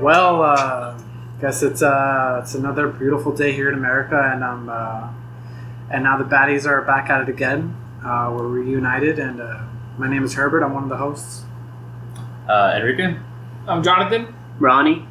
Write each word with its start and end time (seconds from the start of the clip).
Well, 0.00 0.42
uh, 0.42 0.98
guess 1.40 1.62
it's 1.62 1.82
uh, 1.82 2.40
it's 2.42 2.54
another 2.54 2.88
beautiful 2.88 3.32
day 3.34 3.52
here 3.52 3.68
in 3.68 3.74
America, 3.74 4.30
and 4.32 4.44
um, 4.44 4.68
uh, 4.68 5.08
and 5.90 6.04
now 6.04 6.18
the 6.18 6.24
baddies 6.24 6.66
are 6.66 6.82
back 6.82 7.10
at 7.10 7.22
it 7.22 7.28
again. 7.28 7.74
Uh, 8.04 8.32
we're 8.36 8.46
reunited, 8.46 9.18
and 9.18 9.40
uh, 9.40 9.62
my 9.98 10.08
name 10.08 10.22
is 10.22 10.34
Herbert. 10.34 10.62
I'm 10.62 10.72
one 10.74 10.84
of 10.84 10.88
the 10.88 10.96
hosts, 10.96 11.44
Uh, 12.48 12.74
Enrique? 12.76 13.16
I'm 13.66 13.82
Jonathan. 13.82 14.34
Ronnie. 14.60 15.06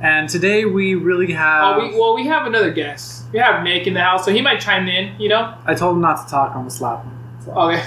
and 0.00 0.28
today 0.28 0.64
we 0.64 0.94
really 0.94 1.32
have. 1.32 1.76
Oh, 1.76 1.80
we, 1.88 1.94
well, 1.98 2.14
we 2.14 2.26
have 2.26 2.46
another 2.46 2.72
guest. 2.72 3.26
We 3.32 3.38
have 3.38 3.62
Nick 3.62 3.86
in 3.86 3.94
the 3.94 4.00
house, 4.02 4.24
so 4.24 4.32
he 4.32 4.40
might 4.42 4.60
chime 4.60 4.88
in. 4.88 5.20
You 5.20 5.28
know? 5.28 5.54
I 5.66 5.74
told 5.74 5.96
him 5.96 6.02
not 6.02 6.24
to 6.26 6.30
talk. 6.30 6.50
I'm 6.50 6.60
gonna 6.62 6.70
slap 6.70 7.04
him. 7.04 7.12
So- 7.44 7.52
Okay. 7.52 7.82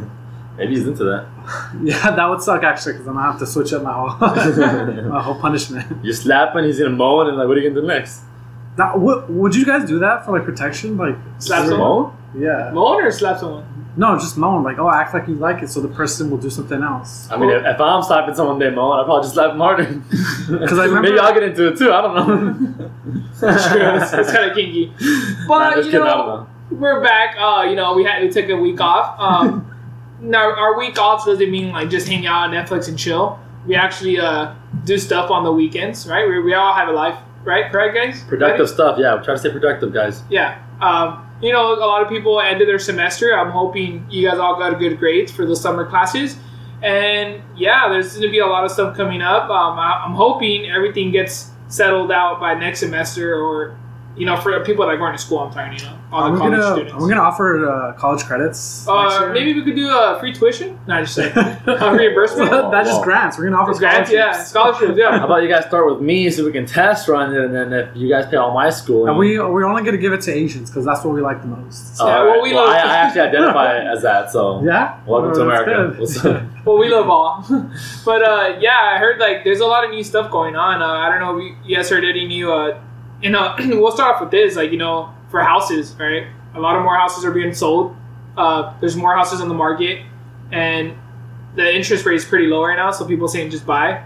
Maybe 0.56 0.74
he's 0.76 0.86
into 0.86 1.04
that. 1.04 1.26
Yeah, 1.82 2.10
that 2.10 2.26
would 2.28 2.40
suck 2.42 2.62
actually, 2.64 2.94
because 2.94 3.06
I'm 3.08 3.14
gonna 3.14 3.30
have 3.30 3.38
to 3.40 3.46
switch 3.46 3.72
up 3.72 3.82
my 3.82 3.92
whole 3.92 4.08
my 5.10 5.22
whole 5.22 5.38
punishment. 5.40 6.04
You 6.04 6.12
slap 6.12 6.54
and 6.56 6.66
he's 6.66 6.78
gonna 6.78 6.90
moan, 6.90 7.28
and 7.28 7.36
like, 7.36 7.46
what 7.48 7.56
are 7.56 7.60
you 7.60 7.68
gonna 7.70 7.80
do 7.82 7.86
next? 7.86 8.22
That, 8.76 8.98
what, 8.98 9.30
would 9.30 9.54
you 9.54 9.64
guys 9.64 9.88
do 9.88 9.98
that 10.00 10.24
for 10.26 10.32
like 10.32 10.44
protection? 10.44 10.96
Like, 10.96 11.16
Slap 11.38 11.64
someone? 11.66 11.78
moan? 11.80 12.16
yeah, 12.38 12.70
Moan 12.74 13.02
or 13.02 13.10
slap 13.10 13.38
someone? 13.38 13.64
no, 13.96 14.18
just 14.18 14.36
moan. 14.36 14.62
Like, 14.62 14.78
oh, 14.78 14.90
act 14.90 15.14
like 15.14 15.26
you 15.28 15.34
like 15.36 15.62
it, 15.62 15.70
so 15.70 15.80
the 15.80 15.88
person 15.88 16.30
will 16.30 16.36
do 16.38 16.50
something 16.50 16.82
else. 16.82 17.26
I 17.30 17.38
mean, 17.38 17.48
if, 17.48 17.64
if 17.64 17.80
I'm 17.80 18.02
slapping 18.02 18.34
someone 18.34 18.58
they 18.58 18.68
moan, 18.70 18.98
I'll 18.98 19.04
probably 19.06 19.22
just 19.22 19.32
slap 19.34 19.52
him 19.52 19.58
harder. 19.58 19.84
Because 19.84 20.78
I 20.78 20.84
remember- 20.84 21.08
Maybe 21.08 21.18
I'll 21.18 21.32
get 21.32 21.44
into 21.44 21.68
it 21.68 21.78
too, 21.78 21.90
I 21.92 22.00
don't 22.02 22.14
know. 22.14 22.90
it's, 23.32 24.12
it's 24.12 24.32
kind 24.32 24.50
of 24.50 24.56
kinky. 24.56 24.92
But 25.48 25.74
just 25.76 25.86
you 25.86 25.92
kidding, 25.92 26.06
I 26.06 26.10
don't 26.14 26.26
know, 26.28 26.36
know. 26.42 26.46
we're 26.72 27.00
back. 27.02 27.36
Uh, 27.38 27.62
you 27.62 27.76
know, 27.76 27.94
we 27.94 28.04
had 28.04 28.22
we 28.22 28.28
took 28.28 28.48
a 28.50 28.56
week 28.56 28.80
off. 28.80 29.18
Um, 29.18 29.65
now 30.20 30.54
our 30.54 30.78
week 30.78 30.98
off 30.98 31.24
doesn't 31.26 31.50
mean 31.50 31.72
like 31.72 31.90
just 31.90 32.08
hang 32.08 32.26
out 32.26 32.48
on 32.48 32.50
Netflix 32.50 32.88
and 32.88 32.98
chill. 32.98 33.38
We 33.66 33.74
actually 33.74 34.18
uh, 34.18 34.54
do 34.84 34.96
stuff 34.98 35.30
on 35.30 35.44
the 35.44 35.52
weekends, 35.52 36.06
right? 36.06 36.28
We, 36.28 36.40
we 36.40 36.54
all 36.54 36.72
have 36.72 36.88
a 36.88 36.92
life, 36.92 37.18
right? 37.44 37.70
Correct, 37.70 37.94
guys? 37.94 38.22
Productive 38.24 38.68
stuff, 38.68 38.98
yeah. 38.98 39.16
Try 39.16 39.34
to 39.34 39.38
stay 39.38 39.50
productive, 39.50 39.92
guys. 39.92 40.22
Yeah. 40.30 40.62
Um, 40.80 41.26
you 41.42 41.52
know, 41.52 41.74
a 41.74 41.80
lot 41.80 42.02
of 42.02 42.08
people 42.08 42.40
ended 42.40 42.68
their 42.68 42.78
semester. 42.78 43.36
I'm 43.36 43.50
hoping 43.50 44.06
you 44.08 44.28
guys 44.28 44.38
all 44.38 44.56
got 44.58 44.78
good 44.78 44.98
grades 44.98 45.32
for 45.32 45.46
the 45.46 45.56
summer 45.56 45.84
classes. 45.84 46.36
And 46.82 47.42
yeah, 47.56 47.88
there's 47.88 48.12
going 48.12 48.22
to 48.22 48.30
be 48.30 48.38
a 48.38 48.46
lot 48.46 48.64
of 48.64 48.70
stuff 48.70 48.96
coming 48.96 49.22
up. 49.22 49.50
Um, 49.50 49.78
I, 49.78 50.02
I'm 50.04 50.14
hoping 50.14 50.70
everything 50.70 51.10
gets 51.10 51.50
settled 51.68 52.12
out 52.12 52.38
by 52.38 52.54
next 52.54 52.80
semester 52.80 53.34
or, 53.34 53.78
you 54.16 54.24
know, 54.26 54.36
for 54.36 54.58
people 54.64 54.84
that 54.86 54.92
are 54.92 54.96
going 54.96 55.12
to 55.12 55.18
school, 55.18 55.40
I'm 55.40 55.52
talking, 55.52 55.78
you 55.78 55.84
know, 55.84 55.98
all 56.10 56.22
Are 56.22 56.28
the 56.28 56.32
we 56.34 56.38
college 56.38 56.52
gonna 56.60 56.72
students. 56.74 56.94
are 56.94 57.02
we 57.02 57.08
gonna 57.08 57.20
offer 57.20 57.68
uh, 57.68 57.92
college 57.94 58.22
credits? 58.24 58.86
next 58.86 59.14
uh, 59.16 59.30
maybe 59.34 59.52
we 59.54 59.62
could 59.64 59.74
do 59.76 59.88
a 59.90 60.18
free 60.20 60.32
tuition? 60.32 60.78
No, 60.86 60.94
I 60.94 61.02
just 61.02 61.14
saying. 61.14 61.32
Uh, 61.66 61.92
reimbursement? 61.92 62.50
Well, 62.50 62.70
That's 62.70 62.88
just 62.88 63.02
grants. 63.02 63.36
We're 63.38 63.44
gonna 63.50 63.56
offer 63.60 63.74
Grants, 63.74 64.10
yeah, 64.10 64.32
scholarships. 64.42 64.50
scholarships, 64.50 64.98
yeah. 64.98 65.18
How 65.18 65.24
about 65.26 65.42
you 65.42 65.48
guys 65.48 65.66
start 65.66 65.90
with 65.90 66.00
me 66.00 66.30
so 66.30 66.44
we 66.44 66.52
can 66.52 66.64
test 66.64 67.08
run 67.08 67.34
it, 67.34 67.44
and 67.44 67.54
then 67.54 67.72
if 67.72 67.94
you 67.96 68.08
guys 68.08 68.24
pay 68.26 68.36
all 68.36 68.54
my 68.54 68.70
school. 68.70 69.06
And 69.08 69.18
we 69.18 69.38
we're 69.38 69.64
only 69.64 69.82
gonna 69.82 69.96
give 69.98 70.12
it 70.12 70.20
to 70.22 70.32
Asians 70.32 70.70
because 70.70 70.84
that's 70.84 71.04
what 71.04 71.12
we 71.14 71.20
like 71.20 71.40
the 71.42 71.48
most. 71.48 71.96
Oh, 72.00 72.06
Yeah, 72.06 72.22
well, 72.24 72.42
we 72.42 72.54
Well, 72.54 72.64
love- 72.66 72.74
I, 72.76 72.78
I 72.78 72.96
actually 72.96 73.20
identify 73.28 73.78
as 73.78 74.02
that, 74.02 74.30
so. 74.30 74.62
yeah. 74.64 74.98
Welcome 75.06 75.34
to 75.34 75.40
Oh, 75.40 75.44
America. 75.44 75.88
good. 75.90 75.98
What's 76.00 76.16
up? 76.24 76.42
Well, 76.64 76.78
we 76.78 76.88
love 76.88 77.10
all. 77.10 77.44
but 78.04 78.22
uh, 78.22 78.56
yeah, 78.60 78.92
I 78.94 78.98
heard 78.98 79.18
like 79.18 79.44
there's 79.44 79.60
a 79.60 79.66
lot 79.66 79.84
of 79.84 79.90
new 79.90 80.02
stuff 80.04 80.30
going 80.30 80.56
on. 80.56 80.80
Uh, 80.82 80.86
I 80.86 81.10
don't 81.10 81.20
know 81.20 81.36
if 81.38 81.44
you, 81.44 81.56
you 81.64 81.76
guys 81.76 81.90
heard 81.90 82.04
any 82.04 82.26
new. 82.26 82.50
Uh, 83.22 83.22
you 83.22 83.30
know, 83.30 83.80
we'll 83.80 83.92
start 83.92 84.14
off 84.16 84.20
with 84.20 84.30
this. 84.30 84.56
Like 84.56 84.70
you 84.72 84.78
know, 84.78 85.12
for 85.30 85.42
houses, 85.42 85.94
right? 85.98 86.26
A 86.54 86.60
lot 86.60 86.76
of 86.76 86.82
more 86.82 86.96
houses 86.96 87.24
are 87.24 87.30
being 87.32 87.52
sold. 87.52 87.96
Uh, 88.36 88.74
there's 88.80 88.96
more 88.96 89.14
houses 89.14 89.40
on 89.40 89.48
the 89.48 89.54
market, 89.54 90.04
and 90.52 90.94
the 91.54 91.74
interest 91.74 92.04
rate 92.04 92.16
is 92.16 92.24
pretty 92.24 92.46
low 92.46 92.64
right 92.64 92.76
now. 92.76 92.90
So 92.90 93.06
people 93.06 93.28
saying 93.28 93.50
just 93.50 93.66
buy. 93.66 94.04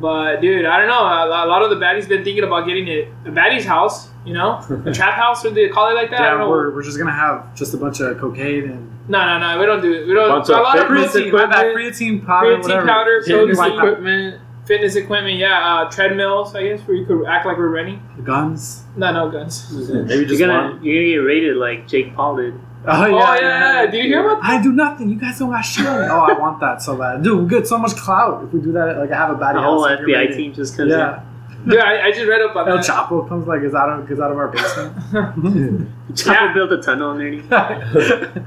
But 0.00 0.40
dude, 0.40 0.64
I 0.64 0.78
don't 0.78 0.88
know. 0.88 1.04
A, 1.04 1.46
a 1.46 1.48
lot 1.48 1.62
of 1.62 1.70
the 1.70 1.76
baddies 1.76 2.08
been 2.08 2.24
thinking 2.24 2.44
about 2.44 2.66
getting 2.66 2.88
it 2.88 3.08
a 3.26 3.30
baddie's 3.30 3.64
house. 3.64 4.08
You 4.24 4.34
know, 4.34 4.64
a 4.86 4.92
trap 4.94 5.14
house, 5.14 5.44
or 5.44 5.50
they 5.50 5.68
call 5.68 5.90
it 5.90 5.94
like 5.94 6.10
that. 6.10 6.20
I 6.22 6.30
don't 6.30 6.40
Yeah, 6.40 6.48
we're, 6.48 6.74
we're 6.74 6.82
just 6.82 6.98
gonna 6.98 7.12
have 7.12 7.54
just 7.54 7.74
a 7.74 7.76
bunch 7.76 8.00
of 8.00 8.18
cocaine 8.18 8.70
and 8.70 8.92
no, 9.08 9.18
no, 9.26 9.38
no. 9.38 9.60
We 9.60 9.66
don't 9.66 9.82
do 9.82 9.92
it. 9.92 10.06
We 10.06 10.14
don't. 10.14 10.28
Bunch 10.28 10.48
a 10.48 10.52
lot 10.52 10.78
of 10.78 10.86
fitness 10.86 11.12
protein. 11.12 11.28
equipment. 11.28 11.76
creatine 11.76 12.24
powder, 12.26 12.56
Creatine 12.56 12.62
whatever. 12.62 12.86
powder, 12.86 13.22
Yeah, 13.26 13.36
fitness 13.38 13.58
like 13.58 13.72
equipment. 13.74 14.40
Fitness 14.64 14.94
equipment, 14.94 15.38
yeah. 15.38 15.58
Uh, 15.82 15.90
treadmills, 15.90 16.54
I 16.54 16.62
guess, 16.68 16.80
where 16.86 16.96
you 16.96 17.04
could 17.04 17.26
act 17.26 17.46
like 17.46 17.56
we're 17.58 17.68
running. 17.68 18.00
guns. 18.24 18.84
No, 18.96 19.12
no 19.12 19.28
guns. 19.30 19.70
Maybe 19.90 20.14
You're 20.14 20.24
just 20.24 20.38
gonna 20.40 20.52
one. 20.74 20.84
you're 20.84 20.94
gonna 21.02 21.06
get 21.12 21.16
raided 21.16 21.56
like 21.56 21.88
Jake 21.88 22.14
Paul 22.14 22.36
did. 22.36 22.54
Oh 22.86 23.06
yeah, 23.06 23.14
Oh, 23.14 23.34
yeah, 23.34 23.82
yeah. 23.84 23.90
Did 23.90 24.04
you 24.04 24.10
hear 24.10 24.24
about 24.28 24.42
That? 24.42 24.50
I 24.50 24.62
do 24.62 24.72
nothing. 24.72 25.08
You 25.08 25.16
guys 25.18 25.38
don't 25.40 25.50
got 25.50 25.62
shit. 25.62 25.84
me. 25.84 25.90
oh, 25.90 26.26
I 26.30 26.38
want 26.38 26.60
that 26.60 26.80
so 26.82 26.96
bad, 26.96 27.22
dude. 27.24 27.42
We 27.42 27.48
get 27.48 27.66
so 27.66 27.78
much 27.78 27.96
clout 27.96 28.44
if 28.44 28.52
we 28.52 28.60
do 28.60 28.72
that. 28.72 28.98
Like 28.98 29.10
I 29.10 29.16
have 29.16 29.30
a 29.30 29.36
bad 29.36 29.56
The 29.56 29.62
whole 29.62 29.82
FBI 29.82 30.06
you're 30.06 30.36
team 30.36 30.52
just 30.54 30.76
comes 30.76 30.90
Yeah, 30.90 31.22
Yeah, 31.66 31.82
I, 31.82 32.06
I 32.06 32.10
just 32.12 32.26
read 32.28 32.40
up 32.42 32.54
on 32.56 32.68
El 32.68 32.76
that. 32.76 32.84
Chapo 32.86 33.28
comes 33.28 33.46
like 33.48 33.62
is 33.62 33.74
out 33.74 33.88
of 33.90 34.08
gets 34.08 34.20
out 34.20 34.30
of 34.32 34.36
our 34.38 34.48
basement. 34.48 34.96
in. 35.56 35.92
Chapo 36.12 36.26
Yeah. 36.34 36.52
built 36.54 36.72
a 36.72 36.80
tunnel 36.80 37.10
underneath. 37.10 37.50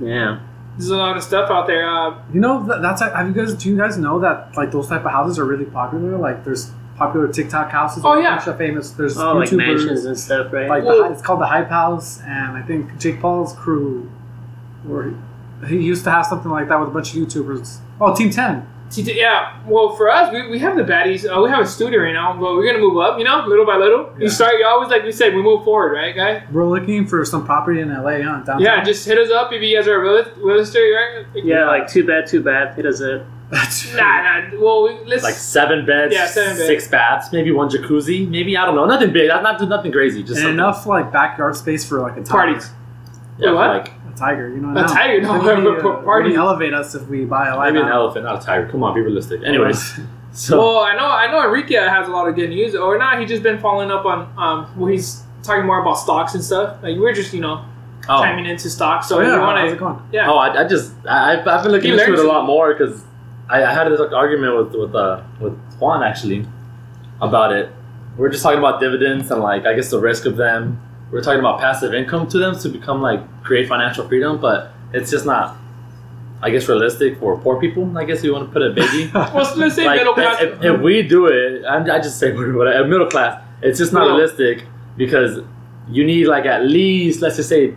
Yeah. 0.00 0.40
There's 0.78 0.90
a 0.90 0.96
lot 0.96 1.16
of 1.16 1.22
stuff 1.22 1.50
out 1.50 1.66
there. 1.66 1.88
Uh, 1.88 2.16
You 2.32 2.40
know 2.40 2.66
that's 2.80 3.00
like, 3.00 3.12
have 3.12 3.26
you 3.28 3.34
guys 3.34 3.54
do 3.54 3.68
you 3.68 3.76
guys 3.76 3.98
know 3.98 4.18
that 4.20 4.56
like 4.56 4.70
those 4.72 4.88
type 4.88 5.04
of 5.04 5.10
houses 5.12 5.38
are 5.38 5.44
really 5.44 5.66
popular? 5.66 6.16
Like 6.16 6.44
there's 6.44 6.70
popular 6.96 7.28
TikTok 7.28 7.70
houses. 7.70 8.02
Oh, 8.04 8.14
yeah. 8.18 8.36
bunch 8.36 8.48
of 8.48 8.58
famous. 8.58 8.90
There's 8.92 9.18
Oh, 9.18 9.34
like 9.34 9.50
mansions 9.52 10.04
and 10.04 10.18
stuff, 10.18 10.52
right? 10.52 10.68
like 10.68 10.82
the, 10.84 10.88
Well- 10.88 11.04
hy- 11.04 11.12
it's 11.12 11.22
called 11.22 11.40
the 11.40 11.46
Hype 11.46 11.68
House, 11.68 12.20
and 12.22 12.56
I 12.56 12.62
think 12.62 12.98
Jake 12.98 13.20
Paul's 13.20 13.54
crew, 13.54 14.10
or 14.88 15.12
he, 15.66 15.78
he 15.78 15.84
used 15.84 16.04
to 16.04 16.10
have 16.10 16.26
something 16.26 16.50
like 16.50 16.68
that 16.68 16.78
with 16.80 16.88
a 16.88 16.92
bunch 16.92 17.14
of 17.14 17.20
YouTubers. 17.20 17.78
Oh, 18.00 18.14
Team 18.14 18.30
Ten. 18.30 18.66
T- 18.92 19.02
t- 19.02 19.18
yeah, 19.18 19.58
well, 19.66 19.96
for 19.96 20.10
us, 20.10 20.32
we, 20.32 20.48
we 20.48 20.58
have 20.60 20.76
the 20.76 20.82
baddies. 20.84 21.24
Uh, 21.24 21.40
we 21.42 21.48
have 21.50 21.60
a 21.60 21.66
studio 21.66 22.00
right 22.02 22.12
now, 22.12 22.32
but 22.34 22.54
we're 22.54 22.62
going 22.64 22.76
to 22.76 22.80
move 22.80 22.98
up, 22.98 23.18
you 23.18 23.24
know, 23.24 23.44
little 23.46 23.66
by 23.66 23.76
little. 23.76 24.12
Yeah. 24.18 24.24
You 24.24 24.28
start, 24.28 24.54
you 24.58 24.64
always, 24.66 24.90
like 24.90 25.02
we 25.04 25.12
said, 25.12 25.34
we 25.34 25.42
move 25.42 25.64
forward, 25.64 25.94
right, 25.94 26.14
guys? 26.14 26.42
We're 26.52 26.66
looking 26.68 27.06
for 27.06 27.24
some 27.24 27.44
property 27.44 27.80
in 27.80 27.88
LA, 27.88 28.16
huh? 28.18 28.22
Downtown. 28.44 28.60
Yeah, 28.60 28.82
just 28.84 29.04
hit 29.06 29.18
us 29.18 29.30
up 29.30 29.52
if 29.52 29.62
you 29.62 29.76
guys 29.76 29.88
are 29.88 30.00
real, 30.00 30.24
real 30.36 30.60
estate, 30.60 30.92
right? 30.92 31.26
yeah, 31.34 31.66
like 31.66 31.88
too 31.88 32.06
bad, 32.06 32.26
too 32.26 32.42
bad. 32.42 32.74
Hit 32.76 32.86
us 32.86 33.00
up. 33.02 33.22
That's 33.50 33.92
Nah, 33.94 34.00
nah. 34.00 34.60
Well, 34.62 34.84
we, 34.84 35.04
let's. 35.04 35.22
Like 35.22 35.34
seven 35.34 35.84
beds, 35.84 36.14
Yeah, 36.14 36.26
seven 36.26 36.56
beds. 36.56 36.66
six 36.66 36.88
baths, 36.88 37.32
maybe 37.32 37.50
one 37.52 37.68
jacuzzi, 37.68 38.26
maybe 38.28 38.56
I 38.56 38.64
don't 38.64 38.74
know, 38.76 38.86
nothing 38.86 39.12
big, 39.12 39.28
not 39.28 39.42
not 39.42 39.60
nothing 39.68 39.92
crazy, 39.92 40.22
just 40.22 40.40
and 40.40 40.48
enough 40.50 40.86
like 40.86 41.12
backyard 41.12 41.54
space 41.56 41.84
for 41.86 42.00
like 42.00 42.12
a 42.12 42.22
tiger. 42.22 42.28
Parties. 42.30 42.70
Yeah, 43.38 43.48
Wait, 43.48 43.54
what? 43.56 43.68
like 43.68 43.92
A 44.12 44.16
tiger, 44.18 44.48
you 44.48 44.56
know. 44.60 44.70
A 44.70 44.74
now. 44.74 44.86
tiger, 44.86 45.20
no, 45.22 45.40
Maybe, 45.42 45.62
but- 45.76 45.82
but 45.82 45.88
uh, 45.98 46.02
party. 46.02 46.28
maybe 46.30 46.38
elevate 46.40 46.74
us 46.74 46.94
if 46.94 47.06
we 47.08 47.24
buy 47.24 47.48
a 47.48 47.56
live 47.56 47.72
maybe 47.72 47.80
an 47.82 47.86
animal. 47.88 48.04
elephant, 48.04 48.24
not 48.24 48.42
a 48.42 48.46
tiger. 48.46 48.68
Come 48.68 48.82
on, 48.84 48.94
be 48.94 49.00
realistic. 49.00 49.42
Anyways, 49.44 49.98
so 50.32 50.58
Well, 50.58 50.78
I 50.80 50.94
know, 50.96 51.06
I 51.06 51.30
know 51.30 51.44
Enrique 51.44 51.74
has 51.74 52.08
a 52.08 52.10
lot 52.10 52.28
of 52.28 52.34
good 52.34 52.50
news, 52.50 52.74
or 52.74 52.98
not. 52.98 53.18
He 53.20 53.26
just 53.26 53.42
been 53.42 53.58
following 53.58 53.90
up 53.90 54.04
on, 54.04 54.32
um, 54.36 54.72
well, 54.78 54.90
he's 54.90 55.22
talking 55.42 55.66
more 55.66 55.80
about 55.80 55.94
stocks 55.94 56.34
and 56.34 56.42
stuff. 56.44 56.82
Like 56.82 56.96
we're 56.98 57.12
just, 57.14 57.32
you 57.32 57.40
know, 57.40 57.64
oh, 58.08 58.22
chiming 58.22 58.46
into 58.46 58.68
stocks. 58.70 59.08
So 59.08 59.16
So 59.16 59.20
if 59.22 59.26
yeah, 59.28 59.34
you 59.36 59.40
want 59.40 59.70
to, 59.70 59.76
going? 59.76 60.02
yeah. 60.12 60.30
oh, 60.30 60.36
I, 60.36 60.62
I 60.62 60.68
just 60.68 60.92
I, 61.08 61.32
I've 61.40 61.46
I've 61.48 61.62
been 61.62 61.72
looking 61.72 61.92
He 61.92 61.98
into 62.00 62.12
it 62.12 62.18
a 62.18 62.22
lot 62.28 62.46
more 62.46 62.74
because 62.74 63.02
I, 63.48 63.64
I 63.64 63.72
had 63.72 63.90
this 63.90 63.98
like, 64.00 64.12
argument 64.12 64.56
with 64.56 64.74
with 64.74 64.94
uh 64.94 65.22
with 65.40 65.54
Juan 65.80 66.02
actually 66.02 66.46
about 67.20 67.52
it. 67.52 67.70
We 68.16 68.26
are 68.26 68.30
just 68.30 68.42
talking 68.42 68.58
about 68.58 68.78
dividends 68.80 69.30
and 69.30 69.40
like 69.40 69.64
I 69.66 69.74
guess 69.74 69.90
the 69.90 69.98
risk 69.98 70.26
of 70.26 70.36
them. 70.36 70.80
We 71.12 71.18
are 71.18 71.22
talking 71.22 71.40
about 71.40 71.60
passive 71.60 71.92
income 71.94 72.26
to 72.28 72.38
them 72.38 72.58
to 72.60 72.68
become 72.68 73.02
like 73.02 73.20
create 73.44 73.68
financial 73.68 74.08
freedom, 74.08 74.40
but 74.40 74.72
it's 74.92 75.10
just 75.10 75.26
not. 75.26 75.58
I 76.44 76.50
guess 76.50 76.66
realistic 76.68 77.18
for 77.20 77.38
poor 77.38 77.60
people. 77.60 77.96
I 77.96 78.04
guess 78.04 78.24
you 78.24 78.32
want 78.32 78.48
to 78.48 78.52
put 78.52 78.62
it 78.62 78.74
baby. 78.74 79.08
Well, 79.14 79.56
let's 79.56 79.76
say 79.76 79.84
like, 79.86 79.98
middle 79.98 80.14
class. 80.14 80.42
if, 80.42 80.60
if 80.64 80.80
we 80.80 81.02
do 81.02 81.26
it, 81.26 81.64
I'm, 81.64 81.88
I 81.88 81.98
just 81.98 82.18
say 82.18 82.32
whatever, 82.52 82.88
middle 82.88 83.06
class. 83.06 83.40
It's 83.62 83.78
just 83.78 83.92
not 83.92 84.00
Middle. 84.00 84.16
realistic 84.16 84.64
because 84.96 85.38
you 85.88 86.04
need 86.04 86.26
like 86.26 86.46
at 86.46 86.64
least 86.66 87.20
let's 87.22 87.36
just 87.36 87.48
say 87.48 87.76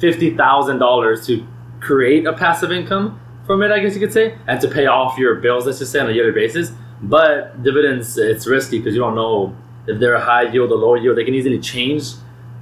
fifty 0.00 0.34
thousand 0.36 0.78
dollars 0.78 1.24
to 1.28 1.46
create 1.80 2.26
a 2.26 2.32
passive 2.32 2.72
income 2.72 3.20
from 3.46 3.62
it. 3.62 3.70
I 3.70 3.78
guess 3.78 3.94
you 3.94 4.00
could 4.00 4.12
say, 4.12 4.36
and 4.48 4.60
to 4.60 4.66
pay 4.68 4.86
off 4.86 5.16
your 5.18 5.36
bills. 5.36 5.66
Let's 5.66 5.78
just 5.78 5.92
say 5.92 6.00
on 6.00 6.08
a 6.08 6.12
yearly 6.12 6.32
basis. 6.32 6.72
But 7.02 7.62
dividends, 7.62 8.18
it's 8.18 8.46
risky 8.46 8.78
because 8.78 8.94
you 8.94 9.00
don't 9.00 9.14
know 9.14 9.54
if 9.86 10.00
they're 10.00 10.14
a 10.14 10.20
high 10.24 10.50
yield 10.50 10.72
or 10.72 10.76
low 10.78 10.94
yield. 10.94 11.16
They 11.16 11.24
can 11.24 11.34
easily 11.34 11.60
change. 11.60 12.04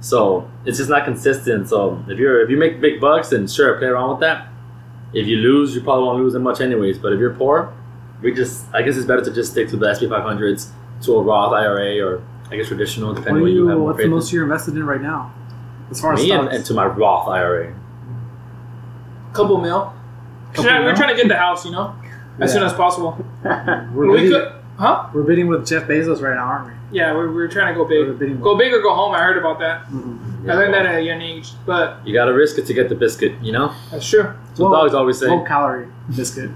So 0.01 0.49
it's 0.65 0.77
just 0.77 0.89
not 0.89 1.03
consistent. 1.05 1.67
So 1.69 2.03
if 2.07 2.17
you're 2.17 2.41
if 2.41 2.49
you 2.49 2.57
make 2.57 2.79
big 2.79 3.01
bucks, 3.01 3.29
then 3.29 3.47
sure, 3.47 3.77
play 3.77 3.87
around 3.87 4.11
with 4.11 4.19
that. 4.21 4.47
If 5.13 5.27
you 5.27 5.37
lose, 5.37 5.75
you 5.75 5.81
probably 5.81 6.05
won't 6.05 6.19
lose 6.19 6.33
that 6.33 6.39
much 6.39 6.61
anyways. 6.61 6.99
But 6.99 7.13
if 7.13 7.19
you're 7.19 7.33
poor, 7.33 7.73
we 8.21 8.33
just 8.33 8.65
I 8.73 8.81
guess 8.81 8.95
it's 8.95 9.05
better 9.05 9.23
to 9.23 9.33
just 9.33 9.51
stick 9.51 9.69
to 9.69 9.77
the 9.77 9.93
SP 9.93 10.07
500s, 10.07 10.69
to 11.03 11.15
a 11.15 11.21
Roth 11.21 11.51
IRA, 11.53 11.99
or 12.05 12.23
I 12.51 12.55
guess 12.55 12.67
traditional, 12.67 13.13
depending 13.13 13.35
are 13.35 13.37
on 13.37 13.41
what 13.43 13.51
you 13.51 13.63
you, 13.63 13.67
have 13.67 13.79
what's 13.79 13.97
the 13.97 14.03
faith 14.03 14.11
most 14.11 14.31
you're 14.33 14.43
invested 14.43 14.75
in 14.75 14.85
right 14.85 15.01
now? 15.01 15.33
As 15.91 15.99
far 15.99 16.13
in. 16.13 16.19
as 16.19 16.23
Me 16.25 16.31
and, 16.31 16.47
and 16.49 16.65
to 16.65 16.73
my 16.73 16.85
Roth 16.85 17.27
IRA. 17.27 17.73
couple 19.33 19.57
mil. 19.59 19.93
Couple 20.53 20.71
We're 20.83 20.95
trying 20.95 21.09
to 21.09 21.15
get 21.15 21.27
the 21.27 21.35
house, 21.35 21.65
you 21.65 21.71
know, 21.71 21.93
as 22.39 22.49
Yeah. 22.51 22.59
soon 22.59 22.63
as 22.63 22.73
possible. 22.73 23.17
We're 23.43 23.89
we 23.93 24.07
really- 24.07 24.29
could, 24.29 24.53
Huh? 24.77 25.09
We're 25.13 25.23
bidding 25.23 25.47
with 25.47 25.67
Jeff 25.67 25.83
Bezos 25.89 26.21
right 26.21 26.35
now, 26.35 26.45
aren't 26.45 26.67
we? 26.67 26.73
Yeah, 26.91 27.13
we're, 27.13 27.31
we're 27.31 27.47
trying 27.47 27.73
to 27.73 27.77
go 27.77 27.85
big. 27.85 28.41
Go 28.41 28.57
big 28.57 28.73
or 28.73 28.81
go 28.81 28.93
home. 28.95 29.13
I 29.13 29.19
heard 29.21 29.37
about 29.37 29.59
that. 29.59 29.85
Mhm. 29.87 30.49
I 30.49 30.53
learned 30.55 30.73
that 30.73 30.85
at 30.85 30.95
a 30.95 31.01
young 31.01 31.21
age, 31.21 31.51
but 31.65 31.97
You 32.05 32.13
gotta 32.13 32.33
risk 32.33 32.57
it 32.57 32.65
to 32.67 32.73
get 32.73 32.89
the 32.89 32.95
biscuit, 32.95 33.33
you 33.41 33.51
know? 33.51 33.71
that's 33.91 34.09
true. 34.09 34.23
That's 34.23 34.59
what 34.59 34.71
Well, 34.71 34.81
dogs 34.81 34.93
always 34.95 35.19
say. 35.19 35.27
Low 35.27 35.43
calorie 35.43 35.87
biscuit. 36.15 36.49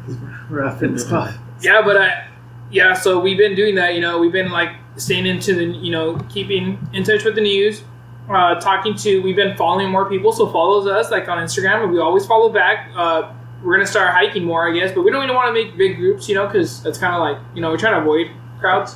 We're 0.49 0.63
at 0.63 0.75
a 0.75 0.77
fitness 0.77 1.03
club. 1.03 1.33
Yeah, 1.61 1.81
but 1.83 1.97
I, 1.97 2.27
yeah. 2.71 2.93
So 2.93 3.19
we've 3.19 3.37
been 3.37 3.55
doing 3.55 3.75
that. 3.75 3.93
You 3.93 4.01
know, 4.01 4.17
we've 4.19 4.31
been 4.31 4.51
like 4.51 4.69
staying 4.95 5.25
into 5.25 5.53
the, 5.53 5.65
you 5.65 5.91
know, 5.91 6.17
keeping 6.29 6.79
in 6.93 7.03
touch 7.03 7.23
with 7.25 7.35
the 7.35 7.41
news, 7.41 7.83
uh, 8.29 8.55
talking 8.55 8.95
to. 8.95 9.21
We've 9.21 9.35
been 9.35 9.55
following 9.57 9.89
more 9.89 10.05
people, 10.09 10.31
so 10.31 10.47
follows 10.47 10.87
us 10.87 11.11
like 11.11 11.27
on 11.27 11.37
Instagram, 11.37 11.83
and 11.83 11.91
we 11.91 11.99
always 11.99 12.25
follow 12.25 12.49
back. 12.49 12.89
Uh, 12.95 13.33
we're 13.63 13.73
gonna 13.75 13.85
start 13.85 14.09
hiking 14.13 14.43
more, 14.45 14.67
I 14.67 14.73
guess, 14.73 14.91
but 14.93 15.03
we 15.03 15.11
don't 15.11 15.23
even 15.23 15.35
want 15.35 15.47
to 15.47 15.53
make 15.53 15.77
big 15.77 15.97
groups, 15.97 16.27
you 16.29 16.35
know, 16.35 16.47
because 16.47 16.81
that's 16.83 16.97
kind 16.97 17.13
of 17.15 17.21
like, 17.21 17.37
you 17.53 17.61
know, 17.61 17.69
we're 17.69 17.77
trying 17.77 17.93
to 17.95 17.99
avoid 18.01 18.27
crowds. 18.59 18.95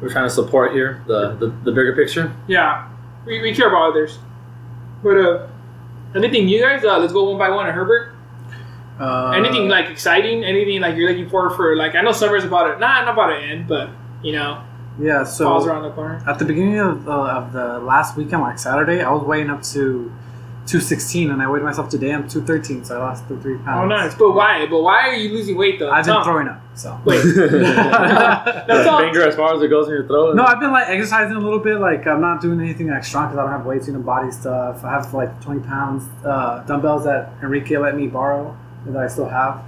We're 0.00 0.10
trying 0.10 0.26
to 0.28 0.30
support 0.34 0.72
here 0.72 1.02
the, 1.06 1.34
the, 1.36 1.46
the 1.64 1.72
bigger 1.72 1.94
picture. 1.96 2.32
Yeah, 2.46 2.88
we, 3.24 3.40
we 3.40 3.54
care 3.54 3.68
about 3.68 3.90
others. 3.90 4.18
But 5.02 5.16
uh, 5.16 5.46
anything 6.14 6.48
you 6.48 6.60
guys? 6.60 6.84
Uh, 6.84 6.98
let's 6.98 7.12
go 7.12 7.30
one 7.30 7.38
by 7.38 7.48
one. 7.50 7.66
Herbert, 7.66 8.12
Uh, 9.00 9.30
anything 9.36 9.68
like 9.68 9.88
exciting? 9.88 10.44
Anything 10.44 10.80
like 10.80 10.96
you're 10.96 11.08
looking 11.10 11.28
forward 11.28 11.56
for? 11.56 11.76
Like 11.76 11.94
I 11.94 12.02
know 12.02 12.12
summer's 12.12 12.44
about 12.44 12.70
it. 12.70 12.80
Nah, 12.80 13.04
not 13.04 13.14
about 13.14 13.28
to 13.28 13.36
end, 13.36 13.68
but 13.68 13.90
you 14.22 14.32
know, 14.32 14.62
Yeah, 14.98 15.24
So 15.24 15.44
falls 15.44 15.66
around 15.66 15.82
the 15.82 15.90
corner. 15.90 16.22
at 16.26 16.38
the 16.38 16.44
beginning 16.44 16.78
of, 16.78 17.06
uh, 17.08 17.12
of 17.12 17.52
the 17.52 17.78
last 17.80 18.16
weekend, 18.16 18.42
like 18.42 18.58
Saturday, 18.58 19.02
I 19.02 19.10
was 19.10 19.22
weighing 19.22 19.50
up 19.50 19.62
to 19.74 20.10
216 20.66 21.30
and 21.30 21.40
I 21.40 21.48
weighed 21.48 21.62
myself 21.62 21.88
today. 21.88 22.12
I'm 22.12 22.28
213, 22.28 22.84
so 22.84 22.96
I 22.96 22.98
lost 22.98 23.28
the 23.28 23.36
three 23.38 23.56
pounds. 23.58 23.84
Oh, 23.84 23.86
nice. 23.86 24.14
But 24.16 24.32
why? 24.32 24.66
But 24.66 24.82
why 24.82 25.08
are 25.08 25.14
you 25.14 25.30
losing 25.30 25.56
weight 25.56 25.78
though? 25.78 25.90
I've 25.90 26.04
been 26.04 26.14
Tom. 26.14 26.24
throwing 26.24 26.48
up, 26.48 26.60
so. 26.74 27.00
Wait. 27.04 27.22
That's 27.24 28.88
all. 28.88 28.98
Finger 29.00 29.26
as 29.26 29.36
far 29.36 29.54
as 29.54 29.62
it 29.62 29.68
goes 29.68 29.86
in 29.86 29.94
your 29.94 30.06
throat. 30.06 30.34
No, 30.34 30.44
I've 30.44 30.58
been 30.58 30.72
like 30.72 30.88
exercising 30.88 31.36
a 31.36 31.40
little 31.40 31.60
bit. 31.60 31.78
Like 31.78 32.06
I'm 32.06 32.20
not 32.20 32.40
doing 32.40 32.60
anything 32.60 32.88
like 32.88 33.04
strong 33.04 33.28
because 33.28 33.38
I 33.38 33.42
don't 33.42 33.52
have 33.52 33.64
weights 33.64 33.86
in 33.86 33.94
the 33.94 34.00
body 34.00 34.32
stuff. 34.32 34.84
I 34.84 34.90
have 34.90 35.14
like 35.14 35.40
20 35.40 35.60
pounds 35.60 36.04
uh, 36.24 36.64
dumbbells 36.66 37.04
that 37.04 37.30
Enrique 37.42 37.76
let 37.78 37.96
me 37.96 38.08
borrow 38.08 38.56
that 38.86 38.96
I 38.96 39.06
still 39.06 39.28
have. 39.28 39.62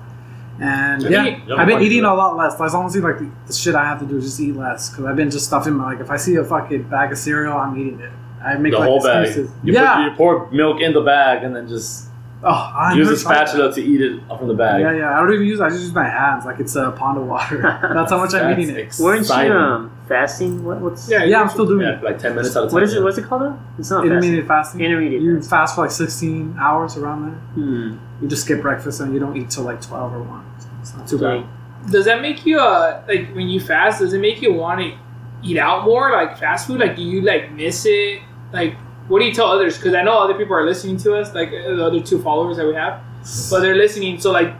And 0.61 1.03
yeah, 1.03 1.39
Yeah, 1.47 1.55
I've 1.55 1.69
been 1.69 1.83
eating 1.83 2.05
a 2.05 2.15
lot 2.15 2.37
less. 2.37 2.55
As 2.55 2.59
That's 2.59 2.75
honestly 2.75 3.01
like 3.01 3.19
the, 3.19 3.31
the 3.47 3.53
shit 3.53 3.77
I 3.77 3.85
have 3.85 4.01
to 4.01 4.07
do 4.07 4.17
is 4.17 4.25
just 4.25 4.41
eat 4.41 4.57
less 4.57 4.91
because 4.91 5.05
I've 5.05 5.17
been 5.17 5.31
just 5.31 5.47
stuffing 5.47 5.75
my 5.75 5.93
like 5.93 6.01
if 6.01 6.11
I 6.11 6.17
see 6.17 6.35
a 6.35 6.45
fucking 6.45 6.89
bag 6.89 7.13
of 7.13 7.19
cereal, 7.19 7.57
I'm 7.57 7.79
eating 7.79 8.01
it. 8.01 8.11
I 8.45 8.57
make 8.57 8.73
the 8.73 8.79
like 8.79 8.89
whole 8.89 9.03
bag. 9.03 9.37
You, 9.37 9.51
yeah. 9.65 9.95
put, 9.97 10.05
you 10.05 10.17
pour 10.17 10.51
milk 10.51 10.81
in 10.81 10.93
the 10.93 11.01
bag 11.01 11.45
and 11.45 11.55
then 11.55 11.69
just 11.69 12.09
oh, 12.43 12.49
I 12.49 12.95
use 12.95 13.09
a 13.09 13.23
tried 13.23 13.35
that. 13.41 13.49
spatula 13.49 13.75
to 13.75 13.83
eat 13.83 14.01
it 14.01 14.21
from 14.29 14.49
the 14.49 14.55
bag. 14.55 14.81
Yeah, 14.81 14.93
yeah. 14.93 15.17
I 15.17 15.21
don't 15.21 15.35
even 15.35 15.47
use. 15.47 15.61
I 15.61 15.69
just 15.69 15.83
use 15.83 15.93
my 15.93 16.09
hands 16.09 16.45
like 16.45 16.61
it's 16.61 16.77
a 16.77 16.93
pond 16.93 17.19
of 17.19 17.27
water. 17.27 17.61
That's 17.95 18.11
how 18.11 18.19
much 18.19 18.35
I'm 18.35 18.51
That's 18.51 18.61
eating 18.61 18.77
it. 18.77 18.95
Weren't 19.01 19.29
you 19.29 19.53
um, 19.53 19.97
fasting? 20.07 20.65
What, 20.65 20.81
what's 20.81 21.09
Yeah, 21.11 21.25
Yeah, 21.25 21.41
I'm 21.41 21.49
still 21.49 21.67
doing 21.67 21.87
Yeah, 21.87 21.99
it. 21.99 22.05
like 22.05 22.19
10 22.19 22.37
minutes 22.37 22.55
at 22.55 22.65
a 22.65 22.67
time. 22.67 22.75
What 22.75 22.83
is 22.83 22.95
it? 22.95 23.03
What's 23.03 23.19
it 23.19 23.25
called? 23.25 23.43
Though? 23.43 23.59
It's 23.79 23.91
not 23.91 24.03
fasting. 24.03 24.13
Intermediate 24.13 24.47
fasting. 24.47 24.81
Intermediate 24.81 25.23
You 25.23 25.35
fasting. 25.37 25.51
fast 25.51 25.75
for 25.75 25.81
like 25.83 25.91
16 25.91 26.57
hours 26.61 26.97
around 26.97 27.23
there. 27.27 27.41
Hmm. 27.55 27.99
You 28.23 28.29
just 28.29 28.45
skip 28.45 28.63
breakfast 28.63 29.01
and 29.01 29.13
you 29.13 29.21
don't 29.21 29.37
eat 29.37 29.51
till 29.51 29.65
like 29.65 29.81
12 29.81 30.13
or 30.15 30.23
1. 30.23 30.45
It's 30.81 30.95
not 30.95 31.09
too 31.09 31.19
bad. 31.19 31.45
Does 31.91 32.05
that 32.07 32.21
make 32.21 32.45
you 32.45 32.59
uh 32.59 33.03
like 33.07 33.33
when 33.35 33.49
you 33.49 33.61
fast? 33.61 34.01
Does 34.01 34.13
it 34.13 34.21
make 34.21 34.43
you 34.43 34.53
want 34.53 34.81
to 34.81 34.99
eat 35.43 35.57
out 35.59 35.85
more, 35.85 36.11
like 36.13 36.37
fast 36.39 36.67
food? 36.67 36.81
Like, 36.81 36.97
do 36.97 37.03
you 37.03 37.23
like 37.23 37.53
miss 37.53 37.87
it? 37.87 38.21
Like, 38.53 38.77
what 39.09 39.21
do 39.21 39.25
you 39.27 39.33
tell 39.33 39.47
others? 39.47 39.77
Because 39.77 39.95
I 39.95 40.03
know 40.03 40.19
other 40.19 40.35
people 40.35 40.55
are 40.55 40.65
listening 40.67 40.97
to 40.99 41.17
us, 41.17 41.35
like 41.35 41.49
uh, 41.49 41.75
the 41.77 41.85
other 41.85 42.01
two 42.01 42.21
followers 42.23 42.57
that 42.57 42.67
we 42.67 42.75
have, 42.75 43.03
but 43.51 43.61
they're 43.61 43.77
listening. 43.77 44.21
So 44.21 44.31
like, 44.33 44.55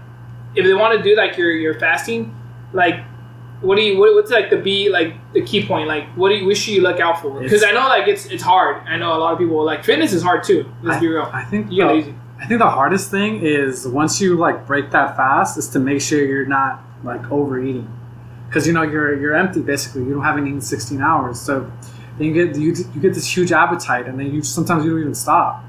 if 0.55 0.65
they 0.65 0.75
want 0.75 0.97
to 0.97 1.03
do 1.03 1.17
like 1.17 1.37
your 1.37 1.51
your 1.53 1.79
fasting, 1.79 2.35
like. 2.73 3.05
What 3.61 3.75
do 3.75 3.83
you? 3.83 3.99
What, 3.99 4.15
what's 4.15 4.31
like 4.31 4.51
the 4.51 4.57
be 4.57 4.89
like 4.89 5.15
the 5.33 5.43
key 5.43 5.67
point? 5.67 5.89
Like, 5.89 6.07
what 6.15 6.29
do 6.29 6.37
you 6.37 6.47
wish 6.47 6.69
you 6.69 6.81
look 6.81 7.01
out 7.01 7.21
for? 7.21 7.41
Because 7.41 7.65
I 7.65 7.73
know 7.73 7.89
like 7.89 8.07
it's 8.07 8.27
it's 8.27 8.41
hard. 8.41 8.87
I 8.87 8.97
know 8.97 9.17
a 9.17 9.19
lot 9.19 9.33
of 9.33 9.39
people 9.41 9.65
like 9.65 9.83
fitness 9.83 10.13
is 10.13 10.23
hard 10.23 10.45
too. 10.45 10.65
Let's 10.81 11.01
be 11.01 11.09
real. 11.09 11.29
I 11.33 11.43
think 11.43 11.73
You 11.73 12.03
the. 12.03 12.15
I 12.41 12.47
think 12.47 12.61
the 12.61 12.71
hardest 12.71 13.11
thing 13.11 13.41
is 13.43 13.85
once 13.89 14.21
you 14.21 14.37
like 14.37 14.65
break 14.65 14.93
that 14.93 15.17
fast 15.17 15.59
is 15.59 15.69
to 15.71 15.81
make 15.81 16.01
sure 16.01 16.25
you're 16.25 16.47
not 16.47 16.85
like 17.03 17.33
overeating. 17.33 17.93
Cuz 18.53 18.65
you 18.65 18.73
know 18.73 18.83
you're 18.83 19.19
you're 19.21 19.35
empty 19.35 19.61
basically. 19.61 20.05
You 20.05 20.15
don't 20.15 20.23
have 20.23 20.39
eaten 20.39 20.61
16 20.61 21.03
hours. 21.03 21.41
So 21.41 21.69
then 22.19 22.27
you 22.29 22.35
get 22.35 22.57
you, 22.57 22.73
you 22.95 23.01
get 23.01 23.15
this 23.15 23.27
huge 23.37 23.53
appetite 23.53 24.07
and 24.07 24.19
then 24.19 24.35
you 24.35 24.43
sometimes 24.43 24.85
you 24.85 24.91
don't 24.91 25.01
even 25.01 25.15
stop. 25.15 25.65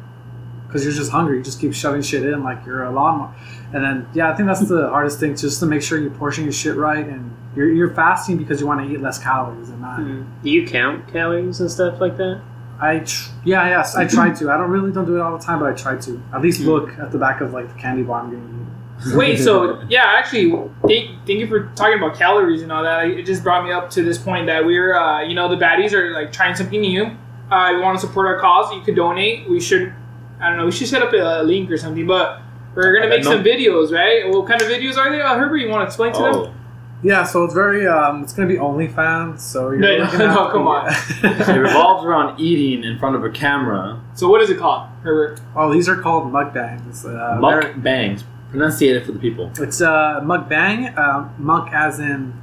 Cuz 0.72 0.84
you're 0.84 0.94
just 0.94 1.12
hungry. 1.12 1.38
You 1.38 1.44
just 1.44 1.60
keep 1.60 1.74
shoving 1.74 2.02
shit 2.02 2.24
in 2.26 2.44
like 2.44 2.66
you're 2.66 2.84
a 2.84 2.92
lawnmower. 2.92 3.34
And 3.74 3.84
then 3.84 4.08
yeah, 4.14 4.32
I 4.32 4.36
think 4.36 4.48
that's 4.48 4.68
the 4.68 4.90
hardest 4.90 5.20
thing 5.20 5.36
just 5.36 5.60
to 5.62 5.66
make 5.66 5.82
sure 5.82 5.98
you 6.00 6.10
portion 6.10 6.44
your 6.44 6.54
shit 6.54 6.76
right 6.76 7.08
and 7.08 7.32
you're, 7.56 7.72
you're 7.72 7.94
fasting 7.94 8.38
because 8.38 8.62
you 8.62 8.68
want 8.68 8.86
to 8.86 8.94
eat 8.94 9.02
less 9.02 9.18
calories 9.18 9.70
and 9.70 9.82
not 9.82 10.00
Hmm. 10.00 10.24
Do 10.44 10.50
you 10.50 10.68
count 10.68 11.08
calories 11.08 11.60
and 11.60 11.72
stuff 11.72 12.00
like 12.00 12.18
that? 12.18 12.42
I 12.80 13.00
tr- 13.00 13.30
yeah 13.44 13.68
yes 13.68 13.96
I 13.96 14.06
try 14.06 14.30
to 14.32 14.52
I 14.52 14.58
don't 14.58 14.70
really 14.70 14.92
don't 14.92 15.06
do 15.06 15.16
it 15.18 15.22
all 15.22 15.38
the 15.38 15.44
time 15.44 15.60
but 15.60 15.68
I 15.70 15.74
try 15.76 15.98
to 15.98 16.22
at 16.34 16.42
least 16.42 16.62
look 16.62 16.98
at 17.00 17.12
the 17.12 17.18
back 17.18 17.42
of 17.42 17.52
like 17.52 17.68
the 17.68 17.80
candy 17.80 18.04
bar 18.04 18.22
I'm 18.22 18.30
gonna 18.32 18.44
eat. 18.44 18.68
Wait, 19.16 19.40
so 19.40 19.82
yeah, 19.90 20.04
actually, 20.06 20.52
thank, 20.86 21.26
thank 21.26 21.40
you 21.40 21.48
for 21.48 21.72
talking 21.76 21.98
about 21.98 22.18
calories 22.18 22.62
and 22.62 22.72
all 22.72 22.84
that. 22.84 23.06
It 23.08 23.26
just 23.26 23.44
brought 23.44 23.64
me 23.64 23.72
up 23.72 23.90
to 23.92 24.04
this 24.04 24.18
point 24.18 24.48
that 24.48 24.66
we're, 24.66 24.94
uh, 24.96 25.22
you 25.24 25.36
know, 25.36 25.48
the 25.48 25.56
baddies 25.56 25.94
are 25.94 26.12
like 26.12 26.32
trying 26.34 26.56
something 26.56 26.82
new. 26.82 27.06
Uh, 27.50 27.72
we 27.76 27.82
want 27.82 28.00
to 28.00 28.06
support 28.06 28.28
our 28.28 28.40
cause. 28.40 28.74
You 28.74 28.82
could 28.82 28.96
donate. 28.96 29.50
We 29.50 29.60
should, 29.60 29.94
I 30.42 30.50
don't 30.50 30.58
know, 30.58 30.66
we 30.66 30.72
should 30.72 30.88
set 30.88 31.02
up 31.02 31.14
a, 31.14 31.44
link 31.44 31.72
or 31.72 31.78
something. 31.78 32.06
But 32.06 32.42
we're 32.76 32.94
gonna 32.94 33.10
make 33.10 33.24
some 33.24 33.44
videos, 33.44 33.92
right? 33.92 34.30
What 34.30 34.48
kind 34.48 34.62
of 34.62 34.68
videos 34.68 34.98
are 34.98 35.10
they? 35.10 35.22
Uh, 35.22 35.36
Herbert, 35.36 35.58
you 35.58 35.70
want 35.70 35.82
to 35.82 35.86
explain 35.86 36.14
to 36.14 36.20
them? 36.20 36.36
Oh, 36.36 36.54
Yeah, 37.02 37.24
so 37.24 37.46
it's 37.46 37.54
very 37.54 37.88
um 37.88 38.24
it's 38.24 38.34
gonna 38.34 38.48
be 38.50 38.56
OnlyFans 38.58 39.40
so 39.40 39.72
you're 39.72 39.80
No, 39.80 39.88
really 39.88 40.18
no, 40.18 40.36
no, 40.36 40.52
come 40.52 40.66
be- 40.66 41.54
it 41.54 41.60
revolves 41.62 42.06
around 42.06 42.40
eating 42.40 42.84
in 42.84 43.00
front 43.00 43.16
of 43.16 43.24
a 43.24 43.30
camera. 43.30 44.02
So 44.14 44.28
what 44.30 44.42
is 44.42 44.50
it 44.50 44.58
called, 44.60 44.90
Herbert? 45.04 45.40
oh 45.56 45.72
these 45.72 45.88
are 45.88 45.96
called 45.96 46.32
mukbangs. 46.32 47.06
Uh, 47.06 47.40
Muck 47.40 47.62
they're- 47.62 47.74
bangs. 47.74 48.24
Pronunciate 48.52 48.96
it 48.96 49.06
for 49.06 49.12
the 49.12 49.20
people. 49.20 49.52
It's 49.60 49.82
uh 49.82 50.22
mukbang, 50.24 50.98
uh, 50.98 51.30
muk 51.38 51.72
as 51.72 52.00
in 52.00 52.34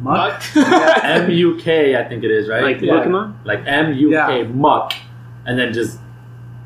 muck. 0.00 0.42
Muck? 0.54 0.56
M 1.04 1.30
U 1.30 1.56
K, 1.56 1.96
I 1.96 2.04
think 2.08 2.24
it 2.24 2.30
is, 2.30 2.48
right? 2.48 2.62
Like 2.62 2.80
Yeah. 2.80 2.94
Pokemon? 2.94 3.44
Like 3.44 3.60
M 3.66 3.92
U 3.94 4.08
K, 4.10 4.12
Yeah. 4.14 4.42
muck. 4.48 4.92
And 5.46 5.58
then 5.58 5.72
just 5.72 5.98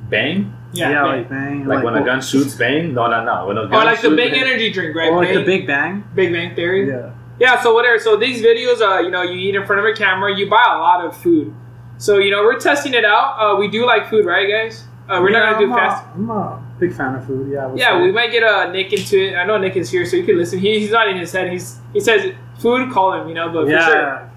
bang? 0.09 0.53
yeah, 0.73 0.91
yeah, 0.91 1.03
bang. 1.03 1.19
like 1.21 1.29
bang. 1.29 1.67
Like, 1.67 1.85
when 1.85 1.95
a 1.97 2.05
gun 2.05 2.21
shoots, 2.23 2.55
bang? 2.55 2.95
No, 2.95 3.07
no, 3.09 3.25
no. 3.25 3.47
When 3.47 3.59
a 3.59 3.67
gun 3.67 3.75
or 3.83 3.85
like 3.85 4.01
the 4.01 4.11
big 4.11 4.33
bang. 4.33 4.43
energy 4.45 4.71
drink, 4.73 4.95
right? 4.97 5.11
or 5.11 5.25
like 5.25 5.35
the 5.35 5.45
Big 5.45 5.67
Bang. 5.67 6.05
Big 6.15 6.33
Bang 6.33 6.55
Theory. 6.55 6.89
Yeah. 6.89 7.13
Yeah, 7.41 7.61
so 7.63 7.75
whatever. 7.75 7.99
So 7.99 8.17
these 8.17 8.41
videos, 8.43 8.81
uh, 8.81 9.01
you 9.01 9.11
know, 9.11 9.23
you 9.23 9.39
eat 9.39 9.55
in 9.57 9.67
front 9.67 9.81
of 9.81 9.87
a 9.87 9.95
camera, 9.97 10.37
you 10.37 10.49
buy 10.49 10.63
a 10.65 10.79
lot 10.79 11.05
of 11.05 11.17
food. 11.17 11.53
So 11.99 12.19
you 12.19 12.31
know, 12.31 12.43
we're 12.43 12.59
testing 12.61 12.95
it 12.95 13.05
out. 13.05 13.37
Uh, 13.41 13.57
we 13.59 13.69
do 13.69 13.85
like 13.87 14.09
food, 14.09 14.25
right, 14.25 14.49
guys? 14.49 14.85
Uh, 15.09 15.19
we're 15.21 15.31
Yeah, 15.31 15.41
not 15.41 15.53
gonna 15.55 15.67
do 15.67 15.73
I'm 15.73 15.79
fast. 15.79 16.05
A, 16.07 16.11
I'm 16.15 16.31
a 16.31 16.62
big 16.83 16.95
fan 16.95 17.15
of 17.15 17.27
food. 17.27 17.51
Yeah. 17.51 17.73
Yeah, 17.75 17.99
say. 17.99 18.03
we 18.03 18.13
might 18.13 18.31
get 18.31 18.43
uh, 18.43 18.71
Nick 18.71 18.93
into 18.93 19.17
it. 19.19 19.37
I 19.37 19.45
know 19.47 19.57
Nick 19.57 19.77
is 19.77 19.91
here, 19.91 20.05
so 20.05 20.17
you 20.17 20.25
can 20.25 20.37
listen. 20.37 20.59
He, 20.59 20.81
he's 20.81 20.91
not 20.91 21.09
in 21.09 21.17
his 21.17 21.33
head. 21.33 21.51
He's 21.51 21.79
he 21.93 22.01
says 22.01 22.35
food, 22.59 22.93
call 22.93 23.15
him, 23.15 23.29
you 23.29 23.35
know. 23.35 23.49
But 23.51 23.69
yeah. 23.69 23.85
for 23.85 23.93
sure. 23.93 24.31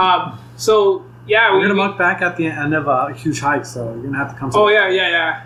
Um. 0.00 0.38
So 0.56 1.04
yeah, 1.26 1.52
We're 1.52 1.60
we. 1.60 1.62
gonna 1.68 1.74
muk 1.74 1.96
back 1.96 2.20
at 2.20 2.36
the 2.36 2.46
end 2.46 2.74
of 2.74 2.86
a 2.88 3.14
huge 3.14 3.40
hike, 3.40 3.64
so 3.64 3.92
you're 3.94 4.02
gonna 4.02 4.18
have 4.18 4.32
to 4.32 4.38
come. 4.38 4.50
to 4.50 4.58
oh 4.58 4.68
yeah, 4.68 4.88
yeah, 4.88 5.08
yeah. 5.08 5.42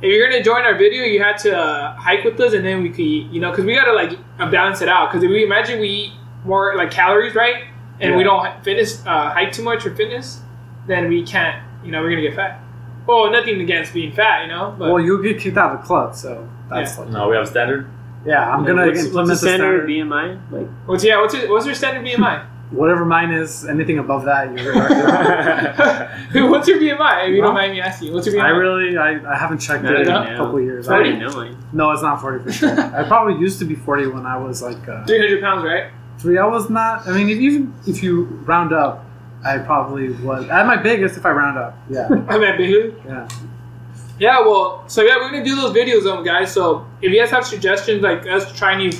If 0.00 0.12
you're 0.12 0.28
gonna 0.28 0.42
join 0.42 0.62
our 0.64 0.76
video, 0.76 1.02
you 1.02 1.20
had 1.22 1.38
to 1.38 1.58
uh, 1.58 1.96
hike 1.96 2.24
with 2.24 2.38
us, 2.40 2.52
and 2.54 2.64
then 2.64 2.82
we 2.82 2.90
could, 2.90 3.34
you 3.34 3.40
know, 3.40 3.50
because 3.50 3.64
we 3.64 3.74
gotta 3.74 3.92
like 3.92 4.16
uh, 4.38 4.50
balance 4.50 4.80
it 4.80 4.88
out. 4.88 5.10
Because 5.10 5.24
if 5.24 5.30
we 5.30 5.44
imagine 5.44 5.80
we 5.80 5.88
eat 5.88 6.12
more 6.44 6.76
like 6.76 6.90
calories, 6.92 7.34
right, 7.34 7.64
and 8.00 8.16
we 8.16 8.22
don't 8.22 8.64
fitness 8.64 9.04
uh, 9.04 9.30
hike 9.30 9.52
too 9.52 9.62
much 9.62 9.82
for 9.82 9.94
fitness, 9.94 10.40
then 10.86 11.08
we 11.08 11.24
can't. 11.24 11.62
You 11.84 11.90
know, 11.92 12.00
we're 12.02 12.10
gonna 12.10 12.22
get 12.22 12.36
fat. 12.36 12.62
Well, 13.08 13.30
nothing 13.30 13.58
against 13.62 13.94
being 13.94 14.12
fat, 14.12 14.42
you 14.42 14.48
know, 14.48 14.76
but 14.78 14.92
Well, 14.92 15.02
you'll 15.02 15.22
get 15.22 15.40
kicked 15.40 15.56
out 15.56 15.74
of 15.74 15.80
the 15.80 15.86
club, 15.86 16.14
so 16.14 16.46
that's 16.68 16.98
like. 16.98 17.08
No, 17.08 17.28
we 17.30 17.36
have 17.36 17.46
a 17.46 17.48
standard. 17.48 17.88
Yeah, 18.26 18.52
I'm 18.52 18.66
gonna 18.66 18.86
what's, 18.86 18.98
implement 19.04 19.28
what's 19.28 19.40
the 19.40 19.46
the 19.46 19.52
standard 19.52 19.88
standard. 19.88 20.42
BMI? 20.50 20.52
Like, 20.52 20.68
what's 20.86 21.02
yeah, 21.02 21.18
what's 21.18 21.34
your, 21.34 21.50
what's 21.50 21.64
your 21.64 21.74
standard 21.74 22.06
BMI? 22.06 22.46
Whatever 22.70 23.06
mine 23.06 23.30
is, 23.30 23.64
anything 23.64 23.98
above 23.98 24.26
that, 24.26 24.52
you're. 24.58 24.74
what's 26.50 26.68
your 26.68 26.78
BMI? 26.78 27.28
If 27.28 27.34
you 27.34 27.40
don't 27.40 27.54
mind 27.54 27.72
me 27.72 27.80
asking, 27.80 28.12
what's 28.12 28.26
your 28.26 28.36
BMI? 28.36 28.42
I 28.42 28.48
really, 28.48 28.98
I, 28.98 29.34
I 29.34 29.38
haven't 29.38 29.60
checked 29.60 29.86
I 29.86 29.94
it 29.94 30.00
in 30.02 30.08
a 30.08 30.36
couple 30.36 30.58
of 30.58 30.64
years. 30.64 30.86
I 30.86 30.98
I, 30.98 31.02
didn't 31.02 31.20
know 31.20 31.32
mine. 31.32 31.56
no, 31.72 31.90
it's 31.92 32.02
not 32.02 32.20
40 32.20 32.44
for 32.44 32.52
sure. 32.52 32.78
I 32.94 33.04
probably 33.04 33.40
used 33.40 33.58
to 33.60 33.64
be 33.64 33.74
40 33.74 34.08
when 34.08 34.26
I 34.26 34.36
was 34.36 34.60
like 34.60 34.86
uh, 34.86 35.06
300 35.06 35.40
pounds, 35.40 35.64
right? 35.64 35.90
three. 36.18 36.36
I 36.36 36.44
was 36.44 36.68
not. 36.68 37.08
I 37.08 37.12
mean, 37.12 37.30
if, 37.30 37.38
even 37.38 37.74
if 37.86 38.02
you 38.02 38.24
round 38.24 38.74
up, 38.74 39.04
I 39.44 39.58
probably 39.58 40.10
was 40.10 40.48
at 40.48 40.66
my 40.66 40.76
biggest 40.76 41.16
if 41.16 41.24
I 41.24 41.30
round 41.30 41.58
up. 41.58 41.76
Yeah, 41.90 42.08
I'm 42.28 42.42
at 42.42 42.56
big. 42.58 42.94
yeah. 43.06 43.28
Yeah, 44.18 44.40
well, 44.40 44.82
so 44.88 45.02
yeah, 45.02 45.16
we're 45.16 45.30
gonna 45.30 45.44
do 45.44 45.54
those 45.54 45.72
videos, 45.74 46.04
um, 46.10 46.24
guys. 46.24 46.52
So 46.52 46.84
if 47.00 47.12
you 47.12 47.20
guys 47.20 47.30
have 47.30 47.46
suggestions, 47.46 48.02
like 48.02 48.26
us 48.26 48.52
trying 48.58 48.78
new 48.78 48.92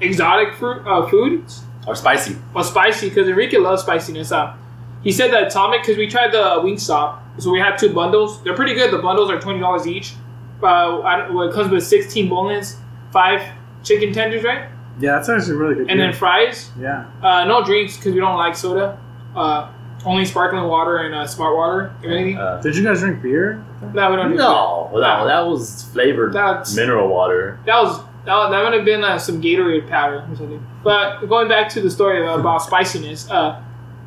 exotic 0.00 0.54
fruit, 0.54 0.82
uh, 0.86 1.06
food 1.08 1.44
or 1.86 1.96
spicy. 1.96 2.36
or 2.54 2.62
spicy, 2.62 3.08
because 3.08 3.28
Enrique 3.28 3.56
loves 3.58 3.82
spiciness. 3.82 4.30
Uh, 4.30 4.54
he 5.02 5.10
said 5.10 5.32
that 5.32 5.48
atomic 5.48 5.82
because 5.82 5.96
we 5.96 6.06
tried 6.06 6.30
the 6.32 6.60
Wingstop, 6.62 7.18
so 7.38 7.50
we 7.50 7.58
had 7.58 7.76
two 7.76 7.92
bundles. 7.92 8.40
They're 8.44 8.54
pretty 8.54 8.74
good. 8.74 8.92
The 8.92 8.98
bundles 8.98 9.30
are 9.30 9.40
twenty 9.40 9.58
dollars 9.60 9.86
each. 9.86 10.14
Uh, 10.62 11.02
I 11.02 11.16
don't, 11.16 11.34
well, 11.34 11.48
it 11.48 11.52
comes 11.52 11.70
with 11.72 11.82
sixteen 11.84 12.28
boneless, 12.28 12.76
five 13.12 13.42
chicken 13.82 14.12
tenders, 14.12 14.44
right? 14.44 14.68
Yeah, 15.00 15.16
that's 15.16 15.28
actually 15.28 15.56
really 15.56 15.74
good. 15.74 15.90
and 15.90 15.98
then 15.98 16.12
fries. 16.12 16.70
yeah, 16.78 17.06
Uh, 17.20 17.44
no 17.46 17.64
drinks 17.64 17.96
because 17.96 18.12
we 18.14 18.20
don't 18.20 18.36
like 18.36 18.54
soda. 18.54 19.00
Uh, 19.34 19.70
only 20.04 20.24
sparkling 20.24 20.64
water 20.64 20.98
and 20.98 21.14
uh, 21.14 21.26
smart 21.26 21.54
water. 21.56 21.94
If 22.02 22.10
anything, 22.10 22.36
Uh, 22.38 22.60
did 22.60 22.76
you 22.76 22.82
guys 22.84 23.00
drink 23.00 23.22
beer? 23.22 23.64
no, 23.94 24.10
we 24.10 24.16
don't. 24.16 24.30
do 24.32 24.36
no, 24.36 24.90
that, 25.00 25.24
that 25.24 25.46
was 25.46 25.84
flavored 25.92 26.32
That's- 26.32 26.74
mineral 26.74 27.08
water. 27.08 27.58
That 27.66 27.80
was 27.82 27.98
that, 28.24 28.34
was- 28.36 28.50
that 28.50 28.62
would 28.64 28.72
have 28.72 28.84
been 28.84 29.04
uh, 29.04 29.18
some 29.18 29.40
Gatorade 29.40 29.88
powder 29.88 30.24
or 30.30 30.36
something. 30.36 30.64
But 30.82 31.26
going 31.26 31.48
back 31.48 31.68
to 31.70 31.80
the 31.80 31.90
story 31.90 32.20
about 32.26 32.58
spiciness, 32.68 33.30
uh, 33.30 33.60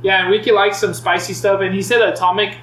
yeah, 0.03 0.25
Enrique 0.25 0.51
likes 0.51 0.79
some 0.79 0.93
spicy 0.93 1.33
stuff, 1.33 1.61
and 1.61 1.73
he 1.73 1.81
said 1.81 2.01
atomic. 2.01 2.57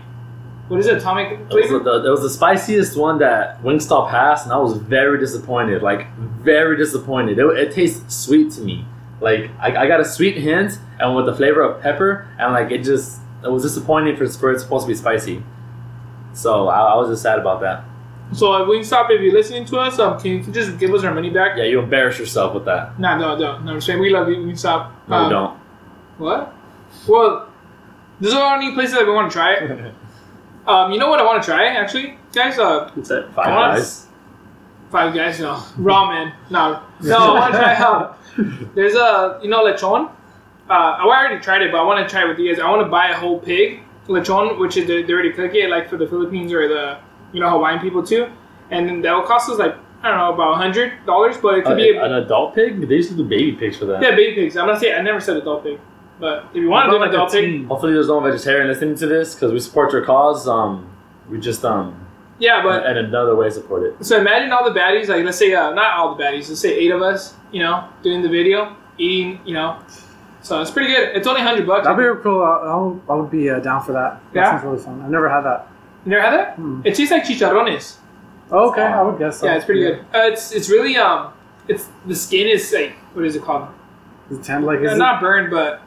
What 0.69 0.78
is 0.81 0.87
it? 0.87 0.99
Atomic 0.99 1.33
It 1.33 1.54
was, 1.54 1.69
the, 1.85 2.04
it 2.07 2.11
was 2.11 2.23
the 2.23 2.31
spiciest 2.31 2.97
one 2.97 3.19
that 3.19 3.62
Wingstop 3.62 4.11
has, 4.11 4.45
and 4.45 4.52
I 4.52 4.59
was 4.59 4.75
very 4.76 5.19
disappointed. 5.19 5.83
Like 5.83 6.07
very 6.16 6.76
disappointed. 6.76 7.38
It, 7.38 7.45
it 7.59 7.73
tastes 7.73 8.14
sweet 8.14 8.52
to 8.52 8.61
me. 8.62 8.87
Like 9.22 9.50
I, 9.60 9.84
I 9.84 9.86
got 9.88 10.00
a 10.00 10.04
sweet 10.04 10.36
hint, 10.36 10.78
and 10.98 11.14
with 11.16 11.26
the 11.26 11.34
flavor 11.34 11.62
of 11.62 11.80
pepper, 11.80 12.28
and 12.38 12.52
like 12.52 12.70
it 12.70 12.82
just 12.82 13.20
it 13.44 13.50
was 13.50 13.62
disappointing 13.62 14.16
for, 14.16 14.28
for 14.28 14.52
it's 14.52 14.62
supposed 14.62 14.84
to 14.86 14.88
be 14.88 14.94
spicy. 14.94 15.42
So 16.34 16.68
I, 16.68 16.80
I 16.92 16.96
was 16.96 17.08
just 17.08 17.22
sad 17.22 17.38
about 17.38 17.60
that. 17.60 17.84
So 18.32 18.52
uh, 18.52 18.64
Wingstop, 18.64 19.10
if 19.10 19.20
you're 19.20 19.32
listening 19.34 19.64
to 19.66 19.78
us, 19.78 19.98
um, 19.98 20.18
can 20.18 20.30
you 20.30 20.42
just 20.52 20.78
give 20.78 20.92
us 20.94 21.04
our 21.04 21.12
money 21.14 21.28
back? 21.30 21.56
Yeah, 21.58 21.64
you 21.64 21.80
embarrass 21.80 22.18
yourself 22.18 22.54
with 22.54 22.64
that. 22.64 22.98
No, 22.98 23.18
no, 23.18 23.36
no, 23.36 23.58
no. 23.58 23.72
I'm 23.72 23.80
saying 23.80 24.00
we 24.00 24.08
love 24.10 24.28
you, 24.28 24.36
Wingstop. 24.36 24.90
No, 25.08 25.16
Um, 25.16 25.24
you 25.24 25.30
don't. 25.30 25.58
What? 26.18 26.54
Well, 27.06 27.48
there's 28.20 28.32
a 28.34 28.38
lot 28.38 28.64
of 28.64 28.74
places 28.74 28.94
that 28.94 29.06
we 29.06 29.12
want 29.12 29.30
to 29.30 29.34
try 29.36 29.54
it. 29.54 29.94
Um, 30.64 30.92
you 30.92 30.98
know 31.00 31.08
what 31.10 31.18
I 31.18 31.24
want 31.24 31.42
to 31.42 31.46
try 31.50 31.66
actually, 31.66 32.16
guys? 32.32 32.56
Uh, 32.56 32.88
What's 32.94 33.08
that? 33.08 33.34
Five 33.34 33.46
guys. 33.46 34.06
Five 34.92 35.14
Guys, 35.14 35.40
no. 35.40 35.54
Ramen, 35.78 36.34
no. 36.50 36.82
No, 37.00 37.18
I 37.34 37.40
want 37.40 37.54
to 37.54 37.58
try 37.58 37.75
um, 37.75 38.70
There's 38.75 38.94
a, 38.94 39.40
you 39.42 39.49
know, 39.49 39.64
lechon. 39.64 40.11
Uh, 40.68 40.72
I 40.72 41.02
already 41.02 41.40
tried 41.40 41.62
it, 41.62 41.72
but 41.72 41.78
I 41.80 41.82
want 41.84 42.06
to 42.06 42.11
try 42.12 42.25
it 42.25 42.28
with 42.28 42.38
you 42.38 42.52
guys. 42.52 42.61
I 42.62 42.70
want 42.70 42.84
to 42.84 42.90
buy 42.90 43.08
a 43.08 43.14
whole 43.14 43.40
pig 43.40 43.80
lechon, 44.06 44.58
which 44.58 44.76
is 44.76 44.87
they, 44.87 45.02
already 45.12 45.32
cook 45.32 45.54
it, 45.54 45.70
like 45.70 45.88
for 45.88 45.96
the 45.96 46.06
Philippines 46.06 46.52
or 46.52 46.68
the, 46.68 46.99
you 47.32 47.40
know, 47.40 47.49
Hawaiian 47.49 47.80
people 47.80 48.02
too. 48.02 48.30
And 48.70 48.87
then 48.87 49.00
that 49.02 49.12
will 49.14 49.22
cost 49.22 49.49
us 49.50 49.58
like 49.58 49.75
I 50.02 50.08
don't 50.08 50.18
know 50.18 50.34
about 50.34 50.56
hundred 50.56 51.06
dollars, 51.06 51.37
but 51.38 51.58
it 51.58 51.64
could 51.64 51.72
Uh, 51.72 51.76
be 51.76 51.90
a, 51.90 52.04
an 52.04 52.12
adult 52.12 52.54
pig? 52.54 52.87
They 52.88 52.96
used 52.96 53.11
to 53.11 53.16
do 53.16 53.25
baby 53.25 53.52
pigs 53.52 53.76
for 53.78 53.87
that. 53.87 54.02
yeah, 54.02 54.11
baby 54.14 54.34
pigs. 54.34 54.56
I'm 54.56 54.66
not 54.66 54.80
saying 54.80 54.94
I 54.94 55.00
never 55.00 55.20
said 55.20 55.37
adult 55.37 55.62
pig, 55.64 55.78
but 56.20 56.46
if 56.52 56.56
you 56.56 56.68
want 56.68 56.87
to 56.87 56.90
do 56.90 56.96
an 56.96 57.02
like 57.02 57.11
adult 57.12 57.32
pig. 57.32 57.66
Hopefully, 57.66 57.92
there's 57.94 58.08
no 58.08 58.20
vegetarian 58.20 58.68
listening 58.68 58.96
to 58.96 59.06
this 59.06 59.34
because 59.34 59.52
we 59.52 59.61
support 59.61 59.92
your 59.92 60.04
cause. 60.04 60.49
Um, 60.49 60.90
we 61.30 61.38
just 61.38 61.64
um, 61.64 62.01
yeah, 62.42 62.61
but 62.62 62.84
and 62.87 62.99
another 62.99 63.34
way 63.37 63.46
to 63.46 63.52
support 63.54 63.84
it. 63.84 64.04
So 64.04 64.18
imagine 64.18 64.50
all 64.52 64.64
the 64.70 64.76
baddies, 64.78 65.08
like 65.08 65.25
let's 65.25 65.38
say 65.38 65.54
uh, 65.54 65.70
not 65.72 65.90
all 65.96 66.14
the 66.14 66.22
baddies, 66.22 66.49
let's 66.49 66.61
say 66.61 66.75
eight 66.75 66.90
of 66.90 67.00
us, 67.00 67.34
you 67.52 67.61
know, 67.62 67.88
doing 68.02 68.20
the 68.22 68.28
video, 68.28 68.75
eating, 68.99 69.40
you 69.46 69.54
know. 69.54 69.78
So 70.42 70.61
it's 70.61 70.72
pretty 70.72 70.92
good. 70.92 71.16
It's 71.16 71.28
only 71.28 71.40
hundred 71.40 71.66
bucks. 71.68 71.87
That'd 71.87 71.99
be 72.16 72.22
cool. 72.22 72.42
I, 72.42 72.72
I 72.72 72.76
would- 72.76 73.00
I 73.08 73.14
would 73.14 73.30
be 73.30 73.49
uh, 73.49 73.61
down 73.61 73.80
for 73.84 73.92
that. 73.92 74.20
That 74.32 74.40
Yeah? 74.40 74.50
sounds 74.50 74.64
really 74.64 74.78
fun. 74.82 75.00
I've 75.02 75.11
never 75.11 75.28
had 75.28 75.42
that. 75.42 75.68
You 76.04 76.11
never 76.11 76.22
had 76.22 76.32
that? 76.38 76.54
Hmm. 76.56 76.80
It 76.84 76.96
tastes 76.96 77.12
like 77.12 77.22
chicharrones. 77.25 77.99
Oh, 78.50 78.70
okay, 78.70 78.82
I 78.82 79.02
would 79.02 79.18
guess 79.20 79.38
so. 79.38 79.46
Yeah, 79.46 79.54
it's 79.56 79.64
pretty 79.64 79.82
good. 79.82 80.00
Uh, 80.14 80.26
it's 80.32 80.50
it's 80.52 80.68
really 80.68 80.96
um, 80.96 81.32
it's 81.68 81.88
the 82.06 82.14
skin 82.16 82.49
is 82.49 82.72
like 82.72 82.94
what 83.14 83.25
is 83.25 83.37
it 83.37 83.42
called? 83.44 83.68
Is 84.30 84.38
it 84.38 84.44
ten, 84.44 84.62
like, 84.62 84.80
is 84.80 84.90
Uh, 84.90 84.94
it- 84.94 84.99
not 84.99 85.20
burned, 85.20 85.50
but. 85.50 85.81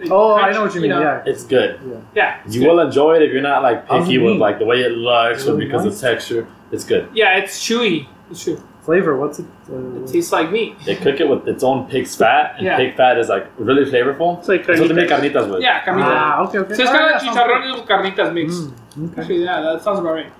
It- 0.00 0.10
Oh, 0.10 0.34
I 0.34 0.52
know 0.52 0.62
what 0.62 0.74
you 0.74 0.80
mean. 0.80 0.90
know? 0.90 1.00
Yeah. 1.00 1.22
It's 1.26 1.44
good. 1.44 1.78
Yeah. 2.14 2.38
it's 2.44 2.54
You 2.54 2.62
good. 2.62 2.68
will 2.70 2.80
enjoy 2.80 3.16
it 3.16 3.22
if 3.22 3.32
you're 3.32 3.42
not 3.42 3.62
like 3.62 3.86
How's 3.88 4.06
picky 4.06 4.18
with 4.18 4.32
mean? 4.32 4.38
like 4.40 4.58
the 4.58 4.64
way 4.66 4.80
it 4.82 4.92
looks 4.92 5.46
or 5.46 5.56
because 5.56 5.84
nice? 5.84 5.94
of 5.94 6.00
texture. 6.00 6.46
It's 6.72 6.84
good. 6.84 7.08
Yeah, 7.14 7.38
it's 7.38 7.58
chewy. 7.66 8.06
It's 8.30 8.42
true. 8.44 8.60
Flavor. 8.82 9.16
What's 9.16 9.38
it? 9.38 9.46
It 9.68 9.72
Uh, 9.72 10.06
tastes 10.06 10.30
like 10.32 10.50
meat. 10.52 10.76
They 10.84 10.94
cook 10.96 11.18
it 11.18 11.26
with 11.28 11.48
its 11.48 11.62
own 11.64 11.86
pig's 11.88 12.14
fat, 12.16 12.56
and 12.58 12.66
Yeah. 12.66 12.76
pig 12.76 12.96
fat 12.96 13.16
is 13.18 13.28
like 13.30 13.46
really 13.56 13.84
flavorful. 13.90 14.38
It's 14.40 14.48
like 14.48 14.66
That's 14.66 14.78
what 14.80 14.88
they 14.88 14.94
make 14.94 15.08
carnitas. 15.08 15.32
carnitas 15.46 15.50
with. 15.54 15.62
Yeah, 15.62 15.80
carnitas. 15.84 16.02
ah, 16.04 16.42
okay, 16.44 16.58
okay. 16.58 16.74
So 16.74 16.82
it's 16.82 16.92
kind 16.92 17.04
yeah, 17.08 17.16
of 17.16 17.22
sounds 17.22 17.36
chicharrones 17.38 17.74
with 17.80 17.88
carnitas 17.88 18.32
mixed. 18.34 18.62
good. 18.64 18.74
Mm, 18.98 19.12
okay. 19.12 19.20
Actually, 19.22 19.44
yeah, 19.44 19.60
that 19.62 19.82
sounds 19.82 20.00
about 20.00 20.12
right. 20.14 20.32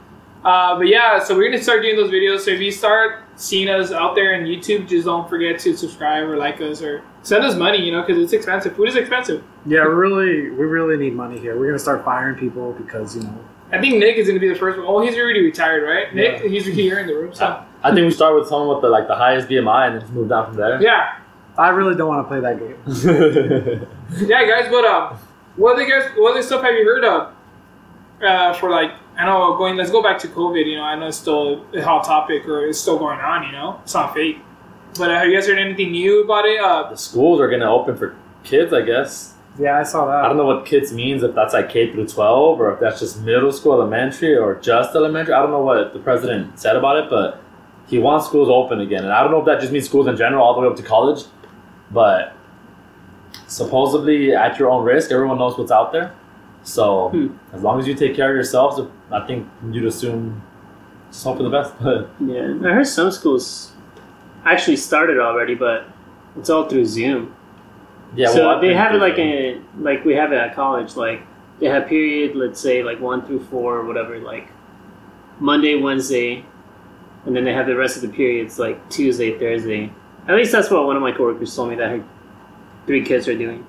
Uh, 0.44 0.76
but 0.76 0.86
yeah, 0.88 1.18
so 1.22 1.34
we're 1.36 1.50
gonna 1.50 1.62
start 1.62 1.82
doing 1.82 1.96
those 1.96 2.10
videos. 2.10 2.40
So 2.40 2.50
if 2.50 2.60
you 2.60 2.70
start 2.70 3.22
seeing 3.36 3.68
us 3.68 3.92
out 3.92 4.14
there 4.14 4.34
on 4.34 4.42
YouTube, 4.42 4.86
just 4.88 5.06
don't 5.06 5.28
forget 5.28 5.58
to 5.60 5.76
subscribe 5.76 6.28
or 6.28 6.36
like 6.36 6.60
us 6.60 6.82
or 6.82 7.02
send 7.22 7.44
us 7.44 7.54
money. 7.56 7.78
You 7.84 7.92
know, 7.92 8.02
because 8.02 8.22
it's 8.22 8.32
expensive. 8.34 8.76
Food 8.76 8.88
is 8.90 8.96
expensive. 8.96 9.42
Yeah, 9.64 9.78
really, 9.80 10.50
we 10.50 10.64
really 10.66 10.96
need 10.98 11.14
money 11.14 11.38
here. 11.38 11.58
We're 11.58 11.66
gonna 11.66 11.78
start 11.78 12.04
firing 12.04 12.36
people 12.36 12.72
because 12.72 13.16
you 13.16 13.22
know. 13.22 13.38
I 13.72 13.80
think 13.80 13.96
Nick 13.98 14.18
is 14.18 14.28
gonna 14.28 14.38
be 14.38 14.48
the 14.48 14.54
first 14.54 14.76
one. 14.78 14.86
Oh, 14.86 15.00
he's 15.00 15.16
already 15.16 15.42
retired, 15.42 15.82
right? 15.82 16.14
Nick, 16.14 16.42
Yeah. 16.42 16.48
he's 16.48 16.66
here 16.66 16.98
in 16.98 17.06
the 17.06 17.14
room. 17.14 17.32
So 17.34 17.64
I 17.82 17.92
think 17.94 18.04
we 18.04 18.10
start 18.10 18.34
with 18.38 18.46
someone 18.46 18.68
with 18.68 18.82
the 18.82 18.88
like 18.90 19.08
the 19.08 19.16
highest 19.16 19.48
BMI 19.48 19.86
and 19.86 19.94
then 19.94 20.00
just 20.02 20.12
move 20.12 20.28
down 20.28 20.46
from 20.48 20.56
there. 20.56 20.80
yeah, 20.82 21.16
I 21.56 21.70
really 21.70 21.94
don't 21.96 22.08
want 22.08 22.22
to 22.22 22.28
play 22.28 22.40
that 22.40 22.58
game. 22.58 23.88
yeah, 24.28 24.44
guys. 24.46 24.68
But 24.70 24.84
um, 24.84 25.16
what 25.56 25.74
other 25.76 25.86
guys? 25.86 26.10
What 26.16 26.32
other 26.32 26.42
stuff 26.42 26.62
have 26.62 26.74
you 26.74 26.84
heard 26.84 27.04
of? 27.04 27.32
Uh, 28.22 28.52
for 28.54 28.70
like, 28.70 28.92
I 29.16 29.26
know 29.26 29.56
going. 29.56 29.76
Let's 29.76 29.90
go 29.90 30.02
back 30.02 30.18
to 30.20 30.28
COVID. 30.28 30.66
You 30.66 30.76
know, 30.76 30.82
I 30.82 30.96
know 30.96 31.08
it's 31.08 31.16
still 31.18 31.64
a 31.74 31.80
hot 31.80 32.04
topic 32.04 32.48
or 32.48 32.66
it's 32.66 32.80
still 32.80 32.98
going 32.98 33.20
on. 33.20 33.46
You 33.46 33.52
know, 33.52 33.80
it's 33.82 33.94
not 33.94 34.14
fake. 34.14 34.38
But 34.98 35.10
uh, 35.10 35.18
have 35.18 35.28
you 35.28 35.34
guys 35.34 35.46
heard 35.46 35.58
anything 35.58 35.92
new 35.92 36.24
about 36.24 36.44
it? 36.46 36.60
Uh, 36.60 36.90
the 36.90 36.96
schools 36.96 37.40
are 37.40 37.48
gonna 37.48 37.72
open 37.72 37.96
for 37.96 38.16
kids, 38.42 38.72
I 38.72 38.82
guess. 38.82 39.34
Yeah, 39.58 39.78
I 39.78 39.84
saw 39.84 40.06
that. 40.06 40.24
I 40.24 40.28
don't 40.28 40.36
know 40.36 40.46
what 40.46 40.66
kids 40.66 40.92
means 40.92 41.22
if 41.22 41.34
that's 41.34 41.54
like 41.54 41.68
K 41.68 41.92
through 41.92 42.08
twelve 42.08 42.60
or 42.60 42.72
if 42.74 42.80
that's 42.80 42.98
just 42.98 43.20
middle 43.22 43.52
school, 43.52 43.74
elementary, 43.74 44.36
or 44.36 44.56
just 44.56 44.94
elementary. 44.96 45.32
I 45.34 45.40
don't 45.40 45.50
know 45.52 45.62
what 45.62 45.92
the 45.92 46.00
president 46.00 46.58
said 46.58 46.74
about 46.74 46.96
it, 46.96 47.08
but 47.08 47.40
he 47.86 47.98
wants 47.98 48.26
schools 48.26 48.48
open 48.48 48.80
again, 48.80 49.04
and 49.04 49.12
I 49.12 49.22
don't 49.22 49.30
know 49.30 49.40
if 49.40 49.46
that 49.46 49.60
just 49.60 49.72
means 49.72 49.86
schools 49.86 50.08
in 50.08 50.16
general, 50.16 50.42
all 50.42 50.54
the 50.54 50.60
way 50.60 50.66
up 50.66 50.76
to 50.76 50.82
college. 50.82 51.24
But 51.90 52.34
supposedly, 53.46 54.34
at 54.34 54.58
your 54.58 54.70
own 54.70 54.84
risk, 54.84 55.12
everyone 55.12 55.38
knows 55.38 55.56
what's 55.56 55.70
out 55.70 55.92
there. 55.92 56.14
So 56.64 57.10
Hmm. 57.10 57.28
as 57.52 57.62
long 57.62 57.78
as 57.78 57.86
you 57.86 57.94
take 57.94 58.14
care 58.16 58.30
of 58.30 58.34
yourselves, 58.34 58.80
I 59.12 59.20
think 59.26 59.46
you'd 59.70 59.84
assume 59.84 60.42
just 61.10 61.24
hope 61.24 61.36
for 61.36 61.42
the 61.44 61.50
best. 61.50 61.74
But 61.82 62.08
Yeah, 62.20 62.54
I 62.64 62.72
heard 62.72 62.86
some 62.86 63.10
schools 63.12 63.72
actually 64.44 64.76
started 64.76 65.18
already, 65.20 65.54
but 65.54 65.84
it's 66.36 66.50
all 66.50 66.64
through 66.68 66.86
Zoom. 66.86 67.34
yeah, 68.16 68.28
so 68.28 68.46
well, 68.48 68.60
they 68.60 68.74
have 68.74 68.94
it 68.94 68.98
like 68.98 69.18
a 69.18 69.60
like 69.78 70.04
we 70.04 70.14
have 70.14 70.32
it 70.32 70.36
at 70.38 70.54
college. 70.54 70.96
Like 70.96 71.20
they 71.60 71.66
have 71.68 71.86
period, 71.86 72.34
let's 72.34 72.60
say 72.60 72.82
like 72.82 72.98
one 73.00 73.22
through 73.26 73.40
four 73.44 73.76
or 73.78 73.84
whatever. 73.84 74.18
Like 74.18 74.48
Monday, 75.40 75.74
Wednesday, 75.76 76.44
and 77.26 77.34
then 77.36 77.44
they 77.44 77.52
have 77.52 77.66
the 77.66 77.76
rest 77.76 77.96
of 77.96 78.02
the 78.02 78.08
periods 78.08 78.58
like 78.58 78.76
Tuesday, 78.88 79.38
Thursday. 79.38 79.92
At 80.28 80.34
least 80.36 80.52
that's 80.52 80.70
what 80.70 80.86
one 80.86 80.96
of 80.96 81.02
my 81.02 81.12
coworkers 81.12 81.54
told 81.54 81.68
me 81.70 81.76
that 81.76 81.90
her 81.90 82.04
three 82.86 83.04
kids 83.04 83.28
are 83.28 83.36
doing. 83.36 83.66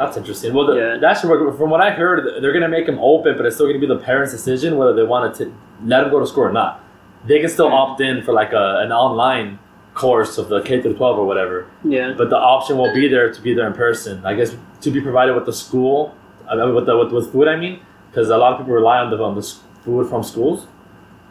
That's 0.00 0.16
interesting. 0.16 0.54
Well, 0.54 0.66
the, 0.68 0.74
Yeah. 0.76 0.96
that 0.98 1.18
should 1.18 1.28
work. 1.28 1.40
From 1.58 1.68
what 1.68 1.82
I 1.82 1.90
heard, 1.90 2.42
they're 2.42 2.52
going 2.58 2.68
to 2.70 2.74
make 2.76 2.86
them 2.86 2.98
open, 3.00 3.36
but 3.36 3.44
it's 3.44 3.56
still 3.56 3.66
going 3.66 3.78
to 3.80 3.86
be 3.86 3.92
the 3.94 4.00
parents' 4.10 4.32
decision 4.32 4.78
whether 4.78 4.94
they 4.94 5.02
want 5.02 5.34
to 5.36 5.52
let 5.84 6.00
them 6.00 6.10
go 6.10 6.18
to 6.20 6.26
school 6.26 6.44
or 6.44 6.52
not. 6.52 6.82
They 7.26 7.38
can 7.40 7.50
still 7.50 7.68
opt 7.68 8.00
in 8.00 8.22
for 8.22 8.32
like 8.32 8.52
a, 8.54 8.66
an 8.84 8.92
online 8.92 9.58
course 9.92 10.38
of 10.38 10.48
the 10.48 10.62
K 10.62 10.80
through 10.80 10.94
12 10.96 11.18
or 11.18 11.26
whatever, 11.26 11.66
Yeah, 11.84 12.14
but 12.16 12.30
the 12.30 12.38
option 12.38 12.78
will 12.78 12.94
be 12.94 13.08
there 13.08 13.30
to 13.30 13.40
be 13.42 13.52
there 13.52 13.66
in 13.66 13.74
person. 13.74 14.24
I 14.24 14.32
guess 14.34 14.56
to 14.80 14.90
be 14.90 15.02
provided 15.02 15.34
with 15.34 15.44
the 15.44 15.52
school, 15.52 16.14
I 16.48 16.54
mean, 16.56 16.74
with 16.74 16.86
the 16.86 16.96
with, 16.96 17.12
with 17.12 17.30
food. 17.32 17.48
I 17.48 17.56
mean, 17.56 17.80
because 18.08 18.30
a 18.30 18.38
lot 18.38 18.52
of 18.52 18.58
people 18.60 18.72
rely 18.72 18.98
on 19.00 19.10
the 19.10 19.22
on 19.22 19.34
the 19.34 19.42
food 19.84 20.08
from 20.08 20.22
schools, 20.22 20.66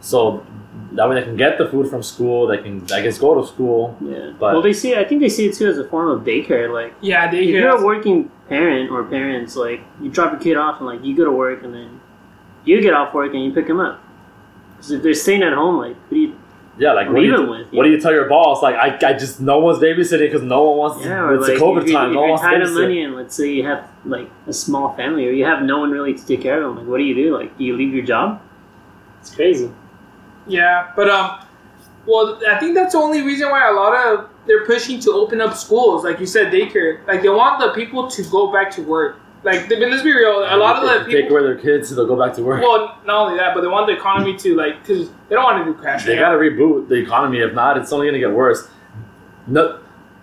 so 0.02 0.46
that 0.94 1.08
way 1.10 1.16
they 1.16 1.24
can 1.24 1.36
get 1.38 1.58
the 1.58 1.68
food 1.70 1.90
from 1.90 2.02
school. 2.04 2.48
They 2.48 2.58
can, 2.58 2.86
I 2.92 3.02
guess, 3.02 3.18
go 3.18 3.40
to 3.40 3.48
school. 3.48 3.98
yeah. 4.02 4.32
But- 4.40 4.54
well, 4.54 4.62
they 4.62 4.74
see. 4.74 4.96
I 4.96 5.04
think 5.06 5.22
they 5.22 5.30
see 5.30 5.48
it 5.48 5.56
too 5.56 5.68
as 5.68 5.78
a 5.78 5.88
form 5.88 6.10
of 6.10 6.24
daycare. 6.26 6.72
Like 6.74 6.94
yeah, 7.02 7.30
they 7.30 7.44
if 7.44 7.50
you're 7.50 7.70
a 7.70 7.84
working 7.86 8.30
parent 8.48 8.92
or 8.92 9.04
parents, 9.04 9.56
like 9.56 9.82
you 10.02 10.10
drop 10.10 10.32
your 10.34 10.42
kid 10.42 10.58
off 10.58 10.78
and 10.80 10.88
like 10.88 11.04
you 11.04 11.16
go 11.16 11.26
to 11.26 11.32
work 11.32 11.64
and 11.64 11.74
then 11.74 12.00
you 12.66 12.82
get 12.82 12.94
off 12.94 13.14
work 13.14 13.34
and 13.34 13.44
you 13.44 13.52
pick 13.54 13.68
them 13.68 13.80
up. 13.80 14.02
So 14.82 14.96
if 14.96 15.04
they're 15.04 15.14
staying 15.14 15.44
at 15.44 15.54
home, 15.54 15.78
like 15.78 15.96
what 15.96 16.10
do 16.12 16.18
you? 16.18 16.36
Yeah, 16.78 16.94
like 16.94 17.08
what 17.08 17.16
do, 17.16 17.22
Leave 17.22 17.32
you, 17.32 17.38
them 17.38 17.50
with, 17.50 17.74
what 17.74 17.84
do 17.84 17.90
you 17.90 18.00
tell 18.00 18.14
your 18.14 18.30
boss? 18.30 18.64
Like, 18.64 18.76
I, 18.76 18.96
I 19.10 19.12
just 19.12 19.42
no 19.42 19.60
one's 19.60 19.80
babysitting 19.80 20.20
because 20.32 20.44
no 20.44 20.64
one 20.64 20.78
wants. 20.78 21.06
Yeah, 21.06 21.16
to, 21.18 21.24
or 21.26 21.36
it's 21.36 21.48
like 21.50 21.58
a 21.58 21.60
COVID 21.60 21.86
if, 21.86 21.92
time. 21.92 22.10
if 22.12 22.14
No 22.14 22.22
one 22.22 22.30
you're 22.30 22.30
wants 22.30 22.42
to 22.44 22.48
tied 22.48 22.62
of 22.62 22.70
babysit. 22.70 22.82
money 22.82 23.04
and 23.04 23.16
let's 23.18 23.36
say 23.36 23.52
you 23.52 23.66
have 23.66 23.90
like 24.06 24.30
a 24.48 24.54
small 24.54 24.96
family 24.96 25.28
or 25.28 25.32
you 25.32 25.44
have 25.44 25.62
no 25.64 25.80
one 25.80 25.92
really 25.92 26.14
to 26.14 26.26
take 26.26 26.42
care 26.42 26.64
of 26.64 26.70
them, 26.70 26.78
like 26.78 26.88
what 26.88 26.98
do 27.00 27.04
you 27.04 27.16
do? 27.16 27.38
Like 27.38 27.58
do 27.58 27.66
you 27.66 27.76
leave 27.76 27.94
your 27.94 28.06
job? 28.06 28.42
It's 29.20 29.36
crazy. 29.36 29.70
Yeah, 30.50 30.92
but 30.96 31.10
um, 31.10 31.46
well, 32.06 32.40
I 32.48 32.60
think 32.60 32.76
that's 32.76 32.94
the 32.94 33.00
only 33.00 33.22
reason 33.22 33.50
why 33.50 33.70
a 33.70 33.74
lot 33.74 33.94
of 33.96 34.30
they're 34.48 34.66
pushing 34.66 35.00
to 35.02 35.12
open 35.12 35.42
up 35.42 35.56
schools, 35.56 36.04
like 36.04 36.20
you 36.20 36.26
said, 36.26 36.52
daycare. 36.52 37.06
Like 37.08 37.22
they 37.22 37.30
want 37.30 37.60
the 37.60 37.72
people 37.74 38.10
to 38.10 38.24
go 38.24 38.52
back 38.52 38.72
to 38.72 38.82
work. 38.82 39.20
Like, 39.44 39.70
but 39.70 39.80
let's 39.80 40.04
be 40.04 40.12
real, 40.12 40.40
a 40.40 40.58
lot 40.58 40.76
of 40.76 40.82
the 40.84 41.06
they 41.06 41.14
take 41.14 41.24
people. 41.24 41.38
away 41.38 41.44
their 41.46 41.56
kids, 41.58 41.88
so 41.88 41.96
they'll 41.96 42.08
go 42.08 42.18
back 42.18 42.34
to 42.36 42.44
work. 42.44 42.62
Well, 42.62 42.98
not 43.06 43.28
only 43.28 43.38
that, 43.38 43.56
but 43.56 43.62
they 43.62 43.68
want 43.68 43.88
the 43.88 43.94
economy 43.94 44.36
to 44.36 44.56
like, 44.56 44.82
because 44.82 45.10
they 45.30 45.36
don't 45.36 45.46
want 45.46 45.66
to 45.66 45.72
do 45.72 45.80
crash. 45.80 46.04
they 46.04 46.18
got 46.18 46.32
to 46.32 46.38
reboot 46.38 46.90
the 46.90 46.96
economy. 46.96 47.40
If 47.40 47.54
not, 47.54 47.78
it's 47.78 47.94
only 47.94 48.08
going 48.08 48.20
to 48.20 48.28
get 48.28 48.36
worse. 48.36 48.68
No, 49.48 49.80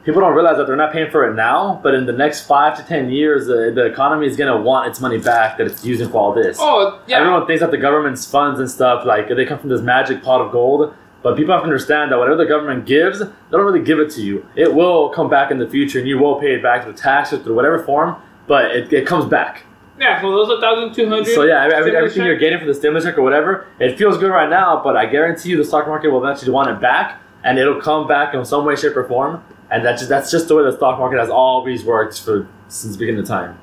people 0.07 0.21
don't 0.23 0.33
realize 0.35 0.57
that 0.57 0.67
they're 0.67 0.77
not 0.77 0.93
paying 0.93 1.11
for 1.11 1.29
it 1.29 1.35
now, 1.35 1.79
but 1.83 1.93
in 1.93 2.07
the 2.07 2.13
next 2.13 2.47
five 2.47 2.77
to 2.79 2.83
ten 2.85 3.11
years, 3.11 3.47
the, 3.47 3.73
the 3.75 3.85
economy 3.85 4.27
is 4.27 4.37
going 4.37 4.51
to 4.51 4.59
want 4.63 4.89
its 4.89 5.01
money 5.01 5.19
back 5.19 5.59
that 5.59 5.67
it's 5.67 5.85
using 5.85 6.09
for 6.09 6.19
all 6.19 6.33
this. 6.33 6.57
Oh 6.61 6.99
yeah, 7.07 7.19
Everyone 7.19 7.47
thinks 7.47 7.61
that 7.61 7.73
the 7.73 7.77
government's 7.77 8.25
funds 8.25 8.59
and 8.61 8.71
stuff 8.71 9.05
like 9.05 9.29
they 9.29 9.45
come 9.45 9.59
from 9.59 9.69
this 9.69 9.83
magic 9.83 10.23
pot 10.23 10.41
of 10.41 10.53
gold, 10.53 10.95
But 11.23 11.37
people 11.37 11.53
have 11.53 11.63
to 11.63 11.65
understand 11.65 12.13
that 12.13 12.19
whatever 12.19 12.37
the 12.37 12.47
government 12.47 12.87
gives, 12.87 13.19
they 13.19 13.27
don't 13.51 13.65
really 13.67 13.83
give 13.85 13.99
it 13.99 14.11
to 14.13 14.23
you. 14.23 14.47
It 14.55 14.73
will 14.73 15.09
come 15.11 15.29
back 15.29 15.51
in 15.51 15.59
the 15.59 15.69
future, 15.69 15.99
and 15.99 16.09
you 16.09 16.19
will 16.19 16.37
pay 16.41 16.55
it 16.55 16.63
back 16.63 16.85
through 16.85 16.95
taxes, 16.95 17.41
or 17.41 17.43
through 17.43 17.57
whatever 17.57 17.83
form. 17.83 18.15
But 18.47 18.77
it, 18.77 18.93
it 18.93 19.07
comes 19.09 19.25
back. 19.25 19.65
Yeah, 19.99 20.21
so 20.21 20.31
those 20.31 20.51
are 20.51 20.61
thousand 20.61 20.95
two 20.95 21.09
hundred. 21.09 21.35
So 21.35 21.43
yeah, 21.43 21.69
every, 21.75 21.97
everything 21.97 22.25
you're 22.25 22.39
getting 22.39 22.59
from 22.59 22.69
the 22.69 22.75
stimulus 22.75 23.05
check 23.05 23.19
or 23.19 23.23
whatever, 23.23 23.67
it 23.81 23.99
feels 23.99 24.19
good 24.19 24.31
right 24.31 24.49
now. 24.49 24.81
But 24.85 24.97
I 24.97 25.07
guarantee 25.07 25.49
you, 25.51 25.57
the 25.57 25.65
stock 25.65 25.89
market 25.89 26.11
will 26.11 26.23
eventually 26.25 26.53
want 26.53 26.69
it 26.71 26.81
back, 26.81 27.21
and 27.43 27.59
it'll 27.59 27.81
come 27.81 28.07
back 28.07 28.35
in 28.35 28.45
some 28.45 28.65
way, 28.65 28.77
shape, 28.77 28.97
or 28.97 29.09
form. 29.09 29.43
And 29.71 29.85
that's 29.85 30.01
just 30.01 30.09
that's 30.09 30.31
just 30.31 30.49
the 30.49 30.55
way 30.55 30.63
the 30.63 30.77
stock 30.77 30.99
market 30.99 31.19
has 31.19 31.31
always 31.31 31.85
worked 31.85 32.21
for 32.21 32.49
since 32.69 32.93
the 32.93 32.99
beginning 32.99 33.21
of 33.21 33.27
time. 33.27 33.59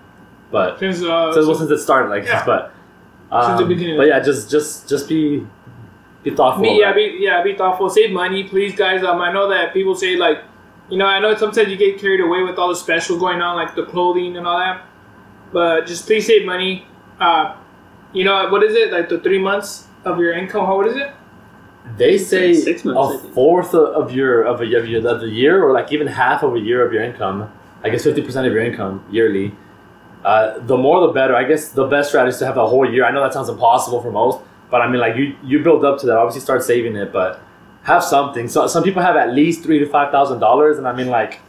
But 0.51 0.79
Since, 0.79 1.01
uh, 1.01 1.33
since, 1.33 1.47
well, 1.47 1.55
since 1.55 1.71
it 1.71 1.79
started 1.79 2.09
like 2.09 2.25
Yeah. 2.25 2.45
but 2.45 2.73
Since 3.31 3.57
the 3.57 3.63
um, 3.63 3.67
beginning. 3.67 3.97
But 3.97 4.07
yeah, 4.07 4.19
just 4.19 4.51
just 4.51 4.87
just 4.87 5.09
be 5.09 5.47
be 6.23 6.31
thoughtful. 6.31 6.63
Be, 6.63 6.79
yeah, 6.79 6.93
be 6.93 7.17
yeah, 7.19 7.41
be 7.43 7.55
thoughtful. 7.55 7.89
Save 7.89 8.11
money, 8.11 8.43
please, 8.43 8.75
guys. 8.75 9.03
Um, 9.03 9.21
I 9.21 9.31
know 9.31 9.49
that 9.49 9.73
people 9.73 9.95
say 9.95 10.15
like, 10.15 10.39
you 10.89 10.97
know, 10.97 11.05
I 11.05 11.19
know 11.19 11.35
sometimes 11.35 11.69
you 11.69 11.77
get 11.77 11.99
carried 11.99 12.19
away 12.21 12.43
with 12.43 12.57
all 12.57 12.69
the 12.69 12.75
specials 12.75 13.19
going 13.19 13.41
on, 13.41 13.55
like 13.55 13.75
the 13.75 13.85
clothing 13.85 14.37
and 14.37 14.45
all 14.45 14.59
that. 14.59 14.85
But 15.51 15.87
just 15.87 16.05
please 16.05 16.27
save 16.27 16.45
money. 16.45 16.85
Uh, 17.19 17.55
you 18.11 18.23
know, 18.23 18.49
what 18.49 18.63
is 18.63 18.75
it 18.75 18.91
like 18.91 19.09
the 19.09 19.19
three 19.19 19.39
months 19.39 19.87
of 20.05 20.19
your 20.19 20.33
income? 20.33 20.65
How 20.65 20.75
what 20.77 20.87
is 20.87 20.95
it? 20.95 21.11
They 21.97 22.17
say 22.17 22.53
Six 22.53 22.85
months, 22.85 23.23
a 23.23 23.27
fourth 23.33 23.73
of 23.75 24.11
your 24.11 24.43
of 24.43 24.61
a 24.61 24.75
of 24.75 24.87
your 24.87 25.07
of 25.07 25.19
the 25.21 25.29
year, 25.29 25.63
or 25.63 25.73
like 25.73 25.91
even 25.91 26.07
half 26.07 26.41
of 26.41 26.55
a 26.55 26.59
year 26.59 26.85
of 26.85 26.93
your 26.93 27.03
income. 27.03 27.51
I 27.83 27.89
guess 27.89 28.03
fifty 28.03 28.21
percent 28.21 28.47
of 28.47 28.53
your 28.53 28.63
income 28.63 29.05
yearly. 29.11 29.53
Uh, 30.23 30.57
the 30.59 30.77
more, 30.77 31.05
the 31.05 31.11
better. 31.11 31.35
I 31.35 31.43
guess 31.43 31.69
the 31.69 31.85
best 31.85 32.09
strategy 32.09 32.33
is 32.33 32.39
to 32.39 32.45
have 32.45 32.55
a 32.55 32.65
whole 32.65 32.89
year. 32.89 33.03
I 33.03 33.11
know 33.11 33.21
that 33.21 33.33
sounds 33.33 33.49
impossible 33.49 34.01
for 34.01 34.11
most, 34.11 34.39
but 34.71 34.81
I 34.81 34.89
mean, 34.89 35.01
like 35.01 35.17
you 35.17 35.35
you 35.43 35.61
build 35.61 35.83
up 35.83 35.99
to 35.99 36.05
that. 36.07 36.17
Obviously, 36.17 36.41
start 36.41 36.63
saving 36.63 36.95
it, 36.95 37.11
but 37.11 37.41
have 37.83 38.03
something. 38.03 38.47
So 38.47 38.65
some 38.67 38.83
people 38.83 39.01
have 39.01 39.17
at 39.17 39.33
least 39.33 39.63
three 39.63 39.79
to 39.79 39.85
five 39.85 40.11
thousand 40.11 40.39
dollars, 40.39 40.77
and 40.77 40.87
I 40.87 40.93
mean, 40.93 41.07
like 41.07 41.41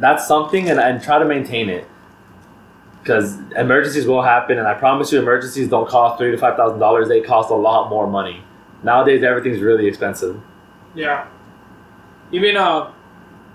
that's 0.00 0.26
something, 0.26 0.68
and, 0.68 0.80
and 0.80 1.00
try 1.00 1.20
to 1.20 1.24
maintain 1.24 1.68
it 1.68 1.86
because 3.00 3.38
emergencies 3.56 4.06
will 4.06 4.22
happen, 4.22 4.58
and 4.58 4.66
I 4.66 4.74
promise 4.74 5.12
you, 5.12 5.20
emergencies 5.20 5.68
don't 5.68 5.88
cost 5.88 6.18
three 6.18 6.32
to 6.32 6.38
five 6.38 6.56
thousand 6.56 6.80
dollars. 6.80 7.08
They 7.08 7.20
cost 7.20 7.50
a 7.50 7.54
lot 7.54 7.88
more 7.88 8.08
money. 8.08 8.42
Nowadays, 8.84 9.22
everything's 9.22 9.60
really 9.60 9.86
expensive. 9.86 10.40
Yeah. 10.94 11.26
Even 12.32 12.56
uh, 12.56 12.92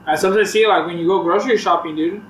I 0.05 0.15
sometimes 0.15 0.51
see 0.51 0.67
like 0.67 0.85
when 0.85 0.97
you 0.97 1.07
go 1.07 1.21
grocery 1.23 1.57
shopping, 1.57 1.95
dude, 1.95 2.21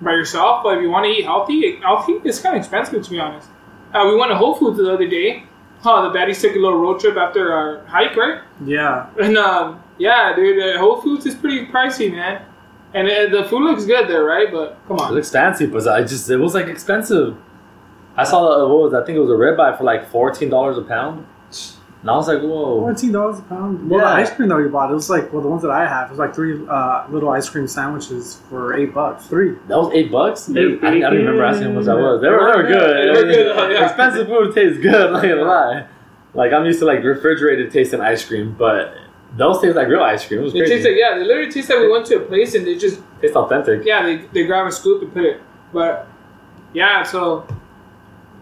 by 0.00 0.12
yourself. 0.12 0.62
But 0.64 0.78
if 0.78 0.82
you 0.82 0.90
want 0.90 1.04
to 1.04 1.10
eat 1.10 1.24
healthy, 1.24 1.76
healthy 1.76 2.14
it's 2.24 2.40
kind 2.40 2.56
of 2.56 2.60
expensive 2.60 3.04
to 3.04 3.10
be 3.10 3.20
honest. 3.20 3.48
Uh, 3.92 4.04
we 4.06 4.16
went 4.16 4.30
to 4.30 4.36
Whole 4.36 4.54
Foods 4.54 4.78
the 4.78 4.92
other 4.92 5.08
day. 5.08 5.44
Huh, 5.80 6.08
the 6.10 6.18
baddies 6.18 6.40
took 6.40 6.52
a 6.56 6.58
little 6.58 6.78
road 6.78 6.98
trip 7.00 7.16
after 7.16 7.52
our 7.52 7.84
hike, 7.86 8.16
right? 8.16 8.40
Yeah. 8.64 9.08
And 9.20 9.36
um, 9.38 9.82
yeah, 9.98 10.32
dude, 10.34 10.60
uh, 10.76 10.78
Whole 10.78 11.00
Foods 11.00 11.24
is 11.26 11.34
pretty 11.34 11.66
pricey, 11.66 12.10
man. 12.10 12.44
And 12.94 13.08
uh, 13.08 13.28
the 13.42 13.48
food 13.48 13.62
looks 13.62 13.84
good 13.84 14.08
there, 14.08 14.24
right? 14.24 14.50
But 14.50 14.78
come 14.88 14.96
It 14.96 15.02
on. 15.02 15.14
looks 15.14 15.30
fancy, 15.30 15.66
but 15.66 15.86
I 15.86 16.00
just 16.02 16.28
it 16.30 16.36
was 16.38 16.54
like 16.54 16.66
expensive. 16.66 17.36
I 18.16 18.24
saw 18.24 18.64
uh, 18.64 18.68
what 18.68 18.82
was 18.90 18.94
I 18.94 19.04
think 19.04 19.16
it 19.16 19.20
was 19.20 19.30
a 19.30 19.34
ribeye 19.34 19.76
for 19.78 19.84
like 19.84 20.08
fourteen 20.10 20.48
dollars 20.50 20.76
a 20.78 20.82
pound. 20.82 21.26
And 22.00 22.10
I 22.10 22.14
was 22.16 22.28
like, 22.28 22.40
whoa. 22.40 22.78
Fourteen 22.80 23.10
dollars 23.12 23.40
a 23.40 23.42
pound. 23.42 23.90
Well, 23.90 24.00
Yeah. 24.00 24.06
the 24.10 24.22
ice 24.22 24.32
cream 24.32 24.48
that 24.50 24.56
we 24.56 24.68
bought, 24.68 24.90
it 24.90 24.94
was 24.94 25.10
like 25.10 25.32
well, 25.32 25.42
the 25.42 25.48
ones 25.48 25.62
that 25.62 25.70
I 25.72 25.86
have, 25.86 26.06
it 26.08 26.10
was 26.10 26.18
like 26.20 26.32
three 26.34 26.64
uh, 26.68 27.06
little 27.10 27.28
ice 27.30 27.48
cream 27.48 27.66
sandwiches 27.66 28.40
for 28.48 28.74
eight 28.74 28.94
bucks. 28.94 29.26
Three. 29.26 29.54
That 29.66 29.76
was 29.78 29.92
eight 29.92 30.12
bucks. 30.12 30.48
I, 30.48 30.52
They- 30.52 30.60
didn't- 30.62 30.84
I 30.84 30.90
didn't 30.92 31.12
remember 31.12 31.44
asking 31.44 31.66
how 31.68 31.72
much 31.72 31.86
that 31.86 31.96
was. 31.96 32.20
They 32.22 32.28
were, 32.28 32.52
they 32.52 32.56
were 32.62 32.68
good. 32.68 33.16
They 33.16 33.20
were 33.22 33.32
good, 33.32 33.46
oh, 33.58 33.68
yeah. 33.68 33.84
Expensive 33.88 34.26
food 34.28 34.54
tastes 34.54 34.78
good. 34.80 34.94
I'm 34.94 35.12
not 35.12 35.22
gonna 35.22 35.42
lie. 35.42 35.86
Like 36.34 36.52
I'm 36.52 36.64
used 36.66 36.78
to 36.80 36.84
like 36.84 37.02
refrigerated 37.02 37.72
tasting 37.72 38.00
ice 38.00 38.24
cream, 38.24 38.54
but 38.56 38.94
those 39.36 39.60
taste 39.60 39.74
like 39.74 39.88
real 39.88 40.02
ice 40.02 40.24
cream. 40.24 40.40
It 40.40 40.44
was 40.44 40.54
It 40.54 40.58
crazy. 40.58 40.74
tastes 40.74 40.86
like 40.88 40.96
yeah, 40.98 41.18
they 41.18 41.24
literally 41.24 41.50
taste 41.50 41.68
like 41.68 41.80
we 41.80 41.90
went 41.90 42.06
to 42.06 42.16
a 42.16 42.20
place 42.20 42.54
and 42.54 42.64
they 42.64 42.76
just 42.78 43.02
tastes 43.20 43.36
authentic. 43.36 43.84
yeah, 43.84 44.04
they, 44.06 44.16
they 44.32 44.44
grab 44.46 44.66
a 44.68 44.70
scoop 44.72 45.02
and 45.02 45.12
put 45.12 45.24
it. 45.24 45.40
But 45.72 46.06
yeah, 46.72 47.02
so 47.02 47.44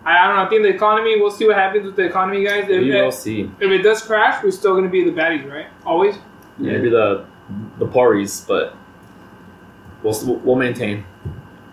I, 0.07 0.17
I 0.17 0.27
don't 0.29 0.37
know. 0.37 0.43
I 0.45 0.49
think 0.49 0.63
the 0.63 0.69
economy. 0.69 1.21
We'll 1.21 1.31
see 1.31 1.47
what 1.47 1.57
happens 1.57 1.85
with 1.85 1.97
the 1.97 2.05
economy, 2.05 2.45
guys. 2.45 2.65
If, 2.69 2.81
We 2.81 2.91
will 2.93 3.09
if, 3.09 3.15
see. 3.15 3.51
if 3.61 3.71
it 3.71 3.83
does 3.83 4.03
crash, 4.03 4.43
we're 4.43 4.51
still 4.53 4.75
gonna 4.75 4.89
be 4.89 5.05
the 5.05 5.11
baddies, 5.11 5.51
right? 5.51 5.67
Always. 5.85 6.17
Maybe 6.59 6.89
the 6.89 7.27
the 7.79 7.87
Pories, 7.87 8.41
but 8.43 8.75
we'll 10.03 10.37
we'll 10.45 10.57
maintain. 10.57 11.05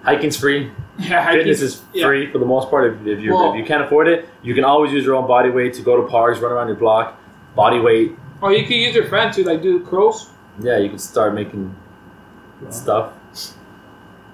Hiking's 0.04 0.38
free. 0.38 0.72
Yeah, 1.00 1.28
I 1.28 1.34
Fitness 1.38 1.60
think- 1.60 1.72
is 1.72 1.82
yeah. 1.92 2.06
free 2.06 2.32
for 2.32 2.38
the 2.38 2.46
most 2.46 2.70
part. 2.70 2.94
If, 2.94 3.08
if 3.08 3.20
you 3.20 3.34
Well- 3.34 3.52
if 3.52 3.58
you 3.58 3.66
can't 3.66 3.84
afford 3.84 4.08
it, 4.08 4.30
you 4.44 4.54
can 4.54 4.64
always 4.64 4.92
use 4.92 5.04
your 5.04 5.16
own 5.16 5.26
body 5.28 5.50
weight 5.50 5.74
to 5.74 5.82
go 5.82 6.00
to 6.00 6.08
parks, 6.08 6.40
run 6.40 6.52
around 6.52 6.68
your 6.68 6.76
block. 6.76 7.20
Body 7.56 7.80
weight. 7.80 8.16
Or 8.40 8.54
you 8.54 8.62
could 8.68 8.76
use 8.76 8.94
your 8.94 9.06
friend 9.08 9.34
to 9.34 9.44
like 9.44 9.64
do 9.64 9.80
curls. 9.84 10.30
Yeah, 10.62 10.78
you 10.78 10.90
can 10.90 11.00
start 11.00 11.34
making 11.34 11.76
stuff. 12.70 13.14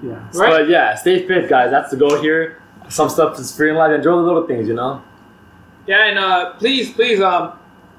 Yeah. 0.03 0.15
Right. 0.33 0.49
But 0.49 0.67
yeah, 0.69 0.95
stay 0.95 1.25
fit, 1.25 1.47
guys. 1.49 1.71
That's 1.71 1.91
the 1.91 1.97
goal 1.97 2.21
here. 2.21 2.61
Some 2.89 3.09
stuff 3.09 3.39
is 3.39 3.55
free 3.55 3.69
in 3.69 3.75
life. 3.75 3.91
Enjoy 3.91 4.11
the 4.15 4.21
little 4.21 4.45
things, 4.47 4.67
you 4.67 4.73
know. 4.73 5.01
Yeah, 5.87 6.05
and 6.05 6.19
uh, 6.19 6.53
please, 6.53 6.91
please, 6.91 7.21
um, 7.21 7.53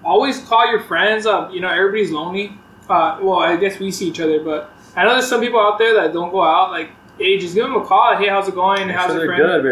always 0.05 0.39
call 0.41 0.69
your 0.71 0.81
friends. 0.81 1.27
Um, 1.27 1.51
you 1.51 1.61
know, 1.61 1.69
everybody's 1.69 2.11
lonely. 2.11 2.57
Uh, 2.89 3.19
well, 3.23 3.39
I 3.39 3.57
guess 3.57 3.79
we 3.79 3.91
see 3.91 4.09
each 4.09 4.21
other, 4.21 4.43
but 4.43 4.71
I 4.97 5.05
know 5.05 5.13
there's 5.13 5.29
some 5.29 5.41
people 5.41 5.61
out 5.61 5.79
there 5.79 5.95
that 5.95 6.13
don't 6.13 6.31
go 6.33 6.43
out. 6.43 6.71
Like, 6.73 6.91
hey, 7.19 7.39
just 7.39 7.55
give 7.55 7.65
them 7.65 7.77
a 7.77 7.85
call. 7.85 8.17
Hey, 8.17 8.29
how's 8.29 8.49
it 8.49 8.55
going? 8.55 8.89
Make 8.89 8.97
How's 8.97 9.11
sure 9.13 9.25
your 9.25 9.37
they're 9.37 9.47
friend? 9.47 9.63
good. 9.63 9.65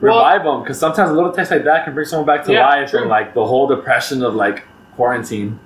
Re- 0.00 0.10
Well- 0.10 0.18
revive 0.18 0.44
them 0.44 0.62
because 0.62 0.78
sometimes 0.78 1.10
a 1.10 1.14
little 1.14 1.32
text 1.32 1.50
like 1.50 1.64
that 1.64 1.84
can 1.84 1.94
bring 1.94 2.06
someone 2.06 2.26
back 2.26 2.44
to 2.46 2.52
Yeah, 2.52 2.66
life 2.66 2.90
true. 2.90 3.00
from 3.00 3.08
like 3.08 3.32
the 3.32 3.44
whole 3.46 3.66
depression 3.66 4.22
of 4.22 4.34
like 4.34 4.64
quarantine. 4.94 5.58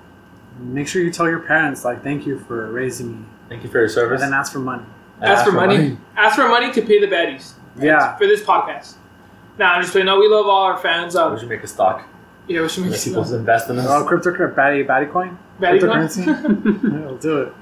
Make 0.59 0.87
sure 0.87 1.01
you 1.01 1.11
tell 1.11 1.27
your 1.29 1.39
parents 1.39 1.83
like 1.83 2.01
thank 2.03 2.25
you 2.25 2.39
for 2.39 2.71
raising 2.71 3.11
me, 3.21 3.25
Thank 3.49 3.63
you 3.63 3.69
for 3.69 3.77
your 3.79 3.85
and 3.85 3.93
service. 3.93 4.21
then 4.21 4.33
ask 4.33 4.53
for 4.53 4.59
money. 4.59 4.83
Ask 5.21 5.43
for 5.45 5.51
money. 5.51 5.97
Ask 6.15 6.35
for 6.37 6.47
money 6.47 6.71
to 6.71 6.81
pay 6.81 6.99
the 7.01 7.07
baddies. 7.07 7.53
Yeah. 7.77 8.15
For 8.17 8.25
this 8.25 8.41
podcast. 8.41 8.95
Nah, 9.57 9.73
I'm 9.73 9.81
just 9.81 9.91
playing. 9.91 10.05
No, 10.07 10.19
we 10.19 10.27
love 10.27 10.47
all 10.47 10.63
our 10.63 10.77
fans. 10.77 11.13
We 11.15 11.21
Um, 11.21 11.37
should 11.37 11.49
make 11.49 11.63
a 11.63 11.67
stock. 11.67 12.07
yeah, 12.47 12.61
we 12.61 12.69
should 12.69 12.83
make 12.83 12.91
Let 12.91 12.99
some 12.99 13.13
people 13.13 13.33
invest 13.35 13.69
in 13.69 13.77
us. 13.79 13.87
Oh, 13.89 14.05
cryptocurrency, 14.05 14.55
baddie, 14.55 14.85
baddie 14.87 15.11
coin. 15.11 15.37
baddie 15.59 15.79
cryptocurrency? 15.79 16.25
coin. 16.25 16.79
Yeah, 16.93 17.05
we'll 17.05 17.17
do 17.17 17.37
it. 17.43 17.53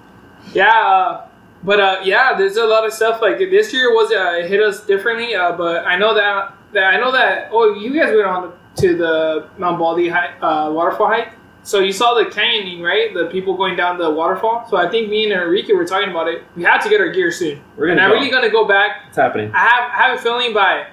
Yeah, 0.53 0.67
uh, 0.67 1.27
but 1.63 1.79
uh, 1.79 1.99
yeah, 2.03 2.35
there's 2.37 2.55
a 2.57 2.65
lot 2.65 2.85
of 2.85 2.93
stuff 2.93 3.21
like 3.21 3.37
this 3.39 3.73
year 3.73 3.93
was 3.93 4.11
uh, 4.11 4.37
it 4.39 4.49
hit 4.49 4.61
us 4.61 4.85
differently. 4.85 5.35
Uh, 5.35 5.51
but 5.53 5.85
I 5.85 5.97
know 5.97 6.13
that 6.13 6.53
that 6.73 6.93
I 6.93 6.97
know 6.97 7.11
that. 7.11 7.49
Oh, 7.51 7.73
you 7.73 7.93
guys 7.99 8.13
went 8.15 8.25
on 8.27 8.53
to 8.77 8.95
the 8.95 9.49
Mount 9.57 9.77
Baldy 9.79 10.07
hike, 10.07 10.31
uh, 10.41 10.69
waterfall 10.71 11.07
hike. 11.07 11.33
So 11.63 11.79
you 11.79 11.91
saw 11.91 12.13
the 12.13 12.23
canyoning, 12.25 12.81
right? 12.81 13.13
The 13.13 13.25
people 13.25 13.57
going 13.57 13.75
down 13.75 13.97
the 13.97 14.09
waterfall. 14.09 14.65
So 14.69 14.77
I 14.77 14.89
think 14.89 15.09
me 15.09 15.25
and 15.29 15.33
Enrique 15.33 15.73
were 15.73 15.83
talking 15.85 16.09
about 16.09 16.29
it. 16.29 16.43
We 16.55 16.63
have 16.63 16.81
to 16.83 16.89
get 16.89 17.01
our 17.01 17.09
gear 17.09 17.31
soon. 17.31 17.61
We're 17.75 17.87
gonna 17.87 18.01
I'm 18.01 18.09
go. 18.11 18.15
really 18.15 18.31
gonna 18.31 18.49
go 18.49 18.65
back. 18.65 19.03
It's 19.09 19.17
happening. 19.17 19.51
I 19.53 19.57
have 19.59 19.91
I 19.91 19.95
have 20.07 20.17
a 20.19 20.21
feeling 20.21 20.53
by 20.53 20.87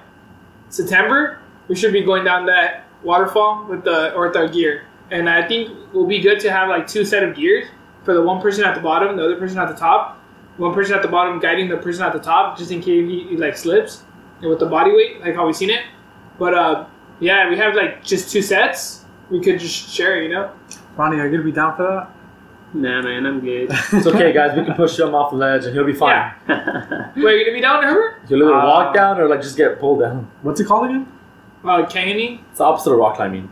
September 0.69 1.39
we 1.67 1.75
should 1.75 1.93
be 1.93 2.03
going 2.03 2.23
down 2.23 2.45
that 2.45 2.85
waterfall 3.03 3.65
with 3.69 3.83
the 3.83 4.13
or 4.13 4.27
with 4.27 4.37
our 4.37 4.47
gear. 4.47 4.85
And 5.11 5.29
I 5.29 5.47
think 5.47 5.93
will 5.93 6.07
be 6.07 6.19
good 6.19 6.39
to 6.41 6.51
have 6.51 6.69
like 6.69 6.87
two 6.87 7.05
set 7.05 7.23
of 7.23 7.35
gears 7.35 7.67
for 8.03 8.13
the 8.13 8.21
one 8.21 8.41
person 8.41 8.63
at 8.63 8.75
the 8.75 8.81
bottom, 8.81 9.15
the 9.15 9.23
other 9.23 9.37
person 9.37 9.57
at 9.57 9.69
the 9.69 9.75
top. 9.75 10.15
One 10.57 10.73
person 10.73 10.95
at 10.95 11.03
the 11.03 11.07
bottom 11.07 11.39
guiding 11.39 11.69
the 11.69 11.77
person 11.77 12.03
at 12.03 12.13
the 12.13 12.19
top, 12.19 12.57
just 12.57 12.71
in 12.71 12.79
case 12.79 13.07
he, 13.07 13.27
he 13.29 13.37
like 13.37 13.55
slips, 13.55 14.03
and 14.41 14.49
with 14.49 14.59
the 14.59 14.65
body 14.65 14.91
weight, 14.91 15.21
like 15.21 15.35
how 15.35 15.45
we 15.45 15.53
seen 15.53 15.69
it. 15.69 15.81
But 16.39 16.55
uh, 16.55 16.87
yeah, 17.19 17.47
we 17.47 17.57
have 17.57 17.75
like 17.75 18.03
just 18.03 18.31
two 18.31 18.41
sets. 18.41 19.05
We 19.29 19.39
could 19.39 19.59
just 19.59 19.89
share, 19.93 20.23
you 20.23 20.29
know. 20.29 20.51
Ronnie, 20.95 21.19
are 21.19 21.25
you 21.25 21.31
gonna 21.31 21.43
be 21.43 21.51
down 21.51 21.75
for 21.75 21.83
that? 21.83 22.16
Nah, 22.81 23.01
man, 23.01 23.25
I'm 23.25 23.39
good. 23.39 23.69
It's 23.93 24.05
okay, 24.07 24.31
guys. 24.33 24.57
We 24.57 24.63
can 24.65 24.75
push 24.75 24.99
him 24.99 25.15
off 25.15 25.31
the 25.31 25.37
ledge 25.37 25.65
and 25.65 25.73
he'll 25.73 25.85
be 25.85 25.93
fine. 25.93 26.31
Yeah. 26.47 27.11
Wait, 27.15 27.39
you 27.39 27.45
gonna 27.45 27.55
be 27.57 27.61
down, 27.61 27.83
Herbert? 27.83 28.21
He'll 28.27 28.43
either 28.43 28.53
Uh, 28.53 28.67
walk 28.67 28.93
down 28.93 29.19
or 29.19 29.27
like 29.27 29.41
just 29.41 29.57
get 29.57 29.79
pulled 29.79 30.01
down. 30.01 30.29
What's 30.43 30.59
it 30.59 30.65
called 30.65 30.85
again? 30.85 31.07
Uh, 31.63 31.85
canyoning. 31.85 32.41
It's 32.49 32.59
the 32.59 32.65
opposite 32.65 32.91
of 32.91 32.99
rock 32.99 33.15
climbing. 33.15 33.49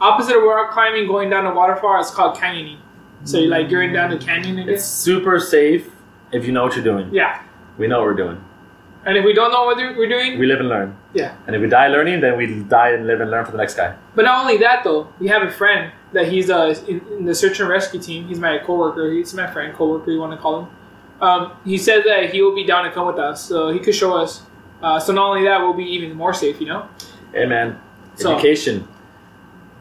Opposite 0.00 0.36
of 0.36 0.42
rock 0.42 0.72
climbing, 0.72 1.06
going 1.06 1.30
down 1.30 1.46
a 1.46 1.54
waterfall, 1.54 1.98
it's 2.00 2.10
called 2.10 2.36
canyoning. 2.36 2.78
So 3.24 3.38
you're 3.38 3.50
like 3.50 3.68
going 3.70 3.92
down 3.92 4.10
the 4.10 4.18
canyon 4.18 4.58
again. 4.58 4.74
It's 4.74 4.84
super 4.84 5.38
safe 5.40 5.90
if 6.32 6.44
you 6.46 6.52
know 6.52 6.64
what 6.64 6.74
you're 6.74 6.84
doing. 6.84 7.08
Yeah. 7.12 7.42
We 7.78 7.86
know 7.86 7.98
what 7.98 8.06
we're 8.06 8.14
doing. 8.14 8.44
And 9.06 9.16
if 9.16 9.24
we 9.24 9.32
don't 9.32 9.50
know 9.52 9.64
what 9.64 9.76
we're 9.78 10.08
doing, 10.08 10.38
We 10.38 10.46
live 10.46 10.60
and 10.60 10.68
learn. 10.68 10.96
Yeah. 11.14 11.34
And 11.46 11.56
if 11.56 11.62
we 11.62 11.68
die 11.68 11.88
learning, 11.88 12.20
then 12.20 12.36
we 12.36 12.62
die 12.64 12.90
and 12.90 13.06
live 13.06 13.20
and 13.22 13.30
learn 13.30 13.44
for 13.46 13.52
the 13.52 13.58
next 13.58 13.74
guy. 13.74 13.94
but 14.14 14.24
not 14.26 14.40
only 14.42 14.58
that 14.58 14.84
though, 14.84 15.08
we 15.18 15.28
have 15.28 15.42
a 15.42 15.50
friend 15.50 15.92
that 16.12 16.28
he's 16.28 16.50
uh 16.50 16.74
in, 16.88 17.00
in 17.18 17.24
the 17.24 17.34
search 17.34 17.60
and 17.60 17.68
rescue 17.68 18.00
team. 18.00 18.26
He's 18.28 18.38
my 18.38 18.58
coworker. 18.58 19.10
He's 19.12 19.32
my 19.34 19.50
friend, 19.50 19.74
coworker. 19.74 20.10
You 20.10 20.20
want 20.20 20.32
to 20.32 20.38
call 20.38 20.60
him? 20.62 20.68
Um, 21.20 21.52
he 21.64 21.76
said 21.78 22.02
that 22.06 22.30
he 22.32 22.40
will 22.42 22.54
be 22.54 22.64
down 22.64 22.84
to 22.84 22.90
come 22.90 23.06
with 23.06 23.18
us, 23.18 23.44
so 23.44 23.68
he 23.70 23.78
could 23.78 23.94
show 23.94 24.16
us. 24.16 24.42
Uh, 24.82 24.98
so 24.98 25.12
not 25.12 25.26
only 25.28 25.44
that, 25.44 25.60
we'll 25.60 25.74
be 25.74 25.84
even 25.84 26.14
more 26.16 26.32
safe. 26.32 26.60
You 26.60 26.66
know. 26.68 26.88
Hey 27.32 27.46
man, 27.46 27.78
So- 28.16 28.32
education. 28.34 28.88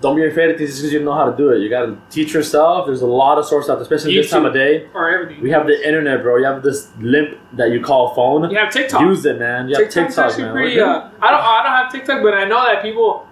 Don't 0.02 0.16
be 0.16 0.26
afraid 0.26 0.50
of 0.50 0.58
things 0.58 0.78
because 0.78 0.94
you 0.94 1.04
know 1.04 1.14
how 1.14 1.30
to 1.30 1.36
do 1.36 1.50
it. 1.50 1.58
You 1.60 1.70
gotta 1.70 1.98
teach 2.10 2.32
yourself. 2.34 2.86
There's 2.86 3.02
a 3.02 3.06
lot 3.06 3.38
of 3.38 3.46
sources 3.46 3.70
out 3.70 3.76
there, 3.76 3.82
especially 3.82 4.16
this 4.16 4.30
time 4.32 4.46
of 4.46 4.54
day. 4.54 4.88
Or 4.94 5.10
everything. 5.10 5.44
We 5.44 5.50
have 5.52 5.68
the 5.68 5.86
internet, 5.86 6.22
bro. 6.24 6.38
You 6.38 6.46
have 6.46 6.64
this 6.64 6.88
limp 7.02 7.38
that 7.58 7.72
you 7.72 7.82
call 7.84 8.16
phone. 8.16 8.50
You 8.50 8.58
have 8.60 8.72
TikTok. 8.72 9.02
Use 9.02 9.26
it, 9.26 9.40
man. 9.40 9.68
You 9.68 9.76
have 9.76 9.90
TikTok, 9.90 10.38
man. 10.38 10.54
pretty. 10.54 10.80
Uh, 10.80 11.10
I 11.22 11.32
don't. 11.32 11.42
I 11.42 11.64
don't 11.64 11.72
have 11.84 11.92
TikTok, 11.92 12.24
but 12.24 12.34
I 12.34 12.46
know 12.46 12.64
that 12.64 12.82
people 12.82 13.28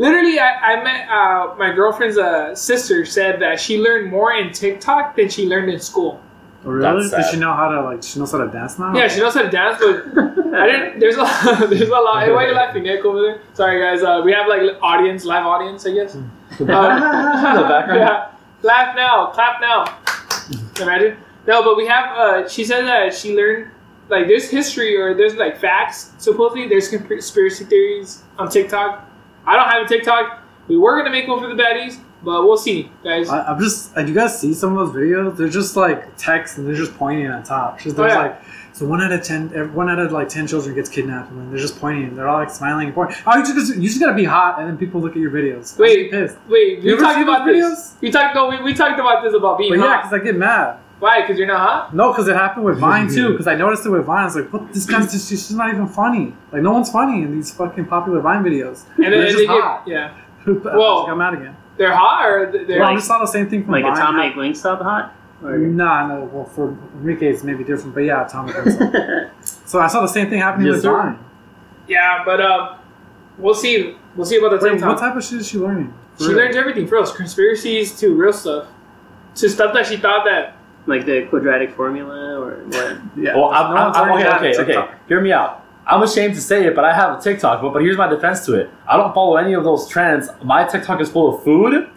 literally, 0.00 0.38
I, 0.40 0.50
I 0.72 0.82
met 0.82 1.08
uh, 1.08 1.54
my 1.58 1.70
girlfriend's 1.72 2.18
uh, 2.18 2.54
sister 2.54 3.04
said 3.04 3.40
that 3.42 3.60
she 3.60 3.78
learned 3.78 4.10
more 4.10 4.32
in 4.32 4.50
TikTok 4.52 5.14
than 5.16 5.28
she 5.28 5.46
learned 5.46 5.70
in 5.70 5.78
school. 5.78 6.20
Oh, 6.64 6.70
really? 6.70 7.02
That's 7.02 7.10
Does 7.10 7.24
sad. 7.26 7.34
she 7.34 7.40
know 7.40 7.52
how 7.54 7.68
to 7.68 7.82
like? 7.82 8.02
She 8.02 8.18
knows 8.18 8.32
how 8.32 8.38
to 8.38 8.48
dance 8.48 8.78
now. 8.78 8.94
Yeah, 8.94 9.08
she 9.08 9.20
knows 9.20 9.34
how 9.34 9.42
to 9.42 9.50
dance, 9.50 9.78
but 9.80 10.54
I 10.54 10.66
didn't. 10.66 10.98
There's 11.00 11.16
a 11.16 11.66
there's 11.70 11.88
a 11.88 11.94
lot. 11.94 12.22
Hey, 12.24 12.32
why 12.32 12.44
are 12.44 12.48
you 12.48 12.54
laughing, 12.54 12.82
Nick? 12.82 13.04
Over 13.04 13.20
there. 13.22 13.40
Sorry, 13.54 13.80
guys. 13.80 14.02
Uh, 14.02 14.20
we 14.24 14.32
have 14.32 14.46
like 14.48 14.76
audience, 14.82 15.24
live 15.24 15.46
audience, 15.46 15.86
I 15.86 15.92
guess. 15.94 16.16
Um, 16.60 16.66
the 16.66 16.66
background. 16.66 18.00
yeah. 18.00 18.30
Laugh 18.62 18.94
now, 18.94 19.26
clap 19.28 19.60
now. 19.62 19.84
Imagine. 20.82 21.16
No, 21.46 21.62
but 21.62 21.76
we 21.76 21.86
have. 21.86 22.16
Uh, 22.16 22.48
she 22.48 22.64
said 22.64 22.82
that 22.84 23.14
she 23.14 23.34
learned 23.34 23.70
like 24.10 24.26
there's 24.26 24.50
history 24.50 24.94
or 24.96 25.14
there's 25.14 25.36
like 25.36 25.56
facts. 25.58 26.12
Supposedly, 26.18 26.68
there's 26.68 26.88
conspiracy 26.88 27.64
theories 27.64 28.22
on 28.38 28.50
TikTok. 28.50 29.08
I 29.46 29.56
don't 29.56 29.68
have 29.68 29.84
a 29.84 29.88
TikTok. 29.88 30.42
We 30.68 30.76
were 30.78 30.96
gonna 30.96 31.10
make 31.10 31.26
one 31.26 31.40
for 31.40 31.48
the 31.48 31.60
baddies, 31.60 31.98
but 32.22 32.44
we'll 32.44 32.56
see, 32.56 32.90
guys. 33.02 33.28
I, 33.28 33.42
I'm 33.42 33.58
just. 33.60 33.94
Do 33.94 34.06
you 34.06 34.14
guys 34.14 34.38
see 34.38 34.54
some 34.54 34.76
of 34.76 34.92
those 34.92 35.02
videos? 35.02 35.36
They're 35.36 35.48
just 35.48 35.76
like 35.76 36.16
text 36.16 36.58
and 36.58 36.66
they're 36.66 36.74
just 36.74 36.94
pointing 36.96 37.26
at 37.26 37.44
top. 37.44 37.80
Just 37.80 37.98
Oh, 37.98 38.06
yeah. 38.06 38.18
like. 38.18 38.42
So 38.72 38.86
one 38.86 39.02
out 39.02 39.12
of 39.12 39.22
ten, 39.22 39.50
eh, 39.54 39.60
out 39.60 39.98
of 39.98 40.12
like 40.12 40.28
ten 40.28 40.46
children 40.46 40.74
gets 40.74 40.88
kidnapped, 40.88 41.30
and 41.32 41.50
they're 41.52 41.58
just 41.58 41.80
pointing. 41.80 42.14
They're 42.14 42.28
all 42.28 42.38
like 42.38 42.50
smiling 42.50 42.86
and 42.86 42.94
pointing. 42.94 43.16
Oh, 43.26 43.36
you 43.36 43.44
just 43.44 43.76
you 43.76 43.88
just 43.88 44.00
gotta 44.00 44.14
be 44.14 44.24
hot, 44.24 44.58
and 44.60 44.68
then 44.68 44.78
people 44.78 45.00
look 45.00 45.12
at 45.12 45.18
your 45.18 45.30
videos. 45.30 45.76
Wait, 45.78 46.10
pissed. 46.10 46.36
Wait, 46.48 46.78
we 46.80 46.86
You 46.88 46.94
ever 46.94 47.02
talked 47.02 47.20
about 47.20 47.46
this. 47.46 47.96
We 48.00 48.10
talked. 48.10 48.34
No, 48.34 48.48
we, 48.48 48.62
we 48.62 48.72
talked 48.72 48.98
about 48.98 49.22
this 49.22 49.34
about 49.34 49.58
being 49.58 49.70
But 49.72 49.80
yeah, 49.80 49.98
because 50.02 50.12
I 50.12 50.24
get 50.24 50.36
mad. 50.36 50.78
Why? 51.00 51.22
Because 51.22 51.38
you're 51.38 51.46
not 51.48 51.58
hot. 51.60 51.94
No, 51.94 52.12
because 52.12 52.28
it 52.28 52.36
happened 52.36 52.64
with 52.66 52.78
Vine 52.78 53.08
too. 53.08 53.30
Because 53.32 53.46
I 53.48 53.54
noticed 53.56 53.84
it 53.86 53.90
with 53.90 54.04
Vine. 54.04 54.20
I 54.22 54.24
was 54.26 54.36
like, 54.36 54.52
"What? 54.52 54.72
This 54.72 54.86
guy's 54.86 55.10
just, 55.10 55.28
she's 55.28 55.50
not 55.50 55.72
even 55.72 55.88
funny. 55.88 56.34
Like, 56.52 56.62
no 56.62 56.72
one's 56.72 56.90
funny 56.90 57.22
in 57.22 57.34
these 57.34 57.50
fucking 57.52 57.86
popular 57.86 58.20
Vine 58.20 58.44
videos. 58.44 58.84
And 58.96 59.04
then 59.06 59.10
They're 59.12 59.20
they 59.22 59.26
just 59.32 59.40
get, 59.40 59.48
hot. 59.48 59.82
yeah, 59.88 60.14
I 60.46 60.50
Well- 60.76 61.06
got 61.06 61.16
mad 61.16 61.34
again. 61.34 61.56
they're 61.78 61.94
hot 61.94 62.26
or 62.28 62.52
they're. 62.66 62.80
Well, 62.80 62.90
I 62.90 62.94
just 62.94 63.06
saw 63.06 63.18
the 63.18 63.26
same 63.26 63.48
thing 63.48 63.64
from 63.64 63.72
like 63.72 63.84
Vine. 63.84 63.92
atomic 63.96 64.34
Wingstop 64.34 64.82
hot. 64.82 65.14
Or... 65.42 65.56
Nah, 65.56 66.06
no. 66.06 66.24
Well, 66.30 66.44
for 66.44 66.76
Enrique, 66.96 67.28
it's 67.28 67.42
maybe 67.42 67.64
different, 67.64 67.94
but 67.94 68.00
yeah, 68.02 68.26
Atomic. 68.26 68.54
Wingstop. 68.56 69.30
so 69.66 69.80
I 69.80 69.86
saw 69.86 70.02
the 70.02 70.06
same 70.08 70.28
thing 70.28 70.38
happening 70.40 70.66
Yes, 70.66 70.74
with 70.76 70.82
sir. 70.82 70.92
Vine. 70.92 71.18
yeah, 71.88 72.22
but 72.26 72.42
um, 72.42 72.76
we'll 73.38 73.54
see. 73.54 73.96
We'll 74.16 74.26
see 74.26 74.36
about 74.36 74.50
the 74.50 74.58
Wait, 74.62 74.72
TikTok. 74.72 74.88
what 74.90 74.98
type 74.98 75.16
of 75.16 75.24
shit 75.24 75.38
is 75.40 75.48
she 75.48 75.56
learning? 75.56 75.94
For 76.18 76.24
She 76.24 76.28
real? 76.30 76.38
learns 76.38 76.56
everything 76.56 76.86
for 76.86 76.96
real. 76.96 77.06
Conspiracies 77.10 77.98
to 78.00 78.14
real 78.14 78.34
stuff. 78.34 78.66
To 79.36 79.48
stuff 79.48 79.72
that 79.72 79.86
she 79.86 79.96
thought 79.96 80.24
that. 80.26 80.56
Like 80.90 81.06
the 81.06 81.26
quadratic 81.30 81.74
formula 81.74 82.38
or 82.38 82.64
what? 82.64 82.98
Yeah. 83.16 83.36
Well, 83.36 83.50
I'm, 83.50 83.74
No 83.74 83.80
I'm, 83.80 84.10
I'm, 84.10 84.36
okay, 84.36 84.58
okay, 84.58 84.78
okay. 84.78 84.94
Hear 85.08 85.20
me 85.20 85.32
out. 85.32 85.64
I'm 85.86 86.02
ashamed 86.02 86.34
to 86.34 86.40
say 86.40 86.66
it, 86.66 86.74
but 86.74 86.84
I 86.84 86.92
have 86.94 87.18
a 87.18 87.22
TikTok. 87.22 87.62
But, 87.62 87.72
but 87.72 87.82
here's 87.82 87.96
my 87.96 88.06
defense 88.08 88.44
to 88.46 88.54
it. 88.54 88.70
I 88.86 88.96
don't 88.96 89.14
follow 89.14 89.36
any 89.36 89.54
of 89.54 89.64
those 89.64 89.88
trends. 89.88 90.28
My 90.44 90.64
TikTok 90.64 91.00
is 91.00 91.10
full 91.10 91.34
of 91.34 91.42
food, 91.42 91.88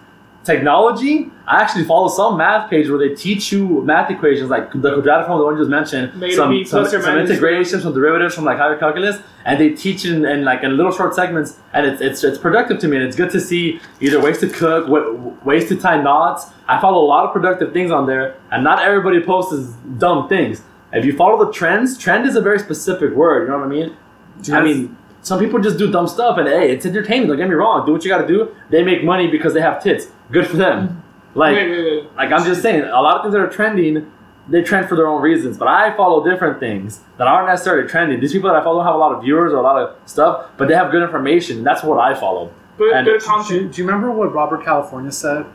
technology. 0.44 1.30
I 1.48 1.62
actually 1.62 1.86
follow 1.86 2.08
some 2.08 2.38
math 2.38 2.70
page 2.70 2.90
where 2.90 2.98
they 2.98 3.14
teach 3.16 3.52
you 3.52 3.82
math 3.84 4.10
equations 4.12 4.50
like 4.50 4.72
the 4.72 4.94
quadratic 4.94 5.28
formula, 5.28 5.40
the 5.42 5.46
one 5.46 5.56
you 5.56 5.62
just 5.62 5.70
mentioned, 5.70 6.20
some, 6.36 6.50
some, 6.66 6.84
some 7.02 7.18
integrations, 7.32 7.84
some 7.84 7.94
derivatives 7.94 8.36
from 8.36 8.46
like 8.46 8.58
higher 8.58 8.78
calculus, 8.78 9.18
and 9.46 9.60
they 9.60 9.70
teach 9.72 10.06
it 10.06 10.14
in, 10.14 10.26
in 10.26 10.44
like 10.46 10.64
in 10.64 10.76
little 10.78 10.92
short 10.92 11.16
segments, 11.16 11.60
and 11.74 11.86
it's, 11.86 12.02
it's 12.02 12.24
it's 12.24 12.38
productive 12.38 12.80
to 12.80 12.88
me, 12.88 12.98
and 12.98 13.06
it's 13.06 13.16
good 13.16 13.32
to 13.32 13.40
see 13.42 13.80
either 14.00 14.20
ways 14.22 14.40
to 14.40 14.48
cook, 14.50 14.88
wa- 14.88 15.12
ways 15.44 15.68
to 15.70 15.76
tie 15.76 16.02
knots. 16.02 16.48
I 16.68 16.80
follow 16.80 17.04
a 17.04 17.08
lot 17.08 17.26
of 17.26 17.34
productive 17.34 17.74
things 17.74 17.92
on 17.92 18.06
there, 18.08 18.38
and 18.52 18.64
not 18.64 18.82
everybody 18.82 19.20
posts 19.22 19.74
dumb 19.98 20.28
things. 20.30 20.62
If 20.94 21.06
you 21.06 21.16
follow 21.18 21.44
the 21.44 21.52
trends, 21.52 21.98
trend 21.98 22.26
is 22.28 22.36
a 22.36 22.42
very 22.42 22.60
specific 22.60 23.14
word. 23.14 23.44
You 23.44 23.50
know 23.50 23.58
what 23.58 23.66
I 23.66 23.70
mean? 23.70 23.98
You 24.44 24.56
I 24.56 24.64
mean, 24.64 24.98
some 25.24 25.40
people 25.40 25.60
just 25.60 25.78
do 25.80 25.90
dumb 25.92 26.08
stuff, 26.08 26.38
and 26.38 26.48
hey, 26.48 26.72
it's 26.72 26.86
entertaining. 26.86 27.28
Don't 27.28 27.38
get 27.38 27.48
me 27.50 27.56
wrong. 27.56 27.86
Do 27.86 27.94
what 27.94 28.04
you 28.06 28.10
got 28.12 28.20
to 28.20 28.28
do. 28.28 28.56
They 28.70 28.84
make 28.84 29.04
money 29.04 29.28
because 29.28 29.54
they 29.56 29.62
have 29.62 29.82
tits. 29.82 30.08
Good 30.32 30.46
for 30.46 30.58
them. 30.58 30.88
Mm-hmm. 30.90 31.40
Like, 31.40 31.56
wait, 31.56 31.70
wait, 31.72 31.86
wait. 32.04 32.16
like 32.16 32.32
I'm 32.32 32.46
just 32.46 32.62
saying, 32.62 32.84
a 32.84 33.02
lot 33.02 33.16
of 33.18 33.24
things 33.24 33.34
that 33.34 33.42
are 33.42 33.50
trending, 33.50 34.12
they 34.48 34.62
trend 34.62 34.88
for 34.88 34.96
their 34.96 35.08
own 35.08 35.22
reasons. 35.22 35.58
But 35.58 35.68
I 35.70 35.96
follow 35.98 36.24
different 36.30 36.60
things 36.60 37.00
that 37.18 37.26
aren't 37.28 37.48
necessarily 37.48 37.88
trending. 37.90 38.20
These 38.20 38.34
people 38.34 38.50
that 38.52 38.62
I 38.62 38.64
follow 38.64 38.84
have 38.84 38.94
a 38.94 38.98
lot 38.98 39.14
of 39.16 39.24
viewers 39.24 39.52
or 39.52 39.58
a 39.58 39.62
lot 39.64 39.78
of 39.82 39.98
stuff, 40.08 40.52
but 40.58 40.68
they 40.68 40.76
have 40.76 40.92
good 40.92 41.02
information. 41.02 41.58
And 41.60 41.66
that's 41.66 41.84
what 41.84 41.98
I 42.00 42.14
follow. 42.14 42.54
Good, 42.78 42.94
And- 42.94 43.06
good 43.08 43.22
do, 43.48 43.56
you, 43.56 43.68
do 43.70 43.82
you 43.82 43.88
remember 43.88 44.12
what 44.12 44.34
Robert 44.34 44.64
California 44.64 45.12
said? 45.12 45.46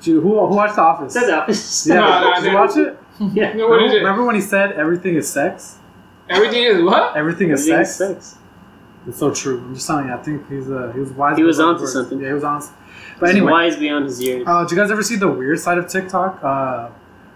Do 0.00 0.10
you, 0.12 0.20
who, 0.20 0.46
who 0.46 0.54
watched 0.56 0.76
The 0.76 0.82
Office? 0.82 1.12
Said 1.12 1.26
the 1.26 1.36
opposite. 1.42 1.88
Yeah, 1.94 2.00
No, 2.00 2.20
no, 2.30 2.34
did 2.34 2.44
you 2.44 2.52
no. 2.52 2.60
watch 2.60 2.76
it? 2.76 2.98
yeah. 3.34 3.52
No, 3.54 3.68
what 3.68 3.82
is 3.82 3.92
remember, 3.92 3.96
it? 3.96 3.98
remember 4.00 4.24
when 4.24 4.34
he 4.34 4.40
said 4.40 4.72
everything 4.72 5.14
is 5.16 5.30
sex? 5.30 5.78
Everything 6.28 6.64
is 6.64 6.82
what? 6.82 7.16
Everything 7.16 7.50
is 7.50 7.68
Everything 7.68 7.84
sex. 7.86 8.00
is 8.20 8.26
sex. 8.32 8.38
It's 9.06 9.18
so 9.18 9.32
true. 9.32 9.58
I'm 9.58 9.74
just 9.74 9.86
telling 9.86 10.06
you. 10.08 10.14
I 10.14 10.16
think 10.18 10.48
he's 10.48 10.70
uh, 10.70 10.90
he 10.92 11.00
was 11.00 11.10
wise. 11.12 11.36
He 11.36 11.42
was 11.44 11.58
those 11.58 11.64
onto 11.66 11.80
words. 11.82 11.92
something. 11.92 12.20
Yeah, 12.20 12.28
he 12.28 12.32
was 12.34 12.44
on. 12.44 12.62
But 13.20 13.26
He's 13.28 13.36
anyway, 13.36 13.52
wise 13.52 13.76
beyond 13.76 14.04
his 14.06 14.20
years. 14.22 14.44
uh, 14.46 14.62
did 14.64 14.72
you 14.72 14.76
guys 14.76 14.90
ever 14.90 15.02
see 15.02 15.16
the 15.16 15.28
weird 15.28 15.58
side 15.60 15.78
of 15.78 15.88
TikTok? 15.88 16.42
Uh, 16.42 16.88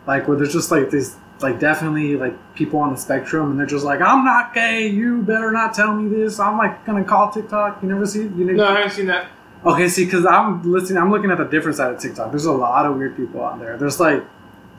like 0.07 0.27
where 0.29 0.37
there's 0.37 0.53
just 0.53 0.71
like 0.71 0.91
these, 0.91 1.17
like 1.41 1.59
definitely 1.61 2.17
like 2.17 2.35
people 2.55 2.81
on 2.81 2.91
the 2.93 2.99
spectrum, 2.99 3.51
and 3.51 3.59
they're 3.59 3.67
just 3.67 3.85
like, 3.85 4.01
"I'm 4.01 4.25
not 4.25 4.53
gay. 4.53 4.89
You 4.89 5.23
better 5.23 5.53
not 5.53 5.73
tell 5.75 5.95
me 5.95 6.09
this. 6.15 6.39
I'm 6.41 6.59
like 6.59 6.85
gonna 6.85 7.05
call 7.05 7.31
TikTok." 7.31 7.83
You 7.83 7.89
never 7.89 8.05
see? 8.07 8.23
You 8.23 8.45
never, 8.45 8.53
No, 8.55 8.67
I 8.67 8.75
haven't 8.77 8.91
seen 8.93 9.07
that. 9.07 9.27
Okay, 9.65 9.89
see, 9.89 10.07
because 10.07 10.25
I'm 10.27 10.63
listening, 10.63 10.97
I'm 11.03 11.11
looking 11.11 11.31
at 11.31 11.37
the 11.39 11.45
different 11.45 11.77
side 11.77 11.93
of 11.93 12.01
TikTok. 12.01 12.31
There's 12.31 12.47
a 12.47 12.53
lot 12.53 12.87
of 12.87 12.97
weird 12.97 13.15
people 13.17 13.43
on 13.43 13.59
there. 13.61 13.77
There's 13.77 14.01
like 14.01 14.25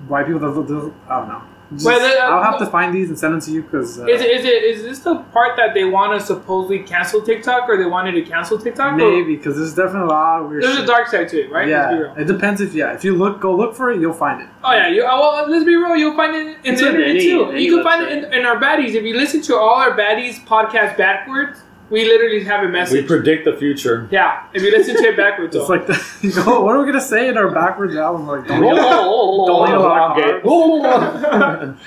white 0.08 0.26
people 0.26 0.40
that 0.42 0.68
that- 0.68 0.92
I 1.08 1.20
don't 1.20 1.28
know. 1.30 1.42
Just- 1.74 1.86
But, 1.86 2.02
uh, 2.02 2.24
I'll 2.24 2.44
have 2.44 2.60
to 2.60 2.66
find 2.66 2.94
these 2.94 3.08
and 3.08 3.18
send 3.18 3.34
them 3.34 3.40
to 3.42 3.52
you 3.52 3.62
because 3.62 3.98
uh, 3.98 4.06
Is 4.06 4.22
it, 4.22 4.30
is 4.30 4.46
it 4.46 4.64
is 4.64 4.84
this 4.84 5.00
the 5.00 5.16
part 5.32 5.56
that 5.56 5.74
they 5.74 5.86
want 5.86 6.20
to 6.20 6.26
supposedly 6.26 6.80
cancel 6.80 7.22
TikTok 7.22 7.70
or 7.70 7.78
they 7.78 7.86
wanted 7.86 8.12
to 8.14 8.24
cancel 8.24 8.58
TikTok? 8.58 8.94
Or- 8.94 8.98
maybe 8.98 9.38
because 9.38 9.56
there's 9.56 9.74
definitely 9.74 10.10
a 10.10 10.12
lot 10.12 10.42
of 10.42 10.50
weird. 10.50 10.64
There's 10.64 10.76
shit. 10.76 10.84
a 10.84 10.88
dark 10.88 11.08
side 11.08 11.30
to 11.30 11.40
it, 11.46 11.50
right? 11.52 11.68
Let's 11.70 11.94
be 11.94 12.00
real. 12.00 12.14
Yeah, 12.16 12.22
it 12.22 12.28
depends 12.28 12.60
if 12.60 12.74
yeah. 12.74 12.94
If 12.94 13.06
you 13.06 13.16
look, 13.16 13.40
go 13.40 13.56
look 13.56 13.74
for 13.74 13.90
it, 13.92 14.02
you'll 14.02 14.12
find 14.14 14.42
it. 14.42 14.48
Oh 14.64 14.74
yeah, 14.74 14.90
you, 14.90 15.04
oh, 15.04 15.20
well, 15.20 15.50
let's 15.50 15.64
be 15.64 15.76
real. 15.76 15.96
You'll 15.96 16.16
find 16.18 16.36
it 16.36 16.48
in 16.66 16.74
It's 16.74 16.82
the 16.82 16.88
on 16.90 16.96
internet 16.96 17.10
any- 17.16 17.22
too. 17.22 17.46
any 17.52 17.64
you 17.64 17.76
can 17.76 17.84
find 17.86 18.04
it 18.04 18.12
in, 18.26 18.34
in 18.34 18.46
our 18.46 18.58
baddies. 18.60 18.94
If 18.96 19.04
you 19.04 19.16
listen 19.16 19.42
to 19.44 19.56
all 19.56 19.76
our 19.76 19.96
baddies 19.98 20.44
podcast 20.46 20.98
backwards, 20.98 21.62
we 21.92 22.06
literally 22.06 22.44
have 22.46 22.64
a 22.64 22.70
message. 22.70 23.02
We 23.04 23.08
predict 23.08 23.46
the 23.46 23.56
future. 23.56 24.08
yeah, 24.12 24.48
if 24.54 24.64
you 24.64 24.72
listen 24.72 24.96
to 24.96 25.04
it 25.04 25.18
backwards, 25.18 25.56
It's 25.56 25.70
like 25.70 25.86
the, 25.86 25.94
you 26.22 26.32
go, 26.34 26.62
what 26.64 26.76
are 26.76 26.80
we 26.80 26.86
gonna 26.86 27.00
say 27.02 27.28
in 27.28 27.38
our 27.38 27.50
backwards 27.52 27.96
album? 27.96 28.26
Like, 28.28 28.48
don't 28.48 28.62
Don't 28.62 28.76
Don't 28.76 29.70
eat 29.70 29.74
a 29.76 29.80
lot 29.80 30.18
of 30.20 30.44
carbs. 30.44 31.78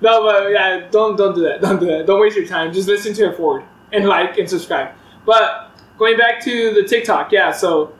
no, 0.00 0.22
but 0.22 0.50
yeah, 0.50 0.88
don't 0.90 1.16
don't 1.16 1.34
do 1.34 1.42
that. 1.42 1.60
Don't 1.60 1.78
do 1.78 1.86
that. 1.86 2.06
Don't 2.06 2.20
waste 2.20 2.36
your 2.36 2.46
time. 2.46 2.72
Just 2.72 2.88
listen 2.88 3.14
to 3.14 3.30
it 3.30 3.36
forward 3.36 3.64
and 3.92 4.06
like 4.06 4.38
and 4.38 4.48
subscribe. 4.48 4.94
But 5.26 5.70
going 5.98 6.16
back 6.16 6.42
to 6.44 6.72
the 6.74 6.82
TikTok, 6.84 7.30
yeah. 7.32 7.52
So 7.52 7.92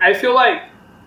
I 0.00 0.12
feel 0.14 0.34
like 0.34 0.62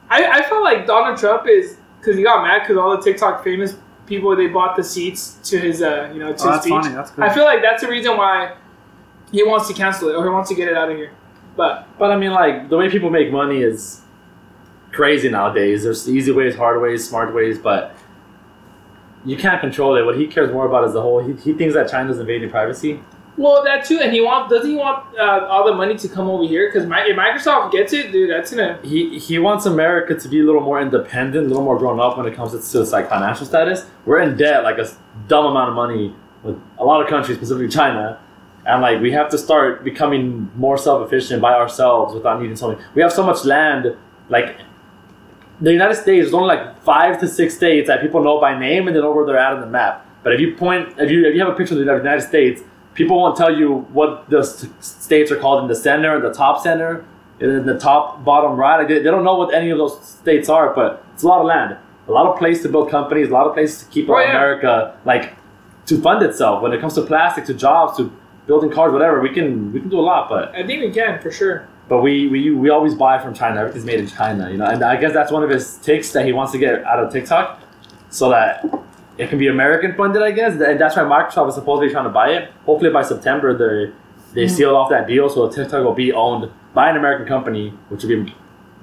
I, 0.10 0.40
I 0.40 0.42
felt 0.44 0.64
like 0.64 0.86
Donald 0.88 1.18
Trump 1.18 1.48
is 1.48 1.78
because 2.00 2.16
he 2.16 2.24
got 2.24 2.44
mad 2.44 2.62
because 2.62 2.78
all 2.78 2.96
the 2.96 3.04
TikTok 3.04 3.44
famous 3.44 3.76
people 4.06 4.36
they 4.36 4.48
bought 4.48 4.76
the 4.78 4.84
seats 4.84 5.40
to 5.50 5.58
his 5.60 5.82
uh 5.82 6.10
you 6.14 6.20
know 6.20 6.32
to 6.32 6.32
Oh, 6.32 6.32
his 6.32 6.44
that's 6.44 6.62
speech. 6.64 6.72
funny. 6.72 6.94
That's 6.96 7.12
good. 7.12 7.26
I 7.26 7.34
feel 7.34 7.44
like 7.44 7.62
that's 7.62 7.82
the 7.82 7.90
reason 7.90 8.16
why 8.16 8.56
he 9.32 9.44
wants 9.44 9.68
to 9.68 9.74
cancel 9.74 10.10
it 10.10 10.16
or 10.16 10.24
he 10.24 10.30
wants 10.30 10.50
to 10.50 10.56
get 10.56 10.68
it 10.68 10.76
out 10.76 10.90
of 10.90 10.98
here. 10.98 11.12
But 11.56 11.88
But 11.98 12.12
I 12.12 12.18
mean, 12.18 12.32
like 12.32 12.70
the 12.70 12.78
way 12.78 12.90
people 12.90 13.10
make 13.10 13.32
money 13.32 13.62
is 13.62 14.02
crazy 14.92 15.30
nowadays. 15.30 15.84
There's 15.84 16.10
easy 16.10 16.32
ways, 16.32 16.56
hard 16.56 16.82
ways, 16.82 17.08
smart 17.08 17.34
ways, 17.34 17.58
but 17.60 17.96
you 19.26 19.36
can't 19.38 19.60
control 19.60 19.96
it. 19.96 20.04
What 20.04 20.18
he 20.18 20.28
cares 20.28 20.52
more 20.52 20.66
about 20.66 20.86
is 20.86 20.94
the 20.94 21.02
whole. 21.02 21.20
He, 21.26 21.34
he 21.42 21.54
thinks 21.54 21.74
that 21.74 21.90
China's 21.90 22.20
invading 22.20 22.50
privacy. 22.50 23.00
well, 23.38 23.64
that 23.64 23.84
too, 23.86 24.00
and 24.00 24.14
he 24.14 24.22
wants 24.22 24.54
doesn't 24.54 24.70
he 24.70 24.76
want 24.76 25.18
uh, 25.18 25.48
all 25.50 25.66
the 25.66 25.74
money 25.74 25.96
to 25.98 26.08
come 26.08 26.30
over 26.30 26.48
here? 26.48 26.68
Because 26.68 26.84
if 26.84 27.18
Microsoft 27.18 27.72
gets 27.72 27.92
it, 27.94 28.12
dude, 28.12 28.30
that's 28.30 28.52
gonna 28.52 28.80
He 28.84 29.18
he 29.18 29.40
wants 29.40 29.66
America 29.66 30.16
to 30.18 30.28
be 30.30 30.40
a 30.40 30.44
little 30.44 30.62
more 30.62 30.80
independent, 30.82 31.46
a 31.46 31.50
little 31.50 31.64
more 31.64 31.78
grown 31.78 32.00
up 32.00 32.18
when 32.18 32.26
it 32.28 32.36
comes 32.36 32.52
to 32.52 32.82
its 32.82 32.92
like 32.92 33.10
financial 33.10 33.46
status. 33.46 33.86
We're 34.06 34.22
in 34.22 34.38
debt 34.38 34.64
like 34.64 34.78
a 34.78 34.88
dumb 35.28 35.46
amount 35.46 35.70
of 35.70 35.76
money 35.76 36.16
with 36.44 36.62
a 36.78 36.86
lot 36.86 37.02
of 37.02 37.08
countries, 37.08 37.38
specifically 37.38 37.70
China. 37.70 38.20
And 38.65 38.82
like 38.82 39.01
we 39.01 39.12
have 39.12 39.30
to 39.30 39.38
start 39.38 39.84
becoming 39.84 40.49
more 40.56 40.78
self-efficient 40.78 41.41
by 41.41 41.54
ourselves 41.54 42.13
without 42.13 42.41
needing 42.41 42.56
something. 42.56 42.84
We 42.95 43.01
have 43.01 43.12
so 43.13 43.23
much 43.23 43.45
land, 43.45 43.95
like 44.30 44.58
the 45.62 45.71
United 45.71 45.95
States, 45.95 46.28
is 46.28 46.34
only 46.34 46.47
like 46.47 46.82
five 46.84 47.19
to 47.19 47.28
six 47.28 47.56
states 47.56 47.88
that 47.88 48.01
people 48.01 48.23
know 48.23 48.39
by 48.41 48.58
name 48.58 48.88
and 48.88 48.95
they 48.95 49.01
know 49.01 49.12
where 49.12 49.25
they're 49.25 49.38
at 49.38 49.54
on 49.54 49.62
the 49.62 49.67
map. 49.67 50.06
But 50.23 50.34
if 50.34 50.39
you 50.39 50.56
point, 50.56 50.95
if 50.97 51.12
you 51.12 51.25
if 51.28 51.36
you 51.36 51.41
have 51.45 51.54
a 51.54 51.56
picture 51.56 51.75
of 51.75 51.80
the 51.80 51.86
United 51.86 52.21
States, 52.21 52.62
people 52.95 53.17
won't 53.17 53.38
tell 53.38 53.56
you 53.56 53.86
what 53.93 54.28
the 54.30 54.43
states 54.80 55.32
are 55.32 55.38
called 55.38 55.62
in 55.62 55.67
the 55.67 55.75
center, 55.75 56.15
in 56.15 56.23
the 56.23 56.34
top 56.34 56.62
center, 56.63 57.06
in 57.39 57.65
the 57.65 57.78
top 57.80 58.23
bottom 58.25 58.58
right. 58.58 58.78
Like 58.80 58.88
they, 58.88 58.97
they 58.97 59.12
don't 59.12 59.23
know 59.23 59.36
what 59.36 59.54
any 59.54 59.69
of 59.69 59.78
those 59.78 60.04
states 60.04 60.49
are, 60.49 60.73
but 60.73 61.06
it's 61.13 61.21
a 61.21 61.28
lot 61.28 61.41
of 61.41 61.45
land, 61.45 61.78
a 62.08 62.12
lot 62.12 62.25
of 62.25 62.39
place 62.39 62.63
to 62.63 62.69
build 62.69 62.89
companies, 62.89 63.30
a 63.30 63.32
lot 63.34 63.45
of 63.45 63.54
places 63.54 63.84
to 63.84 63.86
keep 63.91 64.10
Oh, 64.10 64.17
yeah. 64.17 64.32
America 64.32 64.97
like 65.06 65.36
to 65.86 66.01
fund 66.01 66.23
itself. 66.23 66.63
When 66.63 66.73
it 66.73 66.82
comes 66.82 66.95
to 66.95 67.04
plastic, 67.04 67.45
to 67.45 67.54
jobs, 67.54 67.97
to 67.97 68.12
building 68.47 68.71
cars, 68.71 68.91
whatever, 68.93 69.21
we 69.21 69.29
can 69.34 69.71
we 69.73 69.79
can 69.79 69.89
do 69.89 69.99
a 69.99 70.08
lot, 70.12 70.29
but 70.29 70.53
I 70.55 70.65
think 70.65 70.81
we 70.84 70.91
can 70.91 71.19
for 71.21 71.31
sure. 71.31 71.67
but 71.88 72.01
we, 72.01 72.27
we 72.27 72.51
we 72.51 72.69
always 72.69 72.95
buy 72.95 73.19
from 73.19 73.34
China. 73.34 73.60
Everything's 73.62 73.86
made 73.86 73.99
in 73.99 74.08
China, 74.08 74.49
you 74.49 74.58
know. 74.58 74.65
And 74.65 74.84
I 74.84 74.95
guess 74.97 75.13
that's 75.13 75.31
one 75.31 75.43
of 75.43 75.49
his 75.49 75.77
takes 75.77 76.12
that 76.13 76.25
he 76.25 76.34
wants 76.34 76.51
to 76.53 76.58
get 76.58 76.84
out 76.84 76.99
of 77.03 77.12
TikTok, 77.12 77.62
so 78.10 78.29
that 78.29 78.65
it 79.17 79.29
can 79.29 79.38
be 79.39 79.47
American 79.47 79.93
funded. 79.95 80.21
I 80.23 80.31
guess, 80.31 80.53
and 80.53 80.79
that's 80.79 80.95
why 80.95 81.03
Microsoft 81.03 81.49
is 81.49 81.55
supposedly 81.55 81.89
trying 81.91 82.05
to 82.05 82.10
buy 82.21 82.29
it. 82.31 82.51
Hopefully 82.65 82.91
by 82.91 83.03
September 83.03 83.55
they 83.55 83.93
they 84.34 84.47
seal 84.47 84.75
off 84.75 84.89
that 84.89 85.08
deal, 85.08 85.29
so 85.29 85.49
TikTok 85.49 85.84
will 85.84 85.93
be 85.93 86.12
owned 86.12 86.51
by 86.73 86.89
an 86.89 86.97
American 86.97 87.25
company, 87.27 87.69
which 87.89 88.03
would 88.03 88.25
be 88.25 88.36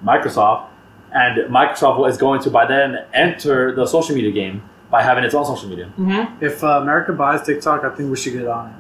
Microsoft, 0.05 0.67
and 1.13 1.53
Microsoft 1.53 2.09
is 2.09 2.17
going 2.17 2.41
to 2.43 2.51
by 2.51 2.65
then 2.67 3.05
enter 3.13 3.75
the 3.75 3.85
social 3.87 4.15
media 4.15 4.31
game 4.31 4.63
by 4.91 5.03
having 5.03 5.25
its 5.25 5.35
own 5.35 5.45
social 5.45 5.69
media. 5.69 5.87
Mm-hmm. 5.99 6.45
If 6.45 6.63
uh, 6.65 6.81
America 6.85 7.13
buys 7.13 7.43
TikTok, 7.45 7.85
I 7.85 7.91
think 7.95 8.11
we 8.11 8.17
should 8.17 8.33
get 8.35 8.47
on 8.47 8.71
it. 8.71 8.77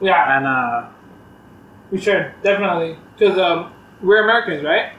Yeah, 0.00 0.36
And 0.38 0.46
uh, 0.46 0.88
we 1.90 2.00
should 2.00 2.32
definitely 2.42 2.96
because 3.16 3.38
um, 3.38 3.72
we're 4.02 4.22
Americans, 4.22 4.62
right? 4.64 4.92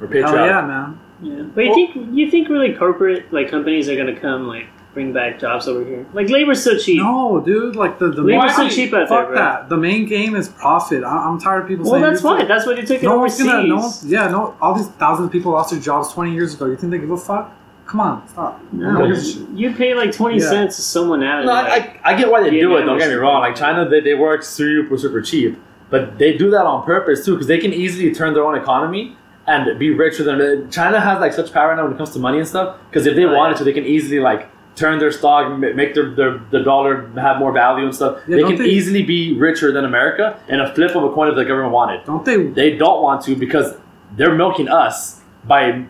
We're 0.00 0.06
hell 0.06 0.22
patriotic. 0.28 0.50
yeah, 0.50 0.66
man. 0.66 1.00
Yeah. 1.20 1.42
But 1.54 1.64
you 1.64 1.74
think 1.74 2.16
you 2.16 2.30
think 2.30 2.48
really 2.48 2.74
corporate 2.74 3.32
like 3.32 3.50
companies 3.50 3.88
are 3.88 3.96
gonna 3.96 4.18
come 4.18 4.46
like 4.46 4.66
bring 4.94 5.12
back 5.12 5.38
jobs 5.40 5.66
over 5.66 5.84
here? 5.84 6.06
Like 6.12 6.28
labor's 6.28 6.62
so 6.62 6.76
cheap. 6.78 6.98
No, 7.02 7.40
dude, 7.40 7.74
like 7.74 7.98
the 7.98 8.10
the 8.10 8.22
main, 8.22 8.38
Labor's 8.38 8.56
so 8.56 8.68
cheap 8.68 8.92
out 8.94 9.08
there, 9.08 9.24
fuck 9.24 9.34
that. 9.34 9.68
The 9.68 9.76
main 9.76 10.06
game 10.06 10.36
is 10.36 10.48
profit. 10.48 11.02
I, 11.02 11.08
I'm 11.28 11.40
tired 11.40 11.62
of 11.62 11.68
people 11.68 11.84
Well, 11.84 11.92
saying. 11.94 12.02
Well, 12.02 12.10
that's 12.12 12.22
you're- 12.22 12.38
fine. 12.38 12.48
That's 12.48 12.66
what 12.66 12.76
you 12.76 12.86
took 12.86 13.02
it 13.02 13.06
No 13.06 13.18
one's 13.18 13.34
overseas. 13.40 13.46
gonna. 13.46 13.66
No, 13.66 13.76
one- 13.76 13.92
yeah, 14.06 14.28
no. 14.28 14.56
All 14.60 14.74
these 14.74 14.86
thousands 14.88 15.26
of 15.26 15.32
people 15.32 15.52
lost 15.52 15.70
their 15.72 15.80
jobs 15.80 16.12
20 16.12 16.32
years 16.32 16.54
ago. 16.54 16.66
You 16.66 16.76
think 16.76 16.92
they 16.92 16.98
give 16.98 17.10
a 17.10 17.16
fuck? 17.16 17.52
Come 17.88 18.00
on, 18.00 18.28
stop. 18.28 18.60
No, 18.70 18.92
No 18.92 19.00
one 19.00 19.08
gives 19.10 19.28
a 19.28 19.32
shit. 19.40 19.48
you 19.54 19.72
pay 19.74 19.94
like 19.94 20.12
twenty 20.12 20.38
Yeah. 20.38 20.50
cents 20.50 20.76
to 20.76 20.82
someone 20.82 21.22
out. 21.24 21.44
No, 21.46 21.52
and, 21.54 21.68
like, 21.68 22.00
I, 22.04 22.10
I, 22.10 22.12
I 22.12 22.16
get 22.18 22.30
why 22.30 22.42
they 22.42 22.50
do 22.50 22.56
it. 22.56 22.60
Vietnam 22.76 22.86
Don't 22.86 22.98
get 22.98 23.08
me 23.08 23.14
wrong. 23.14 23.40
Like 23.40 23.56
China, 23.56 23.88
they, 23.88 24.00
they 24.00 24.14
work 24.14 24.42
super 24.42 24.96
super 24.98 25.22
cheap, 25.22 25.58
but 25.88 26.18
they 26.18 26.36
do 26.36 26.50
that 26.50 26.66
on 26.66 26.84
purpose 26.84 27.24
too 27.24 27.32
because 27.32 27.46
they 27.46 27.58
can 27.58 27.72
easily 27.72 28.14
turn 28.14 28.34
their 28.34 28.44
own 28.44 28.56
economy 28.56 29.16
and 29.46 29.78
be 29.78 29.88
richer 29.90 30.22
than 30.22 30.70
China 30.70 31.00
has 31.00 31.18
like 31.20 31.32
such 31.32 31.50
power 31.52 31.74
now 31.74 31.84
when 31.84 31.92
it 31.92 31.96
comes 31.96 32.10
to 32.10 32.18
money 32.18 32.36
and 32.38 32.46
stuff. 32.46 32.76
Because 32.90 33.06
if 33.06 33.16
they 33.16 33.24
Oh, 33.24 33.34
wanted 33.34 33.52
yeah. 33.54 33.58
to, 33.58 33.64
they 33.64 33.72
can 33.72 33.86
easily 33.86 34.20
like 34.20 34.50
turn 34.76 34.98
their 34.98 35.10
stock, 35.10 35.46
m- 35.50 35.74
make 35.74 35.94
their, 35.94 36.10
their 36.14 36.38
the 36.50 36.60
dollar 36.62 37.08
have 37.16 37.38
more 37.38 37.52
value 37.52 37.86
and 37.86 37.94
stuff. 37.94 38.18
Yeah, 38.28 38.36
they 38.36 38.42
don't 38.42 38.50
can 38.56 38.62
they- 38.64 38.68
easily 38.68 39.02
be 39.02 39.32
richer 39.38 39.72
than 39.72 39.86
America 39.86 40.38
in 40.48 40.60
a 40.60 40.72
flip 40.74 40.94
of 40.94 41.04
a 41.04 41.10
coin 41.10 41.28
if 41.28 41.36
the 41.36 41.44
government 41.46 41.72
wanted. 41.72 42.04
Don't 42.04 42.22
they? 42.26 42.36
They 42.48 42.76
don't 42.76 43.02
want 43.02 43.22
to 43.24 43.34
because 43.34 43.76
they're 44.14 44.34
milking 44.34 44.68
us 44.68 45.22
by. 45.44 45.86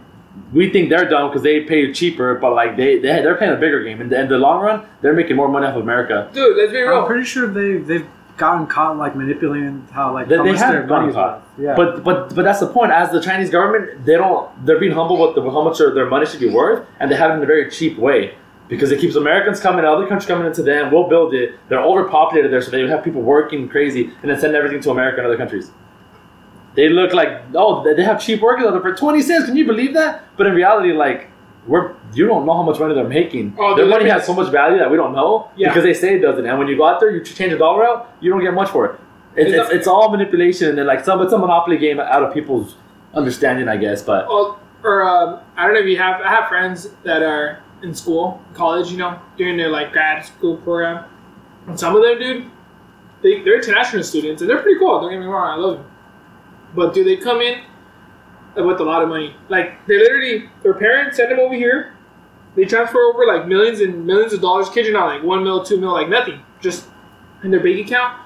We 0.53 0.70
think 0.70 0.88
they're 0.90 1.09
dumb 1.09 1.29
because 1.31 1.42
they 1.42 1.61
pay 1.61 1.92
cheaper, 1.92 2.35
but 2.37 2.55
like 2.55 2.77
they, 2.77 2.96
they 2.98 3.20
they're 3.22 3.37
paying 3.37 3.53
a 3.53 3.57
bigger 3.57 3.83
game. 3.85 4.01
In 4.01 4.09
the, 4.09 4.20
in 4.20 4.29
the 4.29 4.38
long 4.38 4.61
run, 4.62 4.87
they're 5.03 5.12
making 5.14 5.37
more 5.37 5.48
money 5.48 5.66
off 5.66 5.77
of 5.77 5.83
America. 5.83 6.31
Dude, 6.33 6.57
let's 6.57 6.72
be 6.72 6.79
real. 6.81 7.01
I'm 7.01 7.07
pretty 7.07 7.24
sure 7.24 7.46
they 7.46 7.79
they've 7.79 8.07
gotten 8.37 8.66
caught 8.68 8.96
like 8.96 9.16
manipulating 9.16 9.87
how 9.90 10.12
like 10.14 10.29
They, 10.29 10.37
how 10.37 10.44
they 10.44 10.53
much 10.53 10.61
have 10.61 10.72
their 10.72 10.83
gotten 10.85 11.01
money's 11.03 11.14
caught. 11.14 11.40
worth. 11.59 11.64
Yeah. 11.66 11.74
But 11.77 12.05
but 12.05 12.35
but 12.35 12.44
that's 12.44 12.61
the 12.61 12.68
point. 12.68 12.92
As 12.92 13.11
the 13.11 13.20
Chinese 13.20 13.51
government, 13.51 14.05
they 14.07 14.14
don't. 14.14 14.48
They're 14.64 14.79
being 14.81 14.92
humble 14.92 15.18
with 15.20 15.35
the, 15.35 15.42
how 15.42 15.62
much 15.62 15.79
their, 15.79 15.92
their 15.92 16.07
money 16.07 16.24
should 16.27 16.40
be 16.40 16.48
worth, 16.51 16.87
and 17.01 17.11
they 17.11 17.16
have 17.16 17.31
it 17.33 17.35
in 17.35 17.42
a 17.42 17.46
very 17.46 17.70
cheap 17.70 17.98
way 17.98 18.35
because 18.68 18.92
it 18.92 19.01
keeps 19.01 19.14
Americans 19.16 19.61
coming, 19.61 19.85
other 19.85 20.07
countries 20.07 20.27
coming 20.27 20.46
into 20.46 20.62
them. 20.62 20.92
We'll 20.92 21.09
build 21.09 21.35
it. 21.35 21.55
They're 21.68 21.83
overpopulated 21.83 22.53
there, 22.53 22.61
so 22.62 22.70
they 22.70 22.87
have 22.87 23.03
people 23.03 23.22
working 23.22 23.68
crazy, 23.68 24.11
and 24.22 24.31
then 24.31 24.38
send 24.38 24.55
everything 24.55 24.81
to 24.83 24.90
America 24.90 25.18
and 25.18 25.27
other 25.27 25.38
countries. 25.38 25.70
They 26.78 26.88
look 26.88 27.12
like 27.12 27.30
oh 27.56 27.82
they- 27.82 28.04
have 28.04 28.20
cheap 28.24 28.40
workers 28.40 28.64
out 28.66 28.70
there 28.70 28.80
for 28.88 28.94
twenty 28.94 29.20
cents. 29.20 29.46
Can 29.46 29.56
you 29.56 29.66
believe 29.66 29.94
that? 29.94 30.22
But 30.36 30.46
in 30.46 30.54
reality, 30.54 30.92
like 30.92 31.28
we're 31.66 31.86
you 32.14 32.24
don't 32.24 32.46
know 32.46 32.54
how 32.54 32.62
much 32.62 32.78
money 32.78 32.94
they're 32.94 33.08
making. 33.20 33.56
Oh, 33.58 33.74
their 33.74 33.86
money 33.94 34.08
has 34.08 34.24
so 34.24 34.32
much 34.32 34.52
value 34.52 34.78
that 34.78 34.88
we 34.88 34.96
don't 34.96 35.12
know 35.12 35.50
Yeah. 35.56 35.68
because 35.70 35.82
they 35.82 35.92
say 35.92 36.14
it 36.14 36.20
doesn't. 36.20 36.46
And 36.46 36.56
when 36.56 36.68
you 36.68 36.76
go 36.76 36.86
out 36.86 37.00
there, 37.00 37.10
you 37.10 37.20
change 37.24 37.52
a 37.52 37.58
dollar 37.58 37.84
out, 37.84 38.12
you 38.20 38.30
don't 38.30 38.44
get 38.44 38.54
much 38.54 38.70
for 38.70 38.86
it. 38.86 39.00
It's, 39.34 39.52
it's, 39.52 39.70
it's 39.76 39.86
all 39.88 40.08
manipulation 40.10 40.68
and 40.68 40.78
then 40.78 40.86
like 40.86 41.04
some 41.04 41.20
it's 41.20 41.32
a 41.32 41.38
monopoly 41.38 41.78
game 41.78 41.98
out 41.98 42.22
of 42.22 42.32
people's 42.32 42.76
understanding, 43.12 43.66
I 43.66 43.76
guess. 43.76 44.00
But 44.02 44.28
Well, 44.28 44.60
or 44.84 45.02
um, 45.02 45.40
I 45.56 45.64
don't 45.64 45.74
know 45.74 45.80
if 45.80 45.86
you 45.86 45.98
have. 45.98 46.20
I 46.20 46.28
have 46.28 46.48
friends 46.48 46.90
that 47.02 47.22
are 47.24 47.60
in 47.82 47.92
school, 47.92 48.40
college, 48.54 48.92
you 48.92 48.98
know, 48.98 49.20
doing 49.36 49.56
their 49.56 49.68
like 49.68 49.90
grad 49.92 50.24
school 50.24 50.58
program, 50.58 51.04
and 51.66 51.78
some 51.78 51.96
of 51.96 52.02
them, 52.04 52.18
dude, 52.20 52.50
they 53.22 53.42
they're 53.42 53.58
international 53.58 54.04
students 54.04 54.42
and 54.42 54.48
they're 54.48 54.62
pretty 54.62 54.78
cool. 54.78 55.00
Don't 55.00 55.10
get 55.10 55.18
me 55.18 55.26
wrong, 55.26 55.58
I 55.58 55.60
love 55.60 55.78
them. 55.78 55.86
But 56.74 56.94
do 56.94 57.04
they 57.04 57.16
come 57.16 57.40
in 57.40 57.62
with 58.57 58.81
a 58.81 58.85
lot 58.85 59.02
of 59.02 59.09
money? 59.09 59.35
Like 59.48 59.87
they 59.87 59.98
literally, 59.98 60.50
their 60.62 60.74
parents 60.74 61.16
send 61.16 61.31
them 61.31 61.40
over 61.40 61.54
here. 61.54 61.94
They 62.57 62.64
transfer 62.64 63.00
over 63.00 63.26
like 63.26 63.46
millions 63.46 63.81
and 63.81 64.07
millions 64.07 64.33
of 64.33 64.40
dollars. 64.40 64.68
Kids 64.68 64.88
are 64.88 64.92
not 64.92 65.07
like 65.07 65.22
one 65.22 65.44
mil, 65.44 65.62
two 65.64 65.78
mil, 65.81 65.92
like 65.92 66.09
nothing, 66.09 66.42
just 66.61 66.88
in 67.44 67.50
their 67.50 67.61
bank 67.62 67.87
account. 67.87 68.20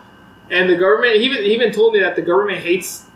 And 0.50 0.68
the 0.68 0.76
government, 0.76 1.16
he 1.16 1.24
even 1.24 1.44
he 1.44 1.54
even 1.54 1.72
told 1.72 1.94
me 1.94 2.00
that 2.00 2.16
the 2.16 2.22
government 2.22 2.58
hates 2.58 3.06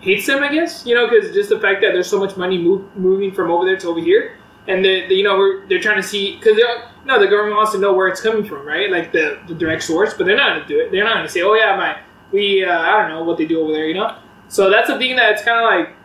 hates 0.00 0.26
them, 0.26 0.42
I 0.42 0.52
guess, 0.52 0.86
you 0.86 0.94
know, 0.94 1.08
because 1.08 1.34
just 1.34 1.48
the 1.50 1.58
fact 1.60 1.80
that 1.82 1.92
there's 1.92 2.08
so 2.08 2.18
much 2.20 2.36
money 2.36 2.58
move, 2.58 2.84
moving 2.96 3.32
from 3.32 3.50
over 3.50 3.64
there 3.64 3.76
to 3.78 3.88
over 3.88 4.00
here, 4.00 4.36
and 4.68 4.84
they, 4.84 5.08
they- 5.08 5.14
you 5.14 5.24
know, 5.24 5.66
they're 5.68 5.80
trying 5.80 5.96
to 6.00 6.06
see 6.06 6.36
because 6.36 6.58
no, 7.04 7.18
the 7.18 7.26
government 7.26 7.56
wants 7.56 7.72
to 7.72 7.78
know 7.78 7.92
where 7.92 8.08
it's 8.08 8.20
coming 8.20 8.44
from, 8.44 8.66
right? 8.66 8.90
Like 8.90 9.12
the, 9.12 9.38
the 9.48 9.54
direct 9.54 9.82
source, 9.82 10.14
but 10.14 10.26
they're 10.26 10.36
not 10.36 10.58
to 10.58 10.64
do 10.66 10.80
it. 10.80 10.92
They're 10.92 11.04
not 11.04 11.22
to 11.22 11.28
say, 11.28 11.42
oh 11.42 11.54
yeah, 11.54 11.76
my 11.76 11.98
we 12.32 12.64
uh, 12.64 12.78
I 12.78 13.00
don't 13.00 13.08
know 13.10 13.24
what 13.24 13.38
they 13.38 13.46
do 13.46 13.60
over 13.60 13.72
there, 13.72 13.86
you 13.86 13.94
know. 13.94 14.16
So 14.48 14.70
that's 14.70 14.88
the 14.88 14.98
thing 14.98 15.16
that 15.16 15.32
it's 15.32 15.42
kind 15.42 15.58
of 15.58 15.64
like, 15.64 15.96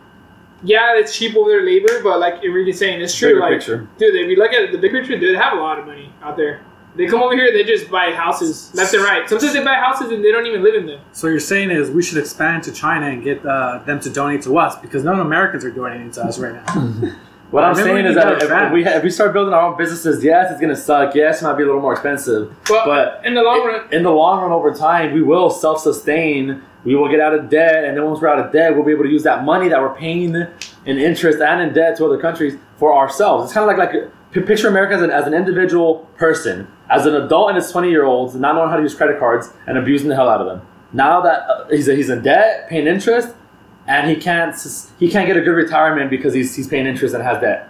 yeah, 0.62 0.96
it's 0.96 1.16
cheap 1.16 1.36
over 1.36 1.50
their 1.50 1.64
labor, 1.64 2.02
but 2.02 2.18
like 2.20 2.42
you're 2.42 2.52
really 2.52 2.72
saying, 2.72 3.00
it's 3.00 3.14
true. 3.14 3.30
bigger 3.30 3.40
like, 3.40 3.58
picture. 3.58 3.88
dude, 3.98 4.14
if 4.14 4.30
you 4.30 4.36
look 4.36 4.52
at 4.52 4.72
the 4.72 4.78
big 4.78 4.92
picture, 4.92 5.18
dude, 5.18 5.34
they 5.34 5.38
have 5.38 5.58
a 5.58 5.60
lot 5.60 5.78
of 5.78 5.86
money 5.86 6.12
out 6.22 6.36
there. 6.36 6.64
They 6.96 7.06
come 7.06 7.22
over 7.22 7.34
here, 7.34 7.52
they 7.52 7.64
just 7.64 7.90
buy 7.90 8.12
houses 8.12 8.72
left 8.72 8.94
and 8.94 9.02
right. 9.02 9.28
Sometimes 9.28 9.52
they 9.52 9.64
buy 9.64 9.74
houses 9.74 10.12
and 10.12 10.24
they 10.24 10.30
don't 10.30 10.46
even 10.46 10.62
live 10.62 10.76
in 10.76 10.86
them. 10.86 11.00
so 11.12 11.26
you're 11.26 11.40
saying 11.40 11.70
is 11.72 11.90
we 11.90 12.02
should 12.02 12.18
expand 12.18 12.62
to 12.64 12.72
China 12.72 13.06
and 13.06 13.24
get 13.24 13.44
uh, 13.44 13.78
them 13.84 13.98
to 14.00 14.10
donate 14.10 14.42
to 14.42 14.56
us 14.58 14.76
because 14.76 15.02
none 15.02 15.18
Americans 15.18 15.64
are 15.64 15.72
donating 15.72 16.12
to 16.12 16.22
us 16.22 16.38
right 16.38 16.54
now. 16.54 17.16
What 17.54 17.62
I'm 17.62 17.76
saying 17.76 18.04
is 18.06 18.16
that 18.16 18.42
if, 18.42 18.50
if 18.50 18.72
we 18.72 18.84
if 18.84 19.04
we 19.04 19.10
start 19.10 19.32
building 19.32 19.54
our 19.54 19.62
own 19.62 19.78
businesses, 19.78 20.24
yes, 20.24 20.50
it's 20.50 20.60
gonna 20.60 20.74
suck. 20.74 21.14
Yes, 21.14 21.40
it 21.40 21.44
might 21.44 21.54
be 21.54 21.62
a 21.62 21.66
little 21.66 21.80
more 21.80 21.92
expensive, 21.92 22.52
But, 22.66 22.84
but 22.84 23.24
in 23.24 23.34
the 23.34 23.42
long 23.44 23.64
run, 23.64 23.94
in 23.94 24.02
the 24.02 24.10
long 24.10 24.42
run, 24.42 24.50
over 24.50 24.74
time, 24.74 25.14
we 25.14 25.22
will 25.22 25.50
self 25.50 25.80
sustain. 25.80 26.62
We 26.84 26.96
will 26.96 27.08
get 27.08 27.20
out 27.20 27.32
of 27.32 27.48
debt, 27.48 27.84
and 27.84 27.96
then 27.96 28.04
once 28.04 28.20
we're 28.20 28.26
out 28.26 28.44
of 28.44 28.52
debt, 28.52 28.74
we'll 28.74 28.84
be 28.84 28.90
able 28.90 29.04
to 29.04 29.08
use 29.08 29.22
that 29.22 29.44
money 29.44 29.68
that 29.68 29.80
we're 29.80 29.94
paying 29.94 30.34
in 30.34 30.98
interest 30.98 31.40
and 31.40 31.62
in 31.62 31.72
debt 31.72 31.96
to 31.98 32.06
other 32.06 32.18
countries 32.18 32.58
for 32.76 32.92
ourselves. 32.92 33.44
It's 33.44 33.52
kind 33.52 33.70
of 33.70 33.78
like 33.78 33.94
like 33.94 34.46
picture 34.46 34.66
America 34.66 34.94
as 34.94 35.02
an, 35.02 35.10
as 35.10 35.28
an 35.28 35.32
individual 35.32 36.10
person, 36.16 36.66
as 36.90 37.06
an 37.06 37.14
adult 37.14 37.50
in 37.50 37.56
his 37.56 37.70
20 37.70 37.88
year 37.88 38.04
olds, 38.04 38.34
not 38.34 38.56
knowing 38.56 38.70
how 38.70 38.76
to 38.76 38.82
use 38.82 38.96
credit 38.96 39.20
cards 39.20 39.50
and 39.68 39.78
abusing 39.78 40.08
the 40.08 40.16
hell 40.16 40.28
out 40.28 40.40
of 40.40 40.48
them. 40.48 40.66
Now 40.92 41.20
that 41.20 41.48
uh, 41.48 41.68
he's 41.68 41.86
he's 41.86 42.10
in 42.10 42.22
debt, 42.22 42.68
paying 42.68 42.88
interest, 42.88 43.32
and 43.86 44.08
he 44.08 44.16
can't 44.16 44.54
he 44.98 45.10
can't 45.10 45.26
get 45.26 45.36
a 45.36 45.40
good 45.40 45.50
retirement 45.50 46.10
because 46.10 46.32
he's 46.32 46.54
he's 46.54 46.68
paying 46.68 46.86
interest 46.86 47.14
and 47.14 47.22
has 47.22 47.40
debt. 47.40 47.68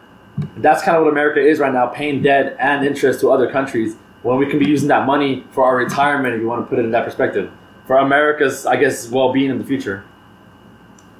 That's 0.57 0.83
kind 0.83 0.96
of 0.96 1.05
what 1.05 1.11
America 1.11 1.40
is 1.40 1.59
right 1.59 1.72
now, 1.72 1.87
paying 1.87 2.22
debt 2.22 2.57
and 2.59 2.85
interest 2.85 3.20
to 3.20 3.31
other 3.31 3.50
countries 3.50 3.96
when 4.22 4.38
we 4.38 4.46
can 4.46 4.59
be 4.59 4.66
using 4.66 4.88
that 4.88 5.07
money 5.07 5.44
for 5.53 5.64
our 5.64 5.77
retirement 5.77 6.35
if 6.35 6.40
you 6.40 6.46
want 6.46 6.64
to 6.64 6.68
put 6.68 6.79
it 6.79 6.85
in 6.85 6.90
that 6.90 7.05
perspective. 7.05 7.53
For 7.87 7.98
America's, 7.98 8.66
I 8.66 8.77
guess, 8.77 9.11
well 9.11 9.33
being 9.33 9.50
in 9.50 9.59
the 9.59 9.64
future. 9.64 10.05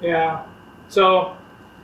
Yeah. 0.01 0.43
So 0.89 1.37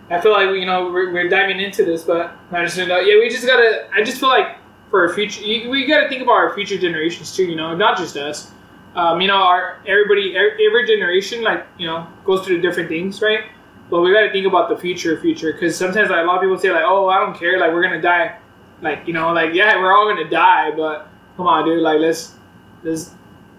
I 0.10 0.20
feel 0.20 0.32
like 0.32 0.50
you 0.50 0.66
know 0.66 0.92
we're, 0.92 1.12
we're 1.14 1.30
diving 1.30 1.60
into 1.60 1.86
this, 1.86 2.04
but 2.04 2.36
I 2.52 2.64
just 2.66 2.78
know, 2.78 3.00
yeah, 3.00 3.18
we 3.18 3.30
just 3.30 3.46
gotta. 3.46 3.88
I 3.94 4.04
just 4.04 4.20
feel 4.20 4.30
like 4.30 4.58
for 4.90 5.08
our 5.08 5.14
future, 5.14 5.42
we 5.44 5.86
gotta 5.86 6.10
think 6.10 6.22
about 6.22 6.34
our 6.34 6.54
future 6.54 6.78
generations 6.78 7.36
too. 7.36 7.46
You 7.46 7.56
know, 7.56 7.76
not 7.76 7.98
just 7.98 8.18
us. 8.18 8.52
Um, 8.96 9.22
you 9.22 9.28
know, 9.28 9.38
our 9.38 9.82
everybody, 9.88 10.36
every, 10.36 10.86
generation, 10.86 11.44
like 11.44 11.66
you 11.78 11.88
know, 11.88 12.08
goes 12.26 12.46
through 12.46 12.62
different 12.62 12.90
things, 12.90 13.22
right? 13.22 13.46
But 13.90 14.02
we 14.02 14.14
gotta 14.14 14.32
think 14.32 14.48
about 14.48 14.70
the 14.70 14.78
future, 14.78 15.20
future, 15.20 15.54
because 15.54 15.78
sometimes 15.78 16.10
like 16.10 16.24
a 16.24 16.26
lot 16.26 16.38
of 16.38 16.42
people 16.42 16.58
say 16.58 16.72
like, 16.72 16.84
oh, 16.86 17.08
I 17.08 17.20
don't 17.20 17.38
care, 17.38 17.60
like 17.60 17.72
we're 17.72 17.84
gonna 17.84 18.02
die, 18.02 18.38
like 18.82 19.08
you 19.08 19.14
know, 19.14 19.32
like 19.32 19.54
yeah, 19.54 19.78
we're 19.78 19.96
all 19.96 20.08
gonna 20.08 20.30
die, 20.30 20.72
but 20.76 21.08
come 21.38 21.48
on, 21.48 21.66
dude, 21.66 21.82
like 21.82 22.00
let's 22.00 22.36
let's 22.84 23.12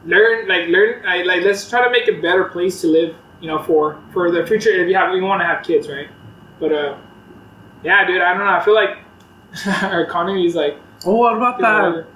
learn, 0.05 0.49
like 0.49 0.68
learn, 0.68 1.03
like, 1.05 1.25
like 1.25 1.42
let's 1.42 1.68
try 1.68 1.83
to 1.83 1.90
make 1.90 2.09
a 2.09 2.21
better 2.21 2.45
place 2.45 2.81
to 2.83 2.88
live 2.88 3.16
you 3.42 3.49
know, 3.49 3.59
for 3.59 4.01
for 4.12 4.31
the 4.31 4.47
future 4.47 4.71
if 4.71 4.88
you 4.88 4.95
have 4.95 5.14
you 5.14 5.23
want 5.23 5.42
to 5.42 5.47
have 5.47 5.64
kids, 5.64 5.88
right? 5.88 6.09
But 6.61 6.73
uh, 6.73 6.97
yeah, 7.83 8.07
dude, 8.07 8.23
I 8.23 8.31
don't 8.33 8.38
know. 8.38 8.53
I 8.53 8.64
feel 8.64 8.75
like 8.75 8.99
our 9.83 10.03
economy 10.03 10.47
is 10.47 10.55
like 10.55 10.79
oh, 11.05 11.16
what 11.16 11.37
about 11.37 11.57
you 11.59 11.62
know, 11.62 12.03
that? 12.03 12.07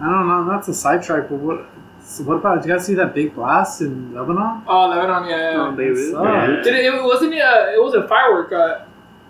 I 0.00 0.04
don't 0.10 0.26
know. 0.26 0.50
That's 0.50 0.68
a 0.68 0.74
sidetrack, 0.74 1.28
but 1.28 1.38
what? 1.38 1.66
So 2.10 2.24
what 2.24 2.38
about? 2.38 2.62
Did 2.62 2.68
you 2.68 2.74
guys 2.74 2.86
see 2.86 2.94
that 2.94 3.14
big 3.14 3.36
blast 3.36 3.82
in 3.82 4.12
Lebanon? 4.12 4.64
oh 4.66 4.88
Lebanon, 4.88 5.28
yeah. 5.28 5.52
yeah. 5.52 5.68
Oh, 5.68 5.72
Beirut. 5.72 6.12
Yeah. 6.12 6.60
Did 6.64 6.74
it, 6.74 6.84
it 6.92 7.04
wasn't 7.04 7.34
uh, 7.34 7.70
it 7.72 7.80
was 7.80 7.94
a 7.94 8.08
firework. 8.08 8.50
Uh, 8.52 8.84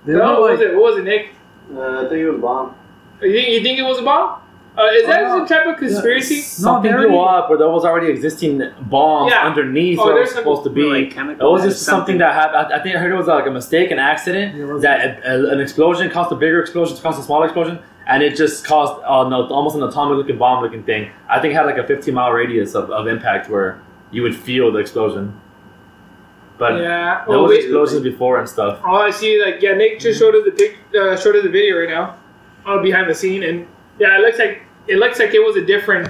They 0.07 0.15
no, 0.15 0.19
were 0.19 0.41
what 0.41 0.41
like, 0.41 0.51
was 0.53 0.61
it? 0.63 0.75
What 0.75 0.83
was 0.83 0.99
it, 0.99 1.05
Nick? 1.05 1.35
Uh, 1.75 2.07
I 2.07 2.09
think 2.09 2.21
it 2.21 2.31
was 2.31 2.39
a 2.39 2.43
bomb. 2.43 2.75
You 3.21 3.33
think 3.35 3.49
you 3.51 3.63
think 3.63 3.79
it 3.79 3.83
was 3.83 3.99
a 3.99 4.03
bomb? 4.03 4.40
Uh, 4.79 4.85
is 4.95 5.07
that 5.07 5.25
Oh, 5.25 5.39
some 5.39 5.47
type 5.47 5.67
of 5.67 5.77
conspiracy? 5.79 6.37
No, 6.37 6.41
Something 6.43 6.93
they 6.93 6.97
blew 6.97 7.17
already- 7.17 7.43
up, 7.45 7.51
or 7.51 7.57
there 7.59 7.69
was 7.69 7.85
already 7.85 8.07
existing 8.09 8.63
bombs 8.83 9.33
Yeah. 9.33 9.43
underneath 9.47 9.99
Oh, 9.99 10.07
where 10.07 10.17
it 10.19 10.21
was 10.21 10.31
some- 10.31 10.39
supposed 10.39 10.63
to 10.65 10.71
be. 10.71 10.83
Like 10.85 11.17
it 11.17 11.39
was 11.43 11.65
or 11.65 11.69
just 11.69 11.83
something 11.83 12.19
that 12.19 12.33
happened. 12.35 12.73
I 12.73 12.77
I 12.79 12.83
think 12.83 12.95
I 12.95 12.99
heard 13.01 13.13
it 13.13 13.17
was 13.17 13.27
like 13.27 13.47
a 13.47 13.51
mistake, 13.51 13.91
an 13.91 13.99
accident. 13.99 14.55
Yeah, 14.57 14.79
that 14.81 15.23
a, 15.25 15.35
a- 15.35 15.51
an 15.53 15.61
explosion 15.61 16.09
caused 16.11 16.31
a 16.33 16.37
bigger 16.37 16.61
explosion 16.61 16.97
to 16.97 17.03
cause 17.03 17.19
a 17.19 17.23
smaller 17.23 17.47
explosion, 17.47 17.81
and 18.07 18.23
it 18.23 18.37
just 18.37 18.65
caused 18.65 18.95
uh, 19.05 19.29
no, 19.29 19.47
almost 19.49 19.75
an 19.77 19.83
atomic-looking 19.83 20.39
bomb-looking 20.39 20.85
thing. 20.85 21.11
I 21.29 21.41
think 21.41 21.53
it 21.53 21.57
had 21.57 21.67
like 21.67 21.79
a 21.79 21.85
15-mile 21.85 22.31
radius 22.33 22.75
of, 22.77 22.91
of 22.91 23.09
impact 23.09 23.51
where 23.51 23.81
you 24.13 24.23
would 24.23 24.37
feel 24.37 24.71
the 24.73 24.79
explosion. 24.79 25.35
But 26.59 26.75
yeah. 26.81 27.25
there 27.27 27.37
Oh, 27.37 27.43
was 27.43 27.51
wait. 27.51 27.61
explosions 27.65 28.03
before 28.03 28.39
and 28.39 28.49
stuff. 28.49 28.79
Oh, 28.87 28.95
I 28.97 29.11
see. 29.11 29.43
Like, 29.43 29.61
yeah, 29.63 29.75
Nick 29.75 29.99
just 29.99 30.19
showed 30.21 30.35
us 30.35 30.45
the 30.45 30.51
pic, 30.53 30.79
uh, 30.95 31.17
showed 31.17 31.35
us 31.37 31.43
the 31.43 31.49
video 31.49 31.79
right 31.81 31.89
now, 31.89 32.17
uh, 32.67 32.79
behind 32.83 33.09
the 33.11 33.15
scene, 33.15 33.43
and 33.43 33.67
yeah, 34.01 34.17
it 34.19 34.21
looks 34.23 34.39
like 34.39 34.63
it 34.89 34.97
looks 34.97 35.19
like 35.21 35.33
it 35.35 35.39
was 35.41 35.57
a 35.57 35.65
different. 35.65 36.09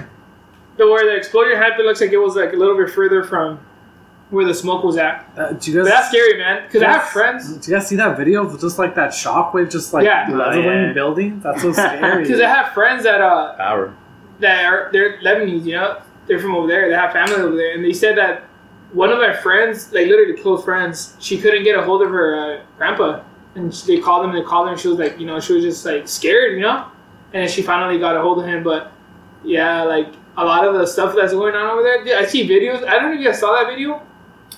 The 0.77 0.87
where 0.89 1.05
the 1.05 1.15
explosion 1.15 1.57
happened 1.57 1.85
looks 1.85 2.01
like 2.01 2.11
it 2.11 2.17
was 2.17 2.35
like 2.35 2.53
a 2.53 2.55
little 2.55 2.75
bit 2.77 2.89
further 2.89 3.23
from 3.23 3.59
where 4.29 4.45
the 4.45 4.53
smoke 4.53 4.83
was 4.85 4.95
at. 4.97 5.29
Uh, 5.37 5.51
do 5.51 5.71
you 5.71 5.77
But 5.79 5.89
guys? 5.89 5.93
that's 5.93 6.07
scary, 6.07 6.37
man. 6.37 6.63
Because 6.65 6.81
I 6.81 6.91
have 6.93 7.03
friends. 7.09 7.57
Do 7.57 7.69
you 7.71 7.77
guys 7.77 7.87
see 7.87 7.97
that 7.97 8.15
video 8.17 8.45
of 8.45 8.59
just 8.61 8.79
like 8.79 8.95
that 8.95 9.11
shockwave, 9.11 9.69
just 9.69 9.93
like 9.93 10.05
Yeah. 10.05 10.29
leveling 10.31 10.67
Oh, 10.67 10.85
yeah. 10.87 10.93
buildings? 10.93 11.43
That's 11.43 11.61
so 11.61 11.71
scary. 11.73 12.23
Because 12.23 12.39
I 12.39 12.47
have 12.47 12.73
friends 12.73 13.03
that 13.03 13.19
uh 13.19 13.55
Power. 13.57 13.93
that 14.39 14.63
are 14.65 14.89
they're 14.93 15.19
Lebanese, 15.21 15.65
you 15.65 15.73
know, 15.73 16.01
they're 16.27 16.39
from 16.39 16.55
over 16.55 16.67
there. 16.67 16.87
They 16.89 16.95
have 16.95 17.11
family 17.11 17.35
over 17.35 17.55
there, 17.57 17.73
and 17.75 17.83
they 17.83 17.91
said 17.93 18.17
that 18.17 18.43
one 18.93 19.09
of 19.11 19.19
my 19.19 19.33
friends, 19.33 19.91
like 19.91 20.07
literally 20.07 20.41
close 20.41 20.63
friends, 20.63 21.15
she 21.19 21.37
couldn't 21.39 21.63
get 21.65 21.77
a 21.77 21.83
hold 21.83 22.01
of 22.01 22.09
her 22.09 22.35
uh, 22.35 22.63
grandpa, 22.77 23.21
and 23.55 23.73
she, 23.75 23.95
they 23.97 24.01
called 24.01 24.23
him. 24.23 24.31
And 24.31 24.39
they 24.39 24.43
called 24.47 24.67
her, 24.67 24.71
and 24.71 24.79
she 24.81 24.87
was 24.87 24.97
like, 24.97 25.19
you 25.19 25.25
know, 25.25 25.41
she 25.41 25.53
was 25.53 25.63
just 25.63 25.85
like 25.85 26.07
scared, 26.07 26.53
you 26.53 26.61
know, 26.61 26.85
and 27.33 27.43
then 27.43 27.49
she 27.49 27.61
finally 27.61 27.99
got 27.99 28.15
a 28.15 28.21
hold 28.21 28.39
of 28.39 28.45
him. 28.45 28.63
But 28.63 28.91
yeah, 29.43 29.83
like 29.83 30.07
a 30.37 30.45
lot 30.45 30.65
of 30.65 30.73
the 30.75 30.85
stuff 30.85 31.15
that's 31.15 31.33
going 31.33 31.55
on 31.55 31.69
over 31.69 31.81
there, 31.83 32.17
I 32.17 32.25
see 32.25 32.47
videos. 32.47 32.85
I 32.87 32.93
don't 32.99 33.09
know 33.09 33.13
if 33.13 33.19
you 33.19 33.25
guys 33.25 33.39
saw 33.39 33.53
that 33.61 33.69
video, 33.69 34.01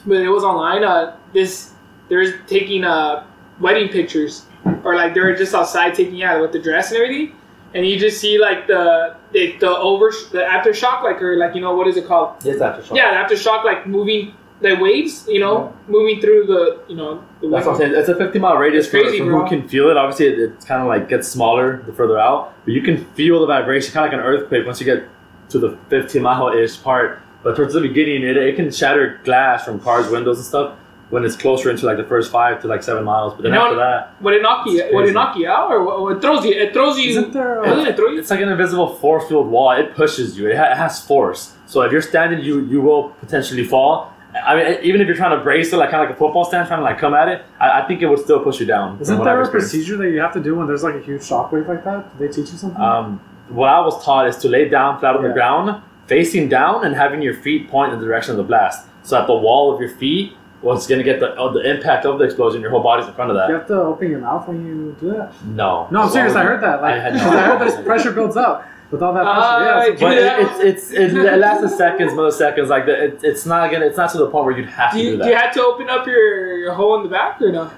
but 0.06 0.18
it 0.18 0.30
was 0.30 0.44
online. 0.44 0.84
Uh, 0.84 1.16
this 1.34 1.74
they're 2.10 2.40
taking 2.48 2.84
uh 2.84 3.26
wedding 3.60 3.88
pictures, 3.90 4.46
or 4.84 4.96
like 4.96 5.14
they're 5.14 5.36
just 5.36 5.54
outside 5.56 5.94
taking 5.96 6.16
yeah 6.16 6.40
with 6.42 6.52
the 6.52 6.60
dress 6.60 6.92
and 6.92 7.02
everything 7.02 7.36
and 7.76 7.88
you 7.88 7.98
just 7.98 8.20
see 8.22 8.38
like 8.38 8.68
the 8.68 9.16
the, 9.32 9.56
the 9.60 9.68
over 9.68 10.12
the 10.32 10.38
aftershock 10.40 11.02
like 11.04 11.20
or 11.24 11.38
like 11.38 11.56
you 11.56 11.62
know 11.62 11.74
what 11.76 11.88
is 11.88 11.98
it 11.98 12.06
called 12.06 12.36
Yes, 12.46 12.58
aftershock. 12.58 12.96
yeah 12.96 13.28
the 13.28 13.34
aftershock 13.36 13.64
like 13.64 13.88
moving 13.88 14.32
the 14.62 14.76
waves 14.76 15.28
you 15.28 15.40
know 15.40 15.76
moving 15.88 16.22
through 16.22 16.46
the 16.46 16.84
you 16.88 16.96
know 16.96 17.24
the 17.42 17.50
That's 17.50 17.66
what 17.66 17.74
I'm 17.74 17.78
saying. 17.80 17.94
It's 17.96 18.10
a 18.10 18.16
50 18.16 18.40
mile 18.40 18.58
radius 18.58 18.90
crazy, 18.90 19.20
for, 19.20 19.26
who 19.26 19.48
can 19.48 19.68
feel 19.68 19.90
it. 19.90 19.98
Obviously, 19.98 20.28
it, 20.28 20.40
it's 20.40 20.66
kind 20.66 20.82
of 20.82 20.88
like 20.88 21.10
gets 21.10 21.28
smaller 21.28 21.82
the 21.84 21.94
further 21.94 22.18
out, 22.20 22.54
but 22.66 22.74
you 22.74 22.82
can 22.82 23.04
feel 23.14 23.42
the 23.42 23.48
vibration, 23.48 23.94
kind 23.94 24.06
of 24.06 24.12
like 24.12 24.20
an 24.20 24.26
earthquake 24.26 24.66
once 24.66 24.80
you 24.80 24.86
get 24.86 25.08
to 25.50 25.60
the 25.60 25.78
15 25.90 26.22
mile 26.22 26.50
ish 26.50 26.82
part. 26.82 27.22
But 27.44 27.58
towards 27.58 27.74
the 27.74 27.82
beginning, 27.82 28.24
it, 28.24 28.38
it 28.38 28.56
can 28.56 28.72
shatter 28.72 29.20
glass 29.26 29.66
from 29.66 29.80
cars' 29.80 30.10
windows 30.10 30.38
and 30.38 30.46
stuff 30.46 30.78
when 31.10 31.24
it's 31.24 31.36
closer 31.36 31.70
into 31.70 31.86
like 31.86 31.98
the 31.98 32.04
first 32.06 32.32
five 32.32 32.62
to 32.62 32.68
like 32.68 32.82
seven 32.82 33.04
miles. 33.04 33.34
But 33.34 33.44
then 33.44 33.52
know 33.52 33.66
after 33.66 33.76
that, 33.76 34.20
would 34.22 34.34
it 34.34 34.42
knock 34.42 34.66
you 34.66 34.84
would 34.94 35.08
it 35.08 35.14
knock 35.14 35.36
you 35.38 35.48
out 35.48 35.72
or 35.72 35.84
what, 35.84 36.02
what 36.02 36.22
throws 36.22 36.46
you 36.46 36.54
it 36.54 36.74
throws 36.74 36.98
you 36.98 37.12
Isn't 37.12 37.34
there? 37.34 37.62
doesn't 37.64 37.86
Uh, 37.86 37.90
it 37.90 37.96
throw 37.96 38.08
you 38.08 38.20
it's 38.20 38.30
like 38.30 38.40
an 38.40 38.50
invisible 38.50 38.96
force 38.96 39.28
field 39.28 39.48
wall. 39.48 39.72
It 39.72 39.94
pushes 39.94 40.38
you. 40.38 40.50
It, 40.50 40.58
ha- 40.58 40.72
it 40.72 40.78
has 40.78 41.06
force. 41.06 41.54
So 41.66 41.82
if 41.82 41.92
you're 41.92 42.02
standing, 42.02 42.40
you 42.44 42.66
you 42.66 42.82
will 42.82 43.10
potentially 43.10 43.66
fall. 43.66 44.13
I 44.36 44.56
mean, 44.56 44.80
even 44.84 45.02
if 45.02 45.08
you're 45.08 45.16
trying 45.16 45.38
to 45.38 45.44
brace 45.44 45.72
it, 45.74 45.78
like 45.78 45.92
kind 45.92 46.04
of 46.04 46.10
like 46.10 46.16
a 46.16 46.20
football 46.20 46.44
stand, 46.46 46.68
trying 46.68 46.80
to 46.80 46.84
like 46.84 46.98
come 46.98 47.14
at 47.14 47.28
it, 47.28 47.44
I, 47.60 47.82
I 47.82 47.88
think 47.88 48.02
it 48.02 48.08
would 48.08 48.20
still 48.20 48.44
push 48.44 48.60
you 48.60 48.66
down. 48.66 49.00
Isn't 49.00 49.24
there 49.24 49.42
a 49.42 49.50
procedure 49.50 49.98
that 49.98 50.10
you 50.10 50.20
have 50.20 50.34
to 50.34 50.42
do 50.42 50.56
when 50.56 50.68
there's 50.68 50.84
like 50.84 50.96
a 50.96 51.02
huge 51.02 51.22
shockwave 51.22 51.68
like 51.68 51.84
that? 51.84 52.18
Did 52.18 52.30
they 52.30 52.34
teach 52.34 52.52
you 52.52 52.58
something? 52.58 52.82
Um, 52.82 53.20
what 53.50 53.70
I 53.70 53.80
was 53.82 54.04
taught 54.04 54.28
is 54.28 54.38
to 54.38 54.50
lay 54.50 54.68
down 54.70 55.00
flat 55.00 55.16
on 55.16 55.24
the 55.24 55.30
ground, 55.34 55.82
facing 56.08 56.50
down, 56.50 56.86
and 56.86 56.96
having 56.96 57.22
your 57.22 57.36
feet 57.36 57.70
point 57.70 57.94
in 57.94 58.00
the 58.00 58.06
direction 58.06 58.32
of 58.32 58.38
the 58.38 58.44
blast. 58.44 58.88
So 59.04 59.20
at 59.20 59.28
the 59.28 59.36
wall 59.36 59.74
of 59.74 59.80
your 59.80 59.90
feet 59.90 60.34
was 60.62 60.88
going 60.88 60.98
to 61.00 61.04
get 61.04 61.20
the 61.20 61.34
uh, 61.34 61.52
the 61.52 61.70
impact 61.70 62.06
of 62.06 62.18
the 62.20 62.24
explosion. 62.24 62.62
Your 62.62 62.72
whole 62.72 62.82
body's 62.82 63.06
in 63.08 63.14
front 63.14 63.30
of 63.30 63.38
that. 63.38 63.50
you 63.50 63.56
have 63.56 63.68
to 63.68 63.82
open 63.82 64.10
your 64.10 64.20
mouth 64.20 64.48
when 64.48 64.66
you 64.66 64.96
do 65.00 65.10
that. 65.12 65.34
No, 65.46 65.88
No, 65.92 66.04
I'm 66.04 66.10
serious. 66.10 66.36
I 66.36 66.44
heard 66.44 66.64
that. 66.64 66.82
Like, 66.82 67.02
I 67.02 67.10
no 67.10 67.30
I 67.38 67.42
heard 67.44 67.62
there's 67.62 67.86
pressure 67.86 68.12
builds 68.14 68.38
up 68.38 68.66
with 68.94 69.02
all 69.04 69.14
that 69.14 69.24
pressure. 69.24 69.40
Uh, 69.42 69.64
yeah, 69.66 69.84
it's- 69.92 70.00
But 70.00 70.16
that. 70.16 70.40
it, 70.40 70.68
it's 70.68 70.92
it's 70.92 71.14
it, 71.14 71.18
it 71.18 71.38
lasts 71.46 71.64
in 71.64 71.70
seconds, 71.78 72.14
milliseconds. 72.14 72.68
Like 72.70 72.86
the, 72.86 73.04
it, 73.06 73.20
it's 73.24 73.46
not 73.46 73.70
gonna. 73.72 73.86
It's 73.88 73.98
not 73.98 74.12
to 74.12 74.20
the 74.20 74.30
point 74.30 74.46
where 74.46 74.56
you'd 74.58 74.70
have 74.70 74.92
to 74.94 74.98
do 74.98 75.04
you, 75.04 75.12
do 75.18 75.18
do 75.18 75.26
you 75.30 75.34
that. 75.36 75.44
have 75.46 75.54
to 75.56 75.64
open 75.66 75.90
up 75.90 76.08
your, 76.08 76.58
your 76.60 76.74
hole 76.74 76.96
in 76.98 77.04
the 77.04 77.10
back 77.10 77.42
or 77.42 77.52
no 77.52 77.70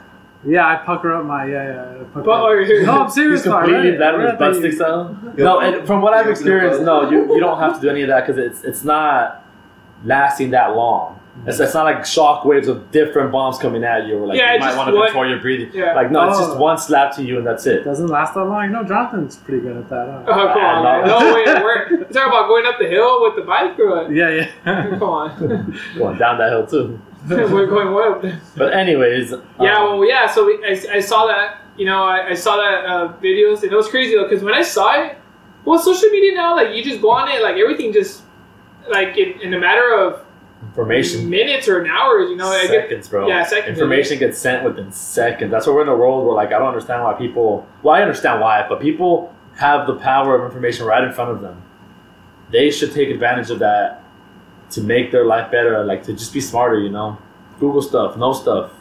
yeah, 0.47 0.67
I 0.67 0.75
pucker 0.75 1.11
up 1.15 1.25
my 1.25 1.45
yeah 1.47 1.63
yeah. 1.73 2.01
I 2.01 2.03
pucker 2.03 2.21
But- 2.25 2.31
up. 2.39 2.43
or 2.43 2.61
your- 2.61 2.85
no, 2.85 3.01
I'm 3.05 3.09
serious. 3.09 3.41
though, 3.43 3.53
I 3.53 3.61
read 3.61 3.65
completely 3.67 3.89
it. 3.95 3.97
that 3.99 4.13
I 4.13 4.17
with 4.17 4.29
his 4.29 4.37
butt 4.39 4.55
sticks 4.57 4.79
out. 4.81 5.37
No, 5.37 5.59
and 5.59 5.87
from 5.87 6.01
what 6.03 6.13
I've 6.13 6.27
experienced, 6.27 6.81
no, 6.83 7.09
you, 7.09 7.33
you 7.33 7.39
don't 7.39 7.57
have 7.59 7.75
to 7.77 7.81
do 7.81 7.89
any 7.89 8.03
of 8.03 8.09
that 8.09 8.27
because 8.27 8.37
it's 8.37 8.63
it's 8.63 8.83
not 8.83 9.43
lasting 10.03 10.51
that 10.51 10.75
long. 10.75 11.19
It's, 11.45 11.59
it's 11.59 11.73
not 11.73 11.83
like 11.83 12.05
shock 12.05 12.45
waves 12.45 12.67
of 12.69 12.91
different 12.91 13.31
bombs 13.31 13.57
coming 13.59 13.83
at 13.83 14.07
you, 14.07 14.17
or 14.17 14.27
like 14.27 14.37
Yeah, 14.37 14.51
you 14.51 14.55
it's 14.55 14.61
might 14.61 14.67
just 14.69 14.77
want 14.77 14.89
to 14.89 14.95
one- 14.95 15.05
control 15.07 15.29
your 15.29 15.39
breathing. 15.39 15.69
Yeah. 15.73 15.93
Like 15.93 16.09
no, 16.09 16.29
it's 16.29 16.39
just 16.39 16.51
Oh. 16.51 16.57
one 16.57 16.77
slap 16.77 17.13
to 17.17 17.23
you 17.23 17.37
and 17.37 17.45
that's 17.45 17.65
it. 17.67 17.83
Doesn't 17.83 18.07
last 18.07 18.33
that 18.35 18.45
long. 18.45 18.63
You 18.65 18.69
know, 18.71 18.83
Jonathan's 18.83 19.35
pretty 19.35 19.61
good 19.61 19.75
at 19.77 19.89
that. 19.89 20.07
oh 20.07 20.23
Huh? 20.33 20.53
come 20.53 20.63
on 20.63 20.83
no. 20.83 20.91
man. 21.01 21.07
no 21.07 21.33
wait 21.35 21.45
we're 21.63 21.89
you 21.89 21.97
talking 22.05 22.29
about 22.29 22.47
going 22.47 22.65
up 22.65 22.79
the 22.79 22.87
hill 22.87 23.21
with 23.21 23.35
the 23.35 23.41
bike 23.41 23.77
or 23.79 23.89
what 23.89 24.11
Yeah, 24.11 24.29
yeah. 24.65 24.89
come 24.97 25.03
on 25.03 25.77
Going 25.97 26.17
down 26.17 26.37
that 26.37 26.49
hill 26.51 26.65
too. 26.65 26.99
we're 27.29 27.65
going 27.67 27.93
way 27.93 28.03
up 28.05 28.21
there 28.21 28.39
But 28.55 28.73
anyways, 28.73 29.31
Yeah, 29.59 29.77
um, 29.77 29.99
well, 29.99 30.07
yeah. 30.07 30.27
So 30.27 30.45
we, 30.45 30.53
I, 30.65 30.97
I 30.97 30.99
saw 30.99 31.27
that. 31.27 31.57
You 31.77 31.85
know, 31.85 32.03
I, 32.03 32.29
I 32.29 32.33
saw 32.33 32.55
that 32.55 32.85
uh, 32.85 33.13
videos, 33.21 33.61
and 33.63 33.71
it 33.71 33.75
was 33.75 33.89
crazy 33.89 34.15
though. 34.15 34.23
Because 34.29 34.41
when 34.43 34.53
I 34.53 34.61
saw 34.61 34.93
it, 35.03 35.17
well, 35.65 35.77
social 35.79 36.09
media 36.09 36.33
now, 36.35 36.55
like 36.55 36.73
you 36.75 36.81
just 36.83 37.01
go 37.01 37.11
on 37.11 37.27
it, 37.29 37.41
like 37.43 37.57
everything 37.57 37.91
just, 37.91 38.23
like 38.89 39.17
in, 39.17 39.41
in 39.41 39.53
a 39.53 39.59
matter 39.59 39.93
of 39.93 40.24
information. 40.67 41.29
minutes 41.29 41.67
or 41.67 41.81
an 41.81 41.89
hours. 41.89 42.29
You 42.29 42.35
know, 42.35 42.47
I 42.47 42.67
get, 42.67 42.83
seconds, 42.83 43.09
bro. 43.09 43.27
Yeah, 43.27 43.45
seconds. 43.45 43.77
Information 43.77 44.19
gets 44.19 44.37
sent 44.37 44.63
within 44.63 44.91
seconds. 44.91 45.51
That's 45.51 45.67
why 45.67 45.73
we're 45.73 45.83
in 45.83 45.89
a 45.89 45.95
world 45.95 46.25
where, 46.25 46.35
like, 46.35 46.49
I 46.49 46.59
don't 46.59 46.67
understand 46.67 47.03
why 47.03 47.13
people. 47.13 47.67
Well, 47.83 47.95
I 47.95 48.01
understand 48.01 48.41
why, 48.41 48.65
but 48.67 48.81
people 48.81 49.33
have 49.57 49.87
the 49.87 49.95
power 49.95 50.35
of 50.35 50.45
information 50.45 50.85
right 50.85 51.03
in 51.03 51.13
front 51.13 51.31
of 51.31 51.41
them. 51.41 51.61
They 52.51 52.69
should 52.71 52.93
take 52.93 53.09
advantage 53.09 53.49
of 53.49 53.59
that 53.59 54.03
to 54.71 54.81
make 54.81 55.11
their 55.11 55.25
life 55.25 55.51
better. 55.51 55.83
Like 55.83 56.03
to 56.03 56.13
just 56.13 56.33
be 56.33 56.41
smarter. 56.41 56.79
You 56.79 56.89
know, 56.89 57.17
Google 57.59 57.81
stuff, 57.81 58.17
know 58.17 58.33
stuff. 58.33 58.71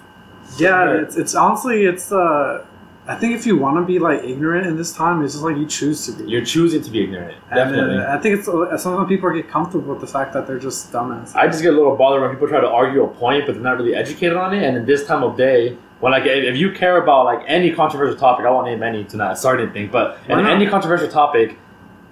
Yeah, 0.59 1.01
it's, 1.01 1.17
it's 1.17 1.35
honestly, 1.35 1.85
it's 1.85 2.13
uh, 2.13 2.67
I 3.07 3.17
think 3.17 3.35
if 3.35 3.45
you 3.45 3.59
want 3.59 3.77
to 3.77 3.85
be 3.85 3.99
like 3.99 4.25
ignorant 4.25 4.67
in 4.67 4.77
this 4.77 4.95
time, 4.95 5.23
it's 5.23 5.35
just 5.35 5.45
like 5.45 5.59
you 5.59 5.67
choose 5.67 6.07
to 6.07 6.13
be. 6.13 6.31
You're 6.31 6.45
choosing 6.45 6.83
to 6.83 6.91
be 6.91 7.05
ignorant. 7.05 7.37
And, 7.51 7.55
Definitely. 7.55 7.99
uh, 7.99 8.17
I 8.17 8.19
think 8.19 8.39
it's 8.39 8.49
uh, 8.49 8.79
sometimes 8.79 9.09
people 9.09 9.31
get 9.31 9.49
comfortable 9.49 9.93
with 9.93 10.01
the 10.01 10.07
fact 10.07 10.33
that 10.33 10.47
they're 10.47 10.59
just 10.59 10.91
dumbass. 10.91 11.35
I 11.35 11.47
just 11.47 11.63
get 11.63 11.75
a 11.75 11.77
little 11.77 11.97
bothered 11.97 12.23
when 12.23 12.31
people 12.31 12.49
try 12.49 12.61
to 12.61 12.69
argue 12.69 13.05
a 13.05 13.09
point, 13.09 13.45
but 13.47 13.55
they're 13.55 13.63
not 13.63 13.77
really 13.77 13.95
educated 13.95 14.39
on 14.39 14.55
it. 14.55 14.63
And 14.63 14.77
in 14.77 14.87
this 14.87 15.07
time 15.07 15.23
of 15.23 15.37
day, 15.37 15.77
when 16.01 16.13
like 16.13 16.25
if 16.25 16.45
if 16.45 16.57
you 16.57 16.73
care 16.73 17.03
about 17.03 17.27
like 17.27 17.45
any 17.47 17.73
controversial 17.73 18.19
topic, 18.19 18.47
I 18.47 18.51
won't 18.51 18.67
name 18.67 18.83
any 18.83 19.05
to 19.05 19.17
not 19.19 19.39
start 19.39 19.61
anything, 19.61 19.91
but 19.91 20.19
in 20.29 20.39
any 20.47 20.67
controversial 20.67 21.09
topic, 21.09 21.59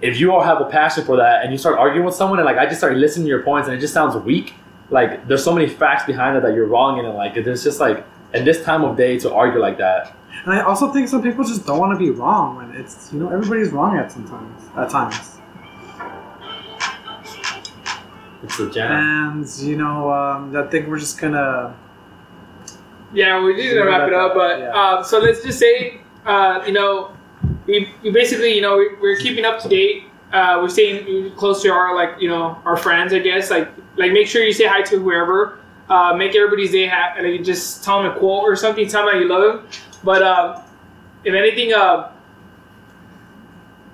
if 0.01 0.19
you 0.19 0.31
all 0.31 0.43
have 0.43 0.61
a 0.61 0.65
passion 0.65 1.05
for 1.05 1.17
that 1.17 1.43
and 1.43 1.51
you 1.51 1.57
start 1.57 1.79
arguing 1.79 2.05
with 2.05 2.13
someone 2.13 2.37
and 2.37 2.45
like 2.45 2.57
I 2.57 2.65
just 2.65 2.77
start 2.77 2.95
listening 2.97 3.25
to 3.25 3.29
your 3.29 3.41
points 3.41 3.67
and 3.67 3.75
it 3.75 3.79
just 3.79 3.93
sounds 3.93 4.15
weak, 4.17 4.53
like 4.91 5.27
there's 5.27 5.43
so 5.43 5.53
many 5.53 5.67
facts 5.67 6.05
behind 6.05 6.37
it 6.37 6.43
that 6.43 6.53
you're 6.53 6.67
wrong 6.67 6.99
in 6.99 7.05
it. 7.05 7.15
Like 7.15 7.33
there's 7.43 7.63
just 7.63 7.79
like 7.79 8.05
in 8.33 8.45
this 8.45 8.63
time 8.63 8.83
of 8.83 8.97
day 8.97 9.17
to 9.19 9.33
argue 9.33 9.59
like 9.59 9.77
that. 9.77 10.15
And 10.45 10.53
I 10.53 10.61
also 10.61 10.91
think 10.91 11.07
some 11.07 11.21
people 11.21 11.43
just 11.43 11.65
don't 11.65 11.79
want 11.79 11.97
to 11.97 11.99
be 12.03 12.09
wrong 12.11 12.57
when 12.57 12.71
it's 12.71 13.11
you 13.13 13.19
know 13.19 13.29
everybody's 13.29 13.69
wrong 13.71 13.97
at 13.97 14.11
sometimes 14.11 14.61
at 14.75 14.89
times. 14.89 15.37
It's 18.43 18.59
a 18.59 18.69
jam. 18.69 18.91
And 19.41 19.49
you 19.59 19.77
know 19.77 20.11
um, 20.11 20.55
I 20.55 20.67
think 20.67 20.87
we're 20.87 20.99
just 20.99 21.19
gonna 21.19 21.75
yeah, 23.13 23.39
we're 23.41 23.55
just 23.55 23.73
gonna 23.75 23.85
wrap 23.85 24.07
it 24.07 24.13
up. 24.13 24.33
But 24.33 24.59
Yeah. 24.59 24.69
uh, 24.75 25.03
so 25.03 25.19
let's 25.19 25.43
just 25.43 25.59
say, 25.59 26.01
uh, 26.25 26.63
you 26.65 26.73
know, 26.73 27.11
we, 27.67 27.87
we 28.01 28.09
basically, 28.09 28.55
you 28.55 28.61
know, 28.61 28.77
we, 28.77 28.89
we're 28.99 29.17
keeping 29.17 29.45
up 29.45 29.59
to 29.61 29.69
date. 29.69 30.05
Uh, 30.33 30.57
we're 30.59 30.67
staying 30.69 31.31
close 31.35 31.61
to 31.61 31.69
our 31.69 31.95
like, 31.95 32.19
you 32.19 32.27
know, 32.27 32.57
our 32.65 32.75
friends. 32.75 33.13
I 33.13 33.19
guess 33.19 33.51
like 33.51 33.69
like 33.97 34.11
make 34.11 34.27
sure 34.27 34.43
you 34.43 34.51
say 34.51 34.65
hi 34.65 34.81
to 34.81 34.99
whoever. 34.99 35.59
Uh, 35.89 36.13
make 36.13 36.35
everybody's 36.35 36.71
day 36.71 36.87
happy. 36.87 37.37
Like, 37.37 37.43
just 37.43 37.83
tell 37.83 38.01
them 38.01 38.11
a 38.11 38.17
quote 38.17 38.43
or 38.43 38.55
something. 38.55 38.87
Tell 38.87 39.05
them 39.05 39.15
how 39.15 39.19
you 39.19 39.27
love 39.27 39.41
them. 39.41 39.67
But 40.03 40.21
uh, 40.21 40.61
if 41.23 41.33
anything, 41.33 41.73
uh, 41.73 42.11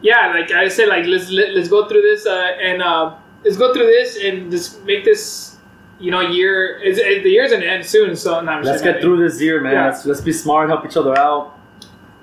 yeah, 0.02 0.32
like 0.34 0.52
I 0.52 0.68
said, 0.68 0.88
like 0.88 1.06
let's 1.06 1.30
let, 1.30 1.54
let's 1.54 1.68
go 1.68 1.88
through 1.88 2.02
this 2.02 2.26
uh, 2.26 2.52
and 2.62 2.82
uh, 2.82 3.16
let's 3.44 3.58
go 3.58 3.74
through 3.74 3.88
this 3.88 4.18
and 4.24 4.52
just 4.52 4.84
make 4.86 5.04
this, 5.04 5.58
you 6.00 6.12
know, 6.12 6.22
year. 6.22 6.80
It's, 6.82 7.00
it, 7.00 7.24
the 7.24 7.30
year's 7.30 7.52
gonna 7.52 7.66
end 7.66 7.86
soon, 7.86 8.16
so 8.16 8.40
Let's 8.42 8.82
get 8.82 9.02
through 9.02 9.28
this 9.28 9.42
year, 9.42 9.62
man. 9.62 9.74
Yeah. 9.74 9.86
Let's 9.88 10.06
let's 10.06 10.22
be 10.22 10.34
smart, 10.34 10.70
help 10.70 10.86
each 10.86 10.98
other 10.98 11.18
out. 11.18 11.60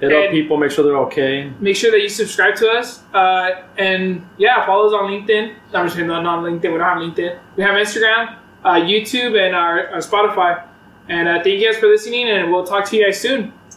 Hit 0.01 0.13
up 0.13 0.31
people, 0.31 0.59
make 0.59 0.71
sure 0.71 0.85
they're 0.85 0.99
okay. 0.99 1.51
make 1.59 1.75
sure 1.75 1.91
that 1.91 2.01
you 2.01 2.11
subscribe 2.11 2.55
to 2.57 2.69
us. 2.69 3.03
Uh, 3.15 3.63
and 3.79 4.27
yeah, 4.37 4.65
follow 4.67 4.87
us 4.87 4.93
on 4.93 5.11
LinkedIn. 5.11 5.55
No, 5.73 5.79
I'm 5.81 5.87
just 5.87 5.97
kidding, 5.97 6.09
not 6.09 6.27
on 6.27 6.45
LinkedIn. 6.45 6.71
We 6.71 6.79
don't 6.79 6.81
have 6.81 6.99
LinkedIn. 6.99 7.39
We 7.57 7.63
have 7.63 7.75
Instagram, 7.75 8.37
uh, 8.65 8.75
YouTube, 8.75 9.39
and 9.39 9.55
our, 9.55 9.89
our 9.89 9.99
Spotify. 9.99 10.67
And 11.09 11.29
uh, 11.29 11.43
thank 11.43 11.61
you 11.61 11.71
guys 11.71 11.79
for 11.79 11.87
listening, 11.87 12.29
and 12.29 12.51
we'll 12.51 12.67
talk 12.67 12.89
to 12.91 12.97
you 12.97 13.05
guys 13.05 13.21
soon. 13.21 13.53